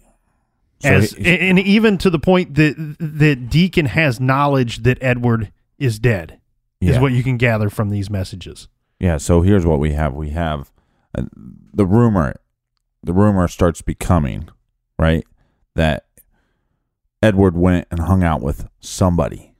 So 0.80 0.88
as 0.90 1.12
he- 1.12 1.38
and 1.38 1.58
even 1.58 1.98
to 1.98 2.10
the 2.10 2.18
point 2.18 2.54
that 2.54 2.74
that 3.00 3.50
deacon 3.50 3.86
has 3.86 4.20
knowledge 4.20 4.78
that 4.84 4.98
edward 5.02 5.50
is 5.78 5.98
dead 5.98 6.38
is 6.80 6.98
what 7.00 7.12
you 7.12 7.22
can 7.24 7.36
gather 7.36 7.68
from 7.70 7.90
these 7.90 8.08
messages 8.10 8.68
Yeah, 9.00 9.16
so 9.18 9.42
here's 9.42 9.66
what 9.66 9.78
we 9.80 9.92
have. 9.92 10.14
We 10.14 10.30
have 10.30 10.70
uh, 11.16 11.22
the 11.72 11.86
rumor. 11.86 12.34
The 13.02 13.12
rumor 13.12 13.46
starts 13.48 13.80
becoming 13.82 14.48
right 14.98 15.24
that 15.74 16.04
Edward 17.22 17.56
went 17.56 17.86
and 17.90 18.00
hung 18.00 18.22
out 18.22 18.40
with 18.42 18.68
somebody 18.80 19.54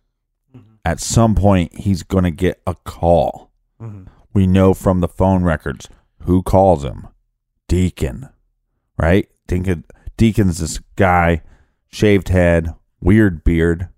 at 0.85 1.01
some 1.01 1.35
point 1.35 1.77
he's 1.81 2.03
going 2.03 2.25
to 2.25 2.31
get 2.31 2.61
a 2.67 2.75
call. 2.75 3.51
We 4.33 4.47
know 4.47 4.73
from 4.75 5.01
the 5.01 5.09
phone 5.09 5.43
records 5.45 5.89
who 6.23 6.43
calls 6.43 6.85
him. 6.85 7.09
Deacon, 7.69 8.29
right? 8.97 9.29
Deacon, 9.47 9.85
Deacon's 10.19 10.59
this 10.59 10.79
guy, 10.97 11.41
shaved 11.91 12.29
head, 12.29 12.75
weird 13.01 13.43
beard, 13.45 13.89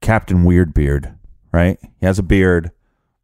Captain 0.00 0.44
Weird 0.44 0.72
Beard, 0.72 1.16
right? 1.52 1.78
He 1.98 2.06
has 2.06 2.18
a 2.20 2.22
beard, 2.22 2.70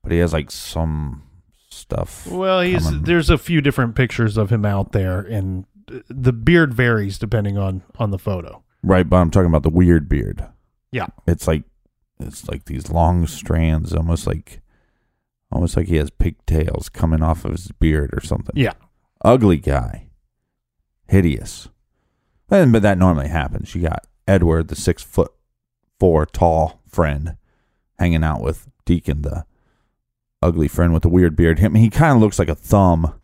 but 0.03 0.11
he 0.11 0.18
has 0.18 0.32
like 0.32 0.51
some 0.51 1.22
stuff. 1.68 2.26
Well, 2.26 2.61
he's 2.62 2.84
coming. 2.86 3.03
there's 3.05 3.30
a 3.30 3.38
few 3.38 3.61
different 3.61 3.95
pictures 3.95 4.36
of 4.36 4.51
him 4.51 4.64
out 4.64 4.93
there, 4.93 5.20
and 5.20 5.66
the 6.09 6.32
beard 6.32 6.74
varies 6.74 7.18
depending 7.18 7.57
on 7.59 7.82
on 7.99 8.11
the 8.11 8.18
photo. 8.18 8.64
right, 8.82 9.09
but 9.09 9.16
I'm 9.18 9.30
talking 9.30 9.49
about 9.49 9.62
the 9.62 9.70
weird 9.70 10.09
beard. 10.09 10.45
Yeah. 10.90 11.07
It's 11.26 11.47
like 11.47 11.62
it's 12.18 12.49
like 12.49 12.64
these 12.64 12.90
long 12.90 13.26
strands, 13.26 13.93
almost 13.93 14.26
like 14.26 14.61
almost 15.53 15.76
like 15.76 15.88
he 15.88 15.97
has 15.97 16.11
pigtails 16.11 16.88
coming 16.88 17.22
off 17.22 17.45
of 17.45 17.53
his 17.53 17.70
beard 17.72 18.11
or 18.14 18.20
something. 18.22 18.55
Yeah. 18.57 18.72
ugly 19.24 19.59
guy, 19.59 20.09
hideous. 21.07 21.68
And, 22.53 22.70
but 22.70 22.82
that 22.82 22.98
normally 22.98 23.28
happens. 23.28 23.74
You 23.74 23.80
got 23.80 24.07
Edward, 24.28 24.68
the 24.68 24.76
six 24.76 25.03
foot 25.03 25.32
four 25.98 26.26
tall 26.26 26.82
friend, 26.86 27.36
hanging 27.98 28.22
out 28.22 28.42
with 28.42 28.68
Deacon, 28.84 29.22
the 29.22 29.46
ugly 30.42 30.68
friend 30.68 30.92
with 30.92 31.03
the 31.03 31.09
weird 31.09 31.34
beard. 31.34 31.61
Him, 31.61 31.74
he 31.76 31.88
kind 31.88 32.14
of 32.14 32.20
looks 32.20 32.38
like 32.38 32.50
a 32.50 32.55
thumb, 32.55 33.14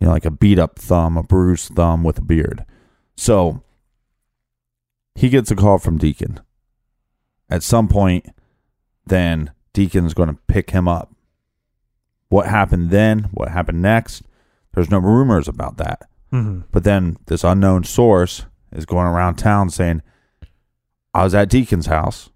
you 0.00 0.06
know, 0.06 0.12
like 0.12 0.24
a 0.24 0.30
beat 0.30 0.58
up 0.58 0.78
thumb, 0.78 1.18
a 1.18 1.22
bruised 1.22 1.74
thumb 1.74 2.02
with 2.02 2.16
a 2.16 2.22
beard. 2.22 2.64
So 3.16 3.62
he 5.14 5.28
gets 5.28 5.50
a 5.50 5.56
call 5.56 5.78
from 5.78 5.98
Deacon. 5.98 6.40
At 7.50 7.62
some 7.62 7.86
point, 7.86 8.26
then 9.06 9.50
Deacon's 9.74 10.14
going 10.14 10.30
to 10.30 10.40
pick 10.46 10.70
him 10.70 10.88
up. 10.88 11.14
What 12.30 12.46
happened 12.46 12.90
then? 12.90 13.28
What 13.32 13.50
happened 13.50 13.82
next? 13.82 14.22
There's 14.72 14.90
no 14.90 14.98
rumors 14.98 15.48
about 15.48 15.76
that. 15.76 16.08
Mm-hmm. 16.32 16.62
But 16.72 16.84
then 16.84 17.18
this 17.26 17.44
unknown 17.44 17.84
source 17.84 18.46
is 18.74 18.86
going 18.86 19.06
around 19.06 19.36
town 19.36 19.70
saying, 19.70 20.02
I 21.12 21.24
was 21.24 21.34
at 21.34 21.48
Deacon's 21.48 21.86
house 21.86 22.30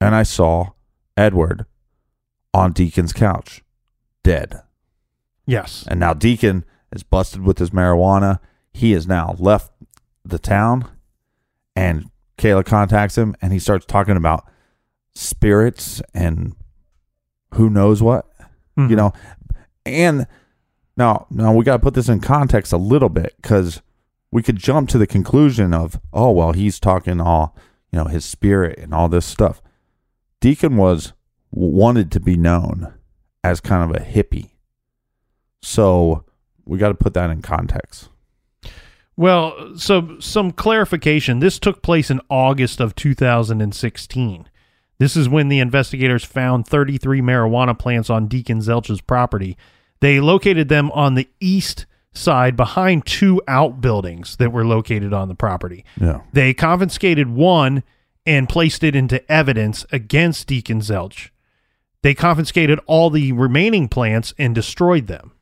and 0.00 0.14
I 0.14 0.22
saw 0.22 0.70
Edward 1.16 1.66
on 2.52 2.72
Deacon's 2.72 3.12
couch, 3.12 3.62
dead. 4.22 4.62
Yes. 5.46 5.84
And 5.88 5.98
now 5.98 6.14
Deacon 6.14 6.64
is 6.92 7.02
busted 7.02 7.42
with 7.42 7.58
his 7.58 7.70
marijuana. 7.70 8.40
He 8.72 8.92
has 8.92 9.06
now 9.06 9.34
left 9.38 9.72
the 10.24 10.38
town 10.38 10.88
and 11.74 12.10
Kayla 12.38 12.64
contacts 12.64 13.16
him 13.16 13.34
and 13.40 13.52
he 13.52 13.58
starts 13.58 13.86
talking 13.86 14.16
about 14.16 14.46
spirits 15.14 16.00
and 16.14 16.54
who 17.54 17.68
knows 17.68 18.02
what 18.02 18.26
you 18.76 18.84
mm-hmm. 18.84 18.94
know 18.94 19.12
and 19.84 20.26
now 20.96 21.26
now 21.30 21.52
we 21.52 21.64
got 21.64 21.74
to 21.74 21.82
put 21.82 21.94
this 21.94 22.08
in 22.08 22.20
context 22.20 22.72
a 22.72 22.76
little 22.76 23.08
bit 23.08 23.34
because 23.42 23.82
we 24.32 24.42
could 24.42 24.56
jump 24.56 24.88
to 24.88 24.98
the 24.98 25.06
conclusion 25.06 25.74
of 25.74 26.00
oh 26.12 26.30
well 26.30 26.52
he's 26.52 26.78
talking 26.80 27.20
all 27.20 27.56
you 27.90 27.98
know 27.98 28.06
his 28.06 28.24
spirit 28.24 28.78
and 28.78 28.94
all 28.94 29.08
this 29.08 29.26
stuff 29.26 29.60
deacon 30.40 30.76
was 30.76 31.12
wanted 31.50 32.10
to 32.12 32.20
be 32.20 32.36
known 32.36 32.92
as 33.42 33.60
kind 33.60 33.88
of 33.88 33.96
a 33.96 34.04
hippie 34.04 34.50
so 35.62 36.24
we 36.64 36.78
got 36.78 36.88
to 36.88 36.94
put 36.94 37.14
that 37.14 37.30
in 37.30 37.42
context 37.42 38.08
Well, 39.16 39.76
so 39.76 40.18
some 40.18 40.50
clarification. 40.50 41.40
This 41.40 41.58
took 41.58 41.82
place 41.82 42.10
in 42.10 42.22
August 42.30 42.80
of 42.80 42.94
2016. 42.94 44.48
This 44.98 45.14
is 45.14 45.28
when 45.28 45.48
the 45.48 45.58
investigators 45.58 46.24
found 46.24 46.66
33 46.66 47.20
marijuana 47.20 47.78
plants 47.78 48.08
on 48.08 48.28
Deacon 48.28 48.60
Zelch's 48.60 49.02
property. 49.02 49.58
They 50.00 50.20
located 50.20 50.68
them 50.70 50.90
on 50.92 51.16
the 51.16 51.28
east 51.38 51.84
side 52.12 52.56
behind 52.56 53.06
two 53.06 53.40
outbuildings 53.46 54.36
that 54.36 54.52
were 54.52 54.64
located 54.64 55.12
on 55.12 55.28
the 55.28 55.34
property. 55.34 55.84
yeah 56.00 56.20
They 56.32 56.52
confiscated 56.54 57.28
one 57.28 57.82
and 58.26 58.48
placed 58.48 58.82
it 58.82 58.94
into 58.94 59.30
evidence 59.30 59.86
against 59.92 60.46
Deacon 60.46 60.80
Zelch. 60.80 61.30
They 62.02 62.14
confiscated 62.14 62.80
all 62.86 63.10
the 63.10 63.32
remaining 63.32 63.88
plants 63.88 64.34
and 64.38 64.54
destroyed 64.54 65.06
them. 65.06 65.32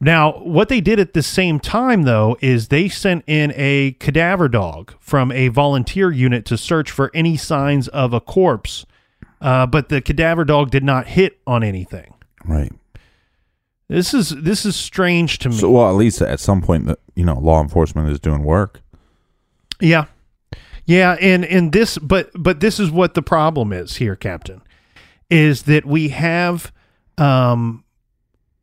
Now, 0.00 0.38
what 0.38 0.68
they 0.68 0.80
did 0.80 1.00
at 1.00 1.12
the 1.12 1.24
same 1.24 1.58
time, 1.58 2.02
though, 2.02 2.36
is 2.40 2.68
they 2.68 2.88
sent 2.88 3.24
in 3.26 3.52
a 3.56 3.92
cadaver 3.98 4.48
dog 4.48 4.94
from 5.00 5.32
a 5.32 5.48
volunteer 5.48 6.12
unit 6.12 6.44
to 6.46 6.56
search 6.56 6.90
for 6.90 7.10
any 7.14 7.36
signs 7.36 7.88
of 7.88 8.12
a 8.12 8.20
corpse, 8.20 8.86
uh, 9.40 9.66
but 9.66 9.88
the 9.88 10.00
cadaver 10.00 10.44
dog 10.44 10.70
did 10.70 10.84
not 10.84 11.08
hit 11.08 11.40
on 11.46 11.64
anything. 11.64 12.14
right 12.44 12.72
This 13.88 14.12
is 14.12 14.30
this 14.30 14.66
is 14.66 14.76
strange 14.76 15.38
to 15.40 15.48
me. 15.48 15.56
so 15.56 15.70
well 15.70 15.88
at 15.88 15.94
least 15.96 16.20
at 16.20 16.40
some 16.40 16.60
point 16.60 16.86
that 16.86 16.98
you 17.16 17.24
know 17.24 17.38
law 17.38 17.62
enforcement 17.62 18.10
is 18.10 18.20
doing 18.20 18.44
work 18.44 18.80
Yeah. 19.80 20.06
Yeah, 20.84 21.16
and 21.20 21.44
and 21.44 21.72
this 21.72 21.98
but 21.98 22.30
but 22.34 22.60
this 22.60 22.80
is 22.80 22.90
what 22.90 23.12
the 23.14 23.20
problem 23.22 23.72
is 23.74 23.96
here, 23.96 24.16
Captain. 24.16 24.62
Is 25.28 25.64
that 25.64 25.84
we 25.84 26.08
have 26.08 26.72
um 27.18 27.84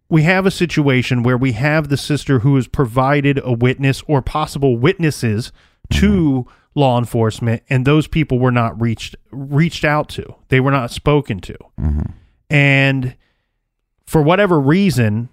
we 0.10 0.24
have 0.24 0.46
a 0.48 0.52
situation 0.52 1.22
where 1.24 1.38
we 1.38 1.52
have 1.54 1.90
the 1.90 1.98
sister 1.98 2.40
who 2.40 2.56
has 2.56 2.68
provided 2.68 3.40
a 3.44 3.52
witness 3.54 4.02
or 4.08 4.22
possible 4.24 4.76
witnesses 4.78 5.52
to 5.92 6.48
law 6.74 6.98
enforcement 6.98 7.62
and 7.70 7.86
those 7.86 8.08
people 8.08 8.38
were 8.40 8.52
not 8.52 8.80
reached 8.82 9.16
reached 9.32 9.86
out 9.86 10.10
to. 10.10 10.36
They 10.50 10.60
were 10.60 10.72
not 10.72 10.90
spoken 10.92 11.40
to. 11.42 11.56
And 12.50 13.16
for 14.06 14.22
whatever 14.22 14.60
reason, 14.60 15.30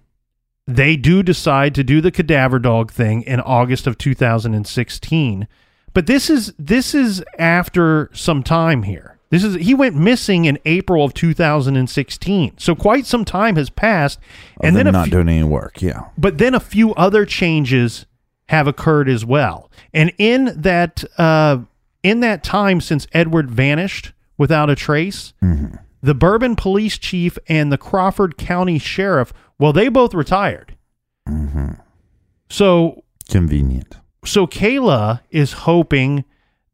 they 0.67 0.97
do 0.97 1.23
decide 1.23 1.75
to 1.75 1.85
do 1.85 2.01
the 2.01 2.11
cadaver 2.11 2.59
dog 2.59 2.91
thing 2.91 3.23
in 3.23 3.41
August 3.41 3.87
of 3.87 3.99
2016. 3.99 5.49
But 5.95 6.07
this 6.07 6.31
is 6.31 6.55
this 6.59 6.95
is 6.95 7.23
after 7.39 8.09
some 8.15 8.43
time 8.43 8.85
here. 8.85 9.19
This 9.31 9.45
is 9.45 9.57
he 9.57 9.75
went 9.75 9.97
missing 9.97 10.45
in 10.45 10.59
April 10.65 11.05
of 11.05 11.15
2016. 11.15 12.55
So 12.59 12.75
quite 12.75 13.07
some 13.07 13.25
time 13.25 13.57
has 13.57 13.71
passed 13.71 14.19
and 14.61 14.77
and 14.77 14.87
then 14.87 14.93
not 14.93 15.05
few, 15.05 15.13
doing 15.13 15.29
any 15.29 15.43
work 15.43 15.81
yeah 15.83 16.09
but 16.19 16.39
then 16.39 16.55
a 16.55 16.61
few 16.61 16.95
other 16.95 17.25
changes 17.27 18.07
have 18.49 18.67
occurred 18.67 19.09
as 19.09 19.25
well. 19.25 19.71
And 19.95 20.13
in 20.19 20.53
that 20.61 21.05
uh, 21.19 21.59
in 22.03 22.21
that 22.21 22.45
time 22.45 22.81
since 22.81 23.07
Edward 23.13 23.51
vanished 23.51 24.13
without 24.39 24.69
a 24.71 24.75
trace, 24.75 25.33
the 26.03 26.15
Bourbon 26.15 26.57
police 26.57 26.99
chief 26.99 27.39
and 27.49 27.73
the 27.73 27.79
Crawford 27.79 28.37
County 28.37 28.79
sheriff, 28.79 29.33
well, 29.59 29.73
they 29.73 29.89
both 29.89 30.15
retired. 30.15 30.77
Mm-hmm. 31.29 31.73
So 32.51 33.05
convenient 33.31 33.97
so 34.25 34.47
Kayla 34.47 35.21
is 35.31 35.53
hoping 35.53 36.25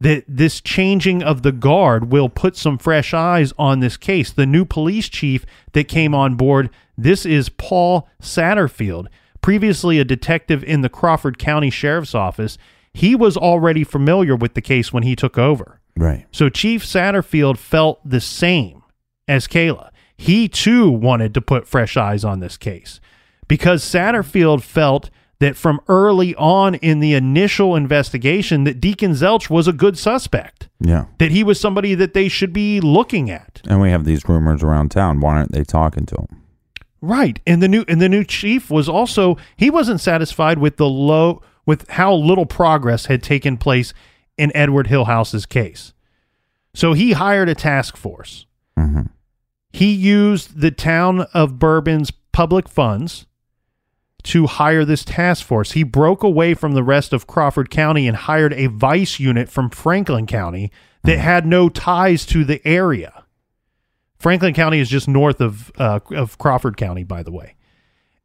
that 0.01 0.25
this 0.29 0.61
changing 0.61 1.23
of 1.23 1.43
the 1.43 1.53
guard 1.53 2.13
will 2.13 2.29
put 2.29 2.57
some 2.57 2.79
fresh 2.79 3.13
eyes 3.13 3.53
on 3.59 3.81
this 3.81 3.97
case. 3.97 4.31
The 4.31 4.47
new 4.47 4.65
police 4.65 5.09
chief 5.09 5.45
that 5.73 5.89
came 5.89 6.15
on 6.15 6.37
board, 6.37 6.71
this 6.97 7.27
is 7.27 7.49
Paul 7.49 8.09
Satterfield, 8.23 9.07
previously 9.41 9.99
a 9.99 10.05
detective 10.05 10.63
in 10.63 10.83
the 10.83 10.89
Crawford 10.89 11.39
County 11.39 11.71
Sheriff's 11.71 12.15
Office. 12.15 12.59
He 12.93 13.17
was 13.17 13.37
already 13.37 13.83
familiar 13.83 14.37
with 14.37 14.55
the 14.55 14.63
case 14.63 14.93
when 14.93 15.03
he 15.03 15.17
took 15.17 15.37
over. 15.37 15.81
right 15.97 16.27
So 16.31 16.49
Chief 16.49 16.85
Satterfield 16.85 17.59
felt 17.59 18.01
the 18.09 18.21
same 18.21 18.78
as 19.29 19.47
Kayla. 19.47 19.91
He 20.17 20.49
too 20.49 20.91
wanted 20.91 21.35
to 21.35 21.41
put 21.41 21.69
fresh 21.69 21.97
eyes 21.97 22.25
on 22.25 22.41
this 22.41 22.57
case 22.57 23.01
because 23.47 23.85
Satterfield 23.85 24.63
felt 24.63 25.11
that 25.39 25.57
from 25.57 25.81
early 25.87 26.35
on 26.35 26.75
in 26.77 26.99
the 26.99 27.15
initial 27.15 27.77
investigation 27.77 28.65
that 28.65 28.81
Deacon 28.81 29.13
Zelch 29.13 29.49
was 29.49 29.69
a 29.69 29.73
good 29.73 29.97
suspect, 29.97 30.69
yeah 30.81 31.07
that 31.19 31.31
he 31.31 31.45
was 31.45 31.61
somebody 31.61 31.95
that 31.95 32.15
they 32.15 32.29
should 32.29 32.53
be 32.53 32.81
looking 32.81 33.31
at. 33.31 33.61
And 33.69 33.81
we 33.81 33.91
have 33.91 34.05
these 34.05 34.29
rumors 34.29 34.63
around 34.63 34.91
town. 34.91 35.21
Why 35.21 35.37
aren't 35.37 35.53
they 35.53 35.65
talking 35.65 36.07
to 36.07 36.17
him? 36.17 36.43
Right. 37.01 37.39
And 37.47 37.63
the 37.63 37.69
new 37.69 37.85
and 37.87 38.01
the 38.01 38.09
new 38.09 38.25
chief 38.25 38.71
was 38.71 38.89
also 38.89 39.37
he 39.57 39.71
wasn't 39.71 40.01
satisfied 40.01 40.59
with 40.59 40.77
the 40.77 40.89
low 40.89 41.43
with 41.65 41.89
how 41.91 42.13
little 42.15 42.47
progress 42.47 43.07
had 43.07 43.23
taken 43.23 43.57
place 43.57 43.95
in 44.37 44.51
Edward 44.57 44.89
Hillhouse's 44.89 45.47
case. 45.47 45.93
So 46.75 46.95
he 46.95 47.13
hired 47.13 47.49
a 47.49 47.55
task 47.55 47.97
force. 47.97 48.47
Mm-hmm. 48.79 49.03
He 49.71 49.93
used 49.93 50.61
the 50.61 50.71
town 50.71 51.27
of 51.35 51.59
Bourbon's 51.59 52.11
public 52.33 52.69
funds 52.69 53.27
to 54.25 54.47
hire 54.47 54.85
this 54.85 55.05
task 55.05 55.45
force. 55.45 55.73
He 55.73 55.83
broke 55.83 56.23
away 56.23 56.55
from 56.55 56.73
the 56.73 56.83
rest 56.83 57.13
of 57.13 57.27
Crawford 57.27 57.71
County 57.71 58.07
and 58.07 58.17
hired 58.17 58.53
a 58.55 58.67
vice 58.67 59.21
unit 59.21 59.49
from 59.49 59.71
Franklin 59.71 60.27
County 60.27 60.71
that 61.05 61.19
had 61.19 61.47
no 61.47 61.69
ties 61.69 62.27
to 62.27 62.45
the 62.45 62.67
area. 62.67 63.25
Franklin 64.19 64.55
County 64.55 64.81
is 64.81 64.89
just 64.89 65.07
north 65.07 65.41
of 65.41 65.71
uh, 65.79 66.01
of 66.11 66.39
Crawford 66.39 66.77
County, 66.77 67.05
by 67.05 67.23
the 67.23 67.31
way. 67.31 67.55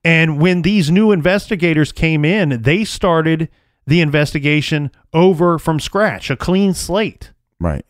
And 0.03 0.41
when 0.41 0.63
these 0.63 0.91
new 0.91 1.11
investigators 1.11 1.91
came 1.91 2.25
in, 2.25 2.61
they 2.63 2.83
started 2.83 3.49
the 3.85 4.01
investigation 4.01 4.91
over 5.13 5.59
from 5.59 5.79
scratch, 5.79 6.29
a 6.29 6.35
clean 6.35 6.73
slate. 6.73 7.31
Right. 7.59 7.85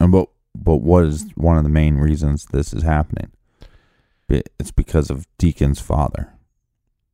And 0.00 0.12
but 0.12 0.28
but 0.54 0.76
what 0.76 1.04
is 1.04 1.26
one 1.34 1.56
of 1.56 1.62
the 1.64 1.70
main 1.70 1.96
reasons 1.96 2.46
this 2.46 2.72
is 2.72 2.82
happening? 2.82 3.30
It's 4.28 4.70
because 4.70 5.08
of 5.10 5.26
Deacon's 5.38 5.80
father. 5.80 6.34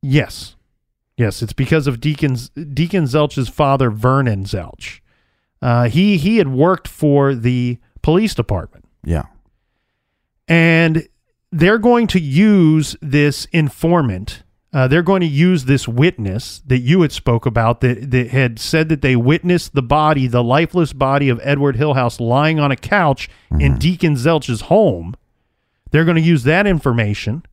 Yes. 0.01 0.55
Yes, 1.17 1.41
it's 1.41 1.53
because 1.53 1.87
of 1.87 2.01
Deacon's 2.01 2.49
Deacon 2.49 3.05
Zelch's 3.05 3.47
father, 3.47 3.89
Vernon 3.89 4.43
Zelch. 4.43 4.99
Uh, 5.61 5.87
he 5.87 6.17
he 6.17 6.37
had 6.37 6.49
worked 6.49 6.87
for 6.89 7.33
the 7.33 7.77
police 8.01 8.35
department, 8.35 8.85
Yeah. 9.05 9.23
and 10.47 11.07
they're 11.51 11.77
going 11.77 12.07
to 12.07 12.19
use 12.19 12.95
this 13.01 13.45
informant. 13.53 14.43
Uh, 14.75 14.89
they're 14.89 15.01
going 15.01 15.21
to 15.21 15.25
use 15.25 15.63
this 15.63 15.87
witness 15.87 16.61
that 16.67 16.79
you 16.79 17.01
had 17.01 17.13
spoke 17.13 17.45
about 17.45 17.79
that 17.79 18.11
that 18.11 18.27
had 18.27 18.59
said 18.59 18.89
that 18.89 19.01
they 19.01 19.15
witnessed 19.15 19.73
the 19.73 19.81
body, 19.81 20.27
the 20.27 20.43
lifeless 20.43 20.91
body 20.91 21.29
of 21.29 21.39
Edward 21.43 21.77
Hillhouse, 21.77 22.19
lying 22.19 22.59
on 22.59 22.71
a 22.71 22.75
couch 22.75 23.29
in 23.57 23.77
Deacon 23.77 24.15
Zelch's 24.15 24.61
home. 24.61 25.15
They're 25.91 26.03
going 26.03 26.17
to 26.17 26.21
use 26.21 26.43
that 26.43 26.67
information. 26.67 27.43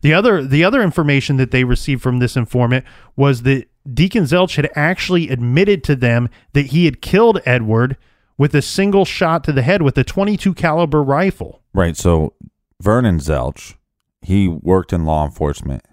The 0.00 0.14
other 0.14 0.42
the 0.42 0.64
other 0.64 0.80
information 0.82 1.36
that 1.36 1.50
they 1.50 1.64
received 1.64 2.00
from 2.00 2.18
this 2.18 2.34
informant 2.34 2.86
was 3.14 3.42
that 3.42 3.68
Deacon 3.92 4.24
Zelch 4.24 4.56
had 4.56 4.70
actually 4.74 5.28
admitted 5.28 5.84
to 5.84 5.94
them 5.94 6.30
that 6.54 6.68
he 6.68 6.86
had 6.86 7.02
killed 7.02 7.42
Edward 7.44 7.98
with 8.38 8.54
a 8.54 8.62
single 8.62 9.04
shot 9.04 9.44
to 9.44 9.52
the 9.52 9.60
head 9.60 9.82
with 9.82 9.98
a 9.98 10.04
22 10.04 10.54
caliber 10.54 11.02
rifle. 11.02 11.60
Right. 11.74 11.94
So 11.94 12.32
Vernon 12.80 13.18
Zelch, 13.18 13.74
he 14.22 14.48
worked 14.48 14.94
in 14.94 15.04
law 15.04 15.26
enforcement, 15.26 15.84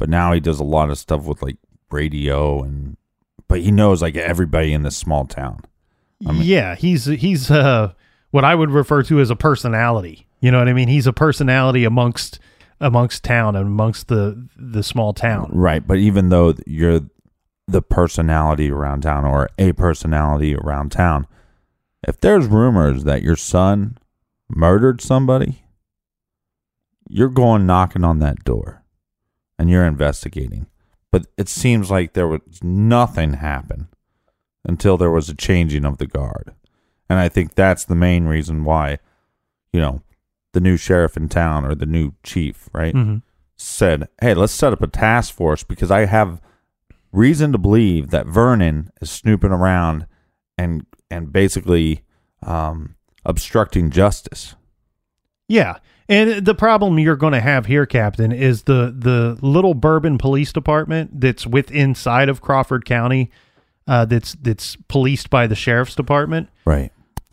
but 0.00 0.08
now 0.08 0.32
he 0.32 0.40
does 0.40 0.58
a 0.58 0.64
lot 0.64 0.88
of 0.88 0.96
stuff 0.96 1.26
with 1.26 1.42
like 1.42 1.58
radio 1.90 2.62
and 2.62 2.96
but 3.48 3.60
he 3.60 3.70
knows 3.70 4.00
like 4.00 4.16
everybody 4.16 4.72
in 4.72 4.82
this 4.82 4.96
small 4.96 5.26
town. 5.26 5.60
yeah, 6.20 6.74
he's 6.74 7.04
he's 7.04 7.50
uh 7.50 7.92
what 8.30 8.42
I 8.42 8.54
would 8.54 8.70
refer 8.70 9.02
to 9.04 9.20
as 9.20 9.28
a 9.28 9.36
personality. 9.36 10.26
You 10.40 10.50
know 10.50 10.58
what 10.58 10.68
I 10.68 10.72
mean? 10.72 10.88
He's 10.88 11.06
a 11.06 11.12
personality 11.12 11.84
amongst 11.84 12.38
amongst 12.80 13.24
town 13.24 13.54
and 13.56 13.66
amongst 13.66 14.08
the 14.08 14.48
the 14.56 14.82
small 14.82 15.12
town. 15.12 15.50
Right. 15.52 15.86
But 15.86 15.98
even 15.98 16.30
though 16.30 16.54
you're 16.66 17.02
the 17.68 17.82
personality 17.82 18.70
around 18.70 19.02
town 19.02 19.26
or 19.26 19.50
a 19.58 19.72
personality 19.72 20.56
around 20.56 20.92
town, 20.92 21.26
if 22.08 22.18
there's 22.18 22.46
rumors 22.46 23.04
that 23.04 23.20
your 23.22 23.36
son 23.36 23.98
murdered 24.48 25.02
somebody, 25.02 25.62
you're 27.06 27.28
going 27.28 27.66
knocking 27.66 28.02
on 28.02 28.20
that 28.20 28.44
door 28.44 28.79
and 29.60 29.68
you're 29.68 29.84
investigating. 29.84 30.64
But 31.12 31.26
it 31.36 31.46
seems 31.50 31.90
like 31.90 32.14
there 32.14 32.26
was 32.26 32.40
nothing 32.62 33.34
happen 33.34 33.88
until 34.64 34.96
there 34.96 35.10
was 35.10 35.28
a 35.28 35.34
changing 35.34 35.84
of 35.84 35.98
the 35.98 36.06
guard. 36.06 36.54
And 37.10 37.18
I 37.18 37.28
think 37.28 37.54
that's 37.54 37.84
the 37.84 37.94
main 37.94 38.24
reason 38.24 38.64
why, 38.64 39.00
you 39.70 39.80
know, 39.80 40.00
the 40.54 40.60
new 40.60 40.78
sheriff 40.78 41.14
in 41.18 41.28
town 41.28 41.66
or 41.66 41.74
the 41.74 41.84
new 41.84 42.12
chief, 42.22 42.70
right? 42.72 42.94
Mhm. 42.94 43.22
said, 43.62 44.08
"Hey, 44.22 44.32
let's 44.32 44.54
set 44.54 44.72
up 44.72 44.80
a 44.80 44.86
task 44.86 45.34
force 45.34 45.62
because 45.62 45.90
I 45.90 46.06
have 46.06 46.40
reason 47.12 47.52
to 47.52 47.58
believe 47.58 48.08
that 48.08 48.26
Vernon 48.26 48.90
is 49.02 49.10
snooping 49.10 49.50
around 49.52 50.06
and 50.56 50.86
and 51.10 51.30
basically 51.30 52.02
um, 52.42 52.94
obstructing 53.26 53.90
justice." 53.90 54.54
Yeah. 55.48 55.76
And 56.10 56.44
the 56.44 56.56
problem 56.56 56.98
you're 56.98 57.14
going 57.14 57.34
to 57.34 57.40
have 57.40 57.66
here, 57.66 57.86
Captain, 57.86 58.32
is 58.32 58.64
the 58.64 58.92
the 58.98 59.38
little 59.46 59.74
Bourbon 59.74 60.18
Police 60.18 60.52
Department 60.52 61.20
that's 61.20 61.46
with 61.46 61.70
inside 61.70 62.28
of 62.28 62.40
Crawford 62.40 62.84
County, 62.84 63.30
uh, 63.86 64.06
that's 64.06 64.34
that's 64.42 64.76
policed 64.88 65.30
by 65.30 65.46
the 65.46 65.54
sheriff's 65.54 65.94
department. 65.94 66.48
Right. 66.64 66.90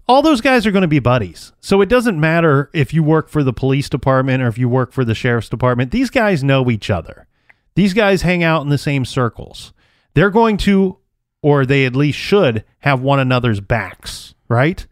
All 0.08 0.22
those 0.22 0.42
guys 0.42 0.68
are 0.68 0.72
going 0.72 0.84
to 0.84 0.88
be 0.88 1.00
buddies, 1.00 1.54
so 1.60 1.82
it 1.82 1.90
doesn't 1.90 2.20
matter 2.20 2.70
if 2.72 2.94
you 2.94 3.02
work 3.02 3.30
for 3.30 3.44
the 3.44 3.52
police 3.52 3.90
department 3.90 4.44
or 4.44 4.48
if 4.48 4.60
you 4.60 4.70
work 4.70 4.94
for 4.94 5.04
the 5.04 5.16
sheriff's 5.16 5.50
department. 5.50 5.90
These 5.90 6.12
guys 6.12 6.44
know 6.44 6.70
each 6.70 6.92
other. 6.92 7.26
These 7.74 7.96
guys 7.96 8.22
hang 8.22 8.44
out 8.44 8.62
in 8.62 8.70
the 8.70 8.78
same 8.78 9.06
circles. 9.06 9.74
They're 10.14 10.30
going 10.30 10.58
to, 10.58 10.98
or 11.42 11.66
they 11.66 11.86
at 11.86 11.96
least 11.96 12.18
should, 12.20 12.64
have 12.80 13.02
one 13.02 13.20
another's 13.20 13.60
backs, 13.60 14.34
right? 14.48 14.86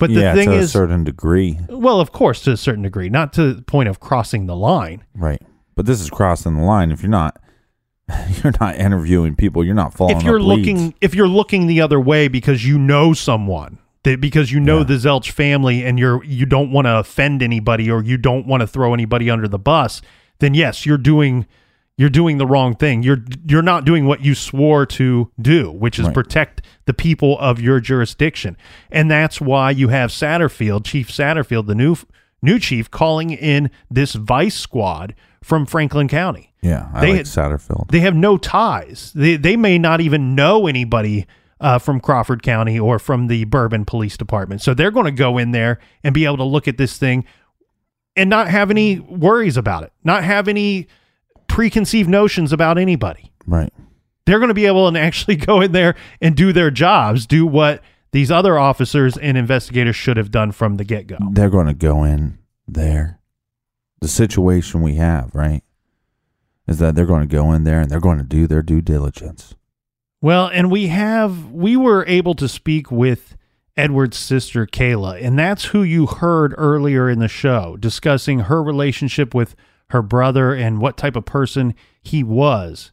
But 0.00 0.10
the 0.10 0.20
yeah, 0.20 0.34
thing 0.34 0.50
to 0.50 0.58
a 0.58 0.66
certain 0.66 1.04
degree, 1.04 1.58
well, 1.68 2.00
of 2.00 2.10
course, 2.10 2.42
to 2.42 2.52
a 2.52 2.56
certain 2.56 2.82
degree, 2.82 3.08
not 3.08 3.32
to 3.34 3.54
the 3.54 3.62
point 3.62 3.88
of 3.88 4.00
crossing 4.00 4.46
the 4.46 4.56
line. 4.56 5.04
right? 5.14 5.40
But 5.76 5.86
this 5.86 6.00
is 6.00 6.10
crossing 6.10 6.56
the 6.56 6.62
line. 6.64 6.90
If 6.90 7.02
you're 7.02 7.10
not, 7.10 7.40
you're 8.42 8.52
not 8.60 8.74
interviewing 8.76 9.36
people. 9.36 9.64
You're 9.64 9.74
not 9.74 9.94
following. 9.94 10.16
if 10.16 10.22
you're 10.24 10.40
up 10.40 10.46
leads. 10.46 10.66
looking, 10.68 10.94
if 11.00 11.14
you're 11.14 11.28
looking 11.28 11.66
the 11.68 11.80
other 11.80 12.00
way 12.00 12.26
because 12.28 12.66
you 12.66 12.78
know 12.78 13.12
someone, 13.12 13.78
that 14.02 14.20
because 14.20 14.50
you 14.50 14.58
know 14.60 14.78
Yeah. 14.78 14.84
the 14.84 14.94
Zelch 14.94 15.30
family 15.30 15.84
and 15.84 15.98
you're 15.98 16.24
you 16.24 16.46
don't 16.46 16.72
want 16.72 16.86
to 16.86 16.98
offend 16.98 17.42
anybody 17.42 17.90
or 17.90 18.02
you 18.02 18.16
don't 18.16 18.46
want 18.46 18.62
to 18.62 18.66
throw 18.66 18.94
anybody 18.94 19.30
under 19.30 19.46
the 19.46 19.58
bus, 19.58 20.02
then 20.40 20.54
yes, 20.54 20.84
you're 20.86 20.98
doing 20.98 21.46
you're 22.00 22.08
doing 22.08 22.38
the 22.38 22.46
wrong 22.46 22.74
thing. 22.74 23.02
You're 23.02 23.22
you're 23.46 23.60
not 23.62 23.84
doing 23.84 24.06
what 24.06 24.24
you 24.24 24.34
swore 24.34 24.86
to 24.86 25.30
do, 25.40 25.70
which 25.70 25.98
is 25.98 26.06
Right. 26.06 26.14
protect 26.14 26.62
the 26.86 26.94
people 26.94 27.38
of 27.38 27.60
your 27.60 27.78
jurisdiction. 27.78 28.56
And 28.90 29.10
that's 29.10 29.40
why 29.40 29.70
you 29.70 29.88
have 29.88 30.10
Satterfield, 30.10 30.84
Chief 30.84 31.08
Satterfield, 31.10 31.66
the 31.66 31.74
new 31.74 31.96
new 32.42 32.58
chief 32.58 32.90
calling 32.90 33.30
in 33.30 33.70
this 33.90 34.14
vice 34.14 34.56
squad 34.56 35.14
from 35.42 35.66
Franklin 35.66 36.08
County. 36.08 36.54
yeah, 36.62 36.88
I 36.94 37.00
they 37.02 37.08
like 37.08 37.16
had- 37.18 37.26
Satterfield. 37.26 37.88
They 37.90 38.00
have 38.00 38.16
no 38.16 38.38
ties. 38.38 39.12
They 39.14 39.36
they 39.36 39.56
may 39.56 39.76
not 39.78 40.00
even 40.00 40.34
know 40.34 40.66
anybody 40.66 41.26
uh, 41.60 41.78
from 41.78 42.00
Crawford 42.00 42.42
County 42.42 42.78
or 42.80 42.98
from 42.98 43.26
the 43.26 43.44
Bourbon 43.44 43.84
Police 43.84 44.16
Department. 44.16 44.62
So 44.62 44.72
they're 44.72 44.90
going 44.90 45.04
to 45.04 45.12
go 45.12 45.36
in 45.36 45.50
there 45.50 45.78
and 46.02 46.14
be 46.14 46.24
able 46.24 46.38
to 46.38 46.44
look 46.44 46.66
at 46.66 46.78
this 46.78 46.96
thing 46.96 47.26
and 48.16 48.30
not 48.30 48.48
have 48.48 48.70
any 48.70 48.98
worries 49.00 49.58
about 49.58 49.82
it, 49.82 49.92
not 50.02 50.24
have 50.24 50.48
any 50.48 50.86
preconceived 51.50 52.08
notions 52.08 52.52
about 52.52 52.78
anybody. 52.78 53.32
right. 53.46 53.72
They're 54.26 54.38
going 54.38 54.48
to 54.48 54.54
be 54.54 54.66
able 54.66 54.92
to 54.92 54.98
actually 54.98 55.36
go 55.36 55.60
in 55.60 55.72
there 55.72 55.96
and 56.20 56.36
do 56.36 56.52
their 56.52 56.70
jobs, 56.70 57.26
do 57.26 57.44
what 57.44 57.82
these 58.12 58.30
other 58.30 58.58
officers 58.58 59.16
and 59.16 59.36
investigators 59.36 59.96
should 59.96 60.16
have 60.16 60.30
done 60.30 60.52
from 60.52 60.76
the 60.76 60.84
get 60.84 61.08
go. 61.08 61.16
They're 61.32 61.50
going 61.50 61.66
to 61.66 61.74
go 61.74 62.04
in 62.04 62.38
there. 62.68 63.18
The 64.00 64.08
situation 64.08 64.82
we 64.82 64.94
have, 64.94 65.34
right, 65.34 65.62
is 66.68 66.78
that 66.78 66.94
they're 66.94 67.06
going 67.06 67.28
to 67.28 67.34
go 67.34 67.52
in 67.52 67.64
there 67.64 67.80
and 67.80 67.90
they're 67.90 67.98
going 68.00 68.18
to 68.18 68.24
do 68.24 68.46
their 68.46 68.62
due 68.62 68.80
diligence. 68.80 69.54
Well, 70.22 70.46
and 70.46 70.70
we 70.70 70.86
have 70.88 71.50
we 71.50 71.76
were 71.76 72.04
able 72.06 72.34
to 72.34 72.48
speak 72.48 72.92
with 72.92 73.36
Edward's 73.76 74.16
sister 74.16 74.66
Kayla, 74.66 75.20
and 75.22 75.38
that's 75.38 75.66
who 75.66 75.82
you 75.82 76.06
heard 76.06 76.54
earlier 76.56 77.08
in 77.10 77.18
the 77.18 77.28
show 77.28 77.76
discussing 77.78 78.40
her 78.40 78.62
relationship 78.62 79.34
with 79.34 79.56
her 79.90 80.02
brother 80.02 80.54
and 80.54 80.80
what 80.80 80.96
type 80.96 81.16
of 81.16 81.24
person 81.24 81.74
he 82.02 82.22
was. 82.22 82.92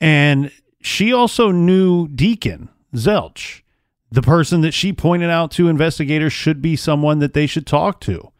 And 0.00 0.50
she 0.80 1.12
also 1.12 1.50
knew 1.50 2.08
Deacon 2.08 2.68
Zelch, 2.94 3.62
the 4.10 4.22
person 4.22 4.60
that 4.62 4.72
she 4.72 4.92
pointed 4.92 5.30
out 5.30 5.50
to 5.52 5.68
investigators 5.68 6.32
should 6.32 6.62
be 6.62 6.76
someone 6.76 7.18
that 7.18 7.34
they 7.34 7.46
should 7.46 7.66
talk 7.66 8.00
to. 8.02 8.32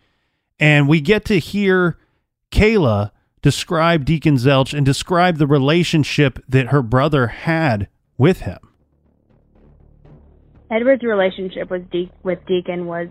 And 0.59 0.89
we 0.89 1.01
get 1.01 1.25
to 1.27 1.39
hear 1.39 1.99
Kayla 2.51 3.11
describe 3.43 4.05
Deacon 4.05 4.37
Zelch 4.37 4.77
and 4.77 4.85
describe 4.85 5.39
the 5.39 5.47
relationship 5.47 6.39
that 6.49 6.69
her 6.69 6.83
brother 6.83 7.29
had 7.29 7.89
with 8.19 8.41
him. 8.41 8.59
Edward's 10.71 11.03
relationship 11.03 11.71
with 11.71 11.91
De- 11.91 12.13
with 12.23 12.39
Deacon 12.47 12.87
was 12.87 13.09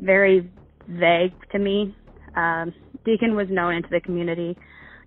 very 0.00 0.50
vague 0.88 1.34
to 1.50 1.58
me. 1.58 1.94
Um, 2.34 2.72
Deacon 3.04 3.34
was 3.34 3.48
known 3.50 3.74
into 3.74 3.88
the 3.90 4.00
community 4.00 4.56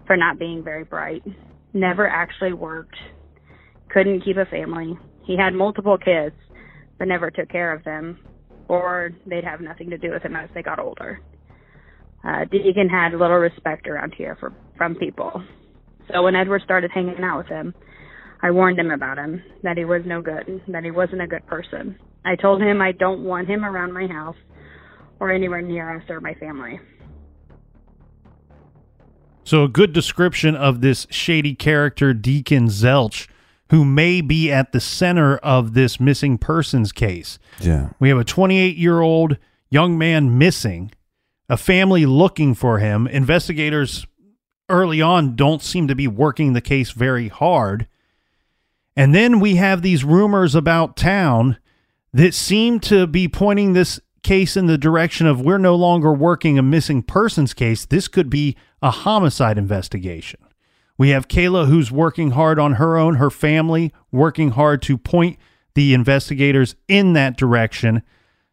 for 0.05 0.17
not 0.17 0.39
being 0.39 0.63
very 0.63 0.83
bright, 0.83 1.23
never 1.73 2.07
actually 2.07 2.53
worked, 2.53 2.95
couldn't 3.89 4.23
keep 4.23 4.37
a 4.37 4.45
family. 4.45 4.97
He 5.25 5.37
had 5.37 5.53
multiple 5.53 5.97
kids, 5.97 6.35
but 6.97 7.07
never 7.07 7.31
took 7.31 7.49
care 7.49 7.73
of 7.73 7.83
them, 7.83 8.19
or 8.67 9.11
they'd 9.25 9.43
have 9.43 9.61
nothing 9.61 9.89
to 9.89 9.97
do 9.97 10.11
with 10.11 10.23
him 10.23 10.35
as 10.35 10.49
they 10.53 10.61
got 10.61 10.79
older. 10.79 11.19
Uh, 12.23 12.45
Deacon 12.51 12.89
had 12.89 13.11
little 13.11 13.37
respect 13.37 13.87
around 13.87 14.13
here 14.17 14.35
for, 14.39 14.53
from 14.77 14.95
people. 14.95 15.43
So 16.11 16.23
when 16.23 16.35
Edward 16.35 16.61
started 16.63 16.91
hanging 16.91 17.23
out 17.23 17.39
with 17.39 17.47
him, 17.47 17.73
I 18.41 18.51
warned 18.51 18.79
him 18.79 18.91
about 18.91 19.17
him, 19.17 19.41
that 19.63 19.77
he 19.77 19.85
was 19.85 20.01
no 20.05 20.21
good, 20.21 20.61
that 20.67 20.83
he 20.83 20.91
wasn't 20.91 21.21
a 21.21 21.27
good 21.27 21.45
person. 21.47 21.97
I 22.23 22.35
told 22.35 22.61
him 22.61 22.81
I 22.81 22.91
don't 22.91 23.23
want 23.23 23.47
him 23.47 23.63
around 23.63 23.93
my 23.93 24.07
house 24.07 24.35
or 25.19 25.31
anywhere 25.31 25.61
near 25.61 25.97
us 25.97 26.03
or 26.09 26.19
my 26.19 26.33
family. 26.35 26.79
So, 29.45 29.63
a 29.63 29.69
good 29.69 29.93
description 29.93 30.55
of 30.55 30.81
this 30.81 31.05
shady 31.11 31.53
character, 31.53 32.13
Deacon 32.13 32.67
Zelch, 32.67 33.27
who 33.69 33.85
may 33.85 34.21
be 34.21 34.51
at 34.51 34.71
the 34.71 34.79
center 34.79 35.37
of 35.37 35.73
this 35.75 35.99
missing 35.99 36.37
persons 36.37 36.91
case. 36.91 37.37
Yeah. 37.59 37.91
We 37.99 38.09
have 38.09 38.17
a 38.17 38.23
28 38.23 38.75
year 38.75 39.01
old 39.01 39.37
young 39.69 39.97
man 39.97 40.37
missing, 40.37 40.91
a 41.47 41.57
family 41.57 42.05
looking 42.05 42.55
for 42.55 42.79
him. 42.79 43.07
Investigators 43.07 44.07
early 44.67 45.01
on 45.01 45.35
don't 45.35 45.61
seem 45.61 45.87
to 45.87 45.95
be 45.95 46.07
working 46.07 46.53
the 46.53 46.61
case 46.61 46.91
very 46.91 47.27
hard. 47.27 47.87
And 48.95 49.13
then 49.13 49.39
we 49.39 49.55
have 49.55 49.81
these 49.81 50.03
rumors 50.03 50.55
about 50.55 50.97
town 50.97 51.57
that 52.13 52.33
seem 52.33 52.79
to 52.79 53.05
be 53.05 53.27
pointing 53.27 53.73
this 53.73 53.99
case 54.26 54.57
in 54.57 54.65
the 54.65 54.78
direction 54.78 55.28
of 55.28 55.39
we're 55.39 55.59
no 55.59 55.76
longer 55.76 56.11
working 56.11 56.57
a 56.57 56.63
missing 56.63 57.03
persons 57.03 57.53
case. 57.53 57.86
This 57.86 58.07
could 58.07 58.28
be 58.28 58.57
a 58.82 58.89
homicide 58.89 59.55
investigation. 59.55 60.39
We 60.97 61.09
have 61.09 61.28
Kayla 61.28 61.67
who's 61.67 61.91
working 61.91 62.32
hard 62.32 62.57
on 62.57 62.73
her 62.73 62.97
own, 62.97 63.15
her 63.15 63.30
family, 63.30 63.93
working 64.11 64.49
hard 64.49 64.82
to 64.84 64.97
point 64.97 65.38
the 65.76 65.93
investigators 65.93 66.76
in 66.88 67.13
that 67.13 67.38
direction. 67.38 68.01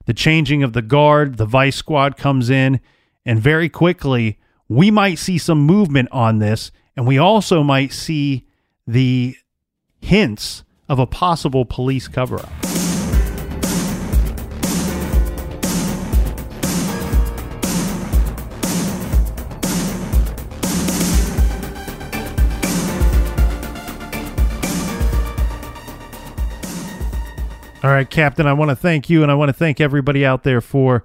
The 0.05 0.12
changing 0.12 0.62
of 0.62 0.75
the 0.75 0.83
guard, 0.83 1.39
the 1.39 1.47
vice 1.47 1.77
squad 1.77 2.18
comes 2.18 2.51
in, 2.51 2.79
and 3.25 3.41
very 3.41 3.70
quickly, 3.70 4.39
we 4.68 4.91
might 4.91 5.18
see 5.18 5.39
some 5.39 5.61
movement 5.61 6.11
on 6.12 6.39
this, 6.39 6.70
and 6.97 7.07
we 7.07 7.16
also 7.16 7.62
might 7.62 7.95
see 7.95 8.47
the 8.87 9.37
hints 10.03 10.64
of 10.87 10.99
a 10.99 11.07
possible 11.07 11.64
police 11.64 12.09
cover 12.09 12.41
up. 12.41 12.62
All 27.83 27.91
right, 27.91 28.09
Captain, 28.09 28.47
I 28.47 28.53
want 28.53 28.68
to 28.68 28.76
thank 28.76 29.11
you 29.11 29.24
and 29.24 29.33
I 29.33 29.35
want 29.35 29.49
to 29.49 29.53
thank 29.53 29.80
everybody 29.80 30.24
out 30.24 30.45
there 30.45 30.61
for 30.61 31.03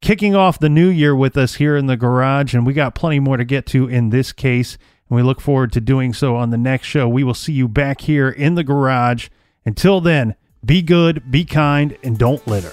kicking 0.00 0.34
off 0.34 0.58
the 0.58 0.68
new 0.68 0.88
year 0.88 1.14
with 1.14 1.36
us 1.36 1.54
here 1.54 1.76
in 1.76 1.86
the 1.86 1.96
garage. 1.96 2.54
And 2.54 2.66
we 2.66 2.72
got 2.72 2.96
plenty 2.96 3.20
more 3.20 3.36
to 3.36 3.44
get 3.44 3.66
to 3.66 3.86
in 3.86 4.10
this 4.10 4.32
case. 4.32 4.76
And 5.08 5.14
we 5.14 5.22
look 5.22 5.40
forward 5.40 5.70
to 5.74 5.80
doing 5.80 6.12
so 6.12 6.34
on 6.34 6.50
the 6.50 6.58
next 6.58 6.88
show. 6.88 7.08
We 7.08 7.22
will 7.22 7.34
see 7.34 7.52
you 7.52 7.68
back 7.68 8.00
here 8.00 8.28
in 8.28 8.56
the 8.56 8.64
garage. 8.64 9.28
Until 9.64 10.00
then, 10.00 10.34
be 10.64 10.82
good, 10.82 11.30
be 11.30 11.44
kind, 11.44 11.96
and 12.02 12.18
don't 12.18 12.44
litter. 12.48 12.72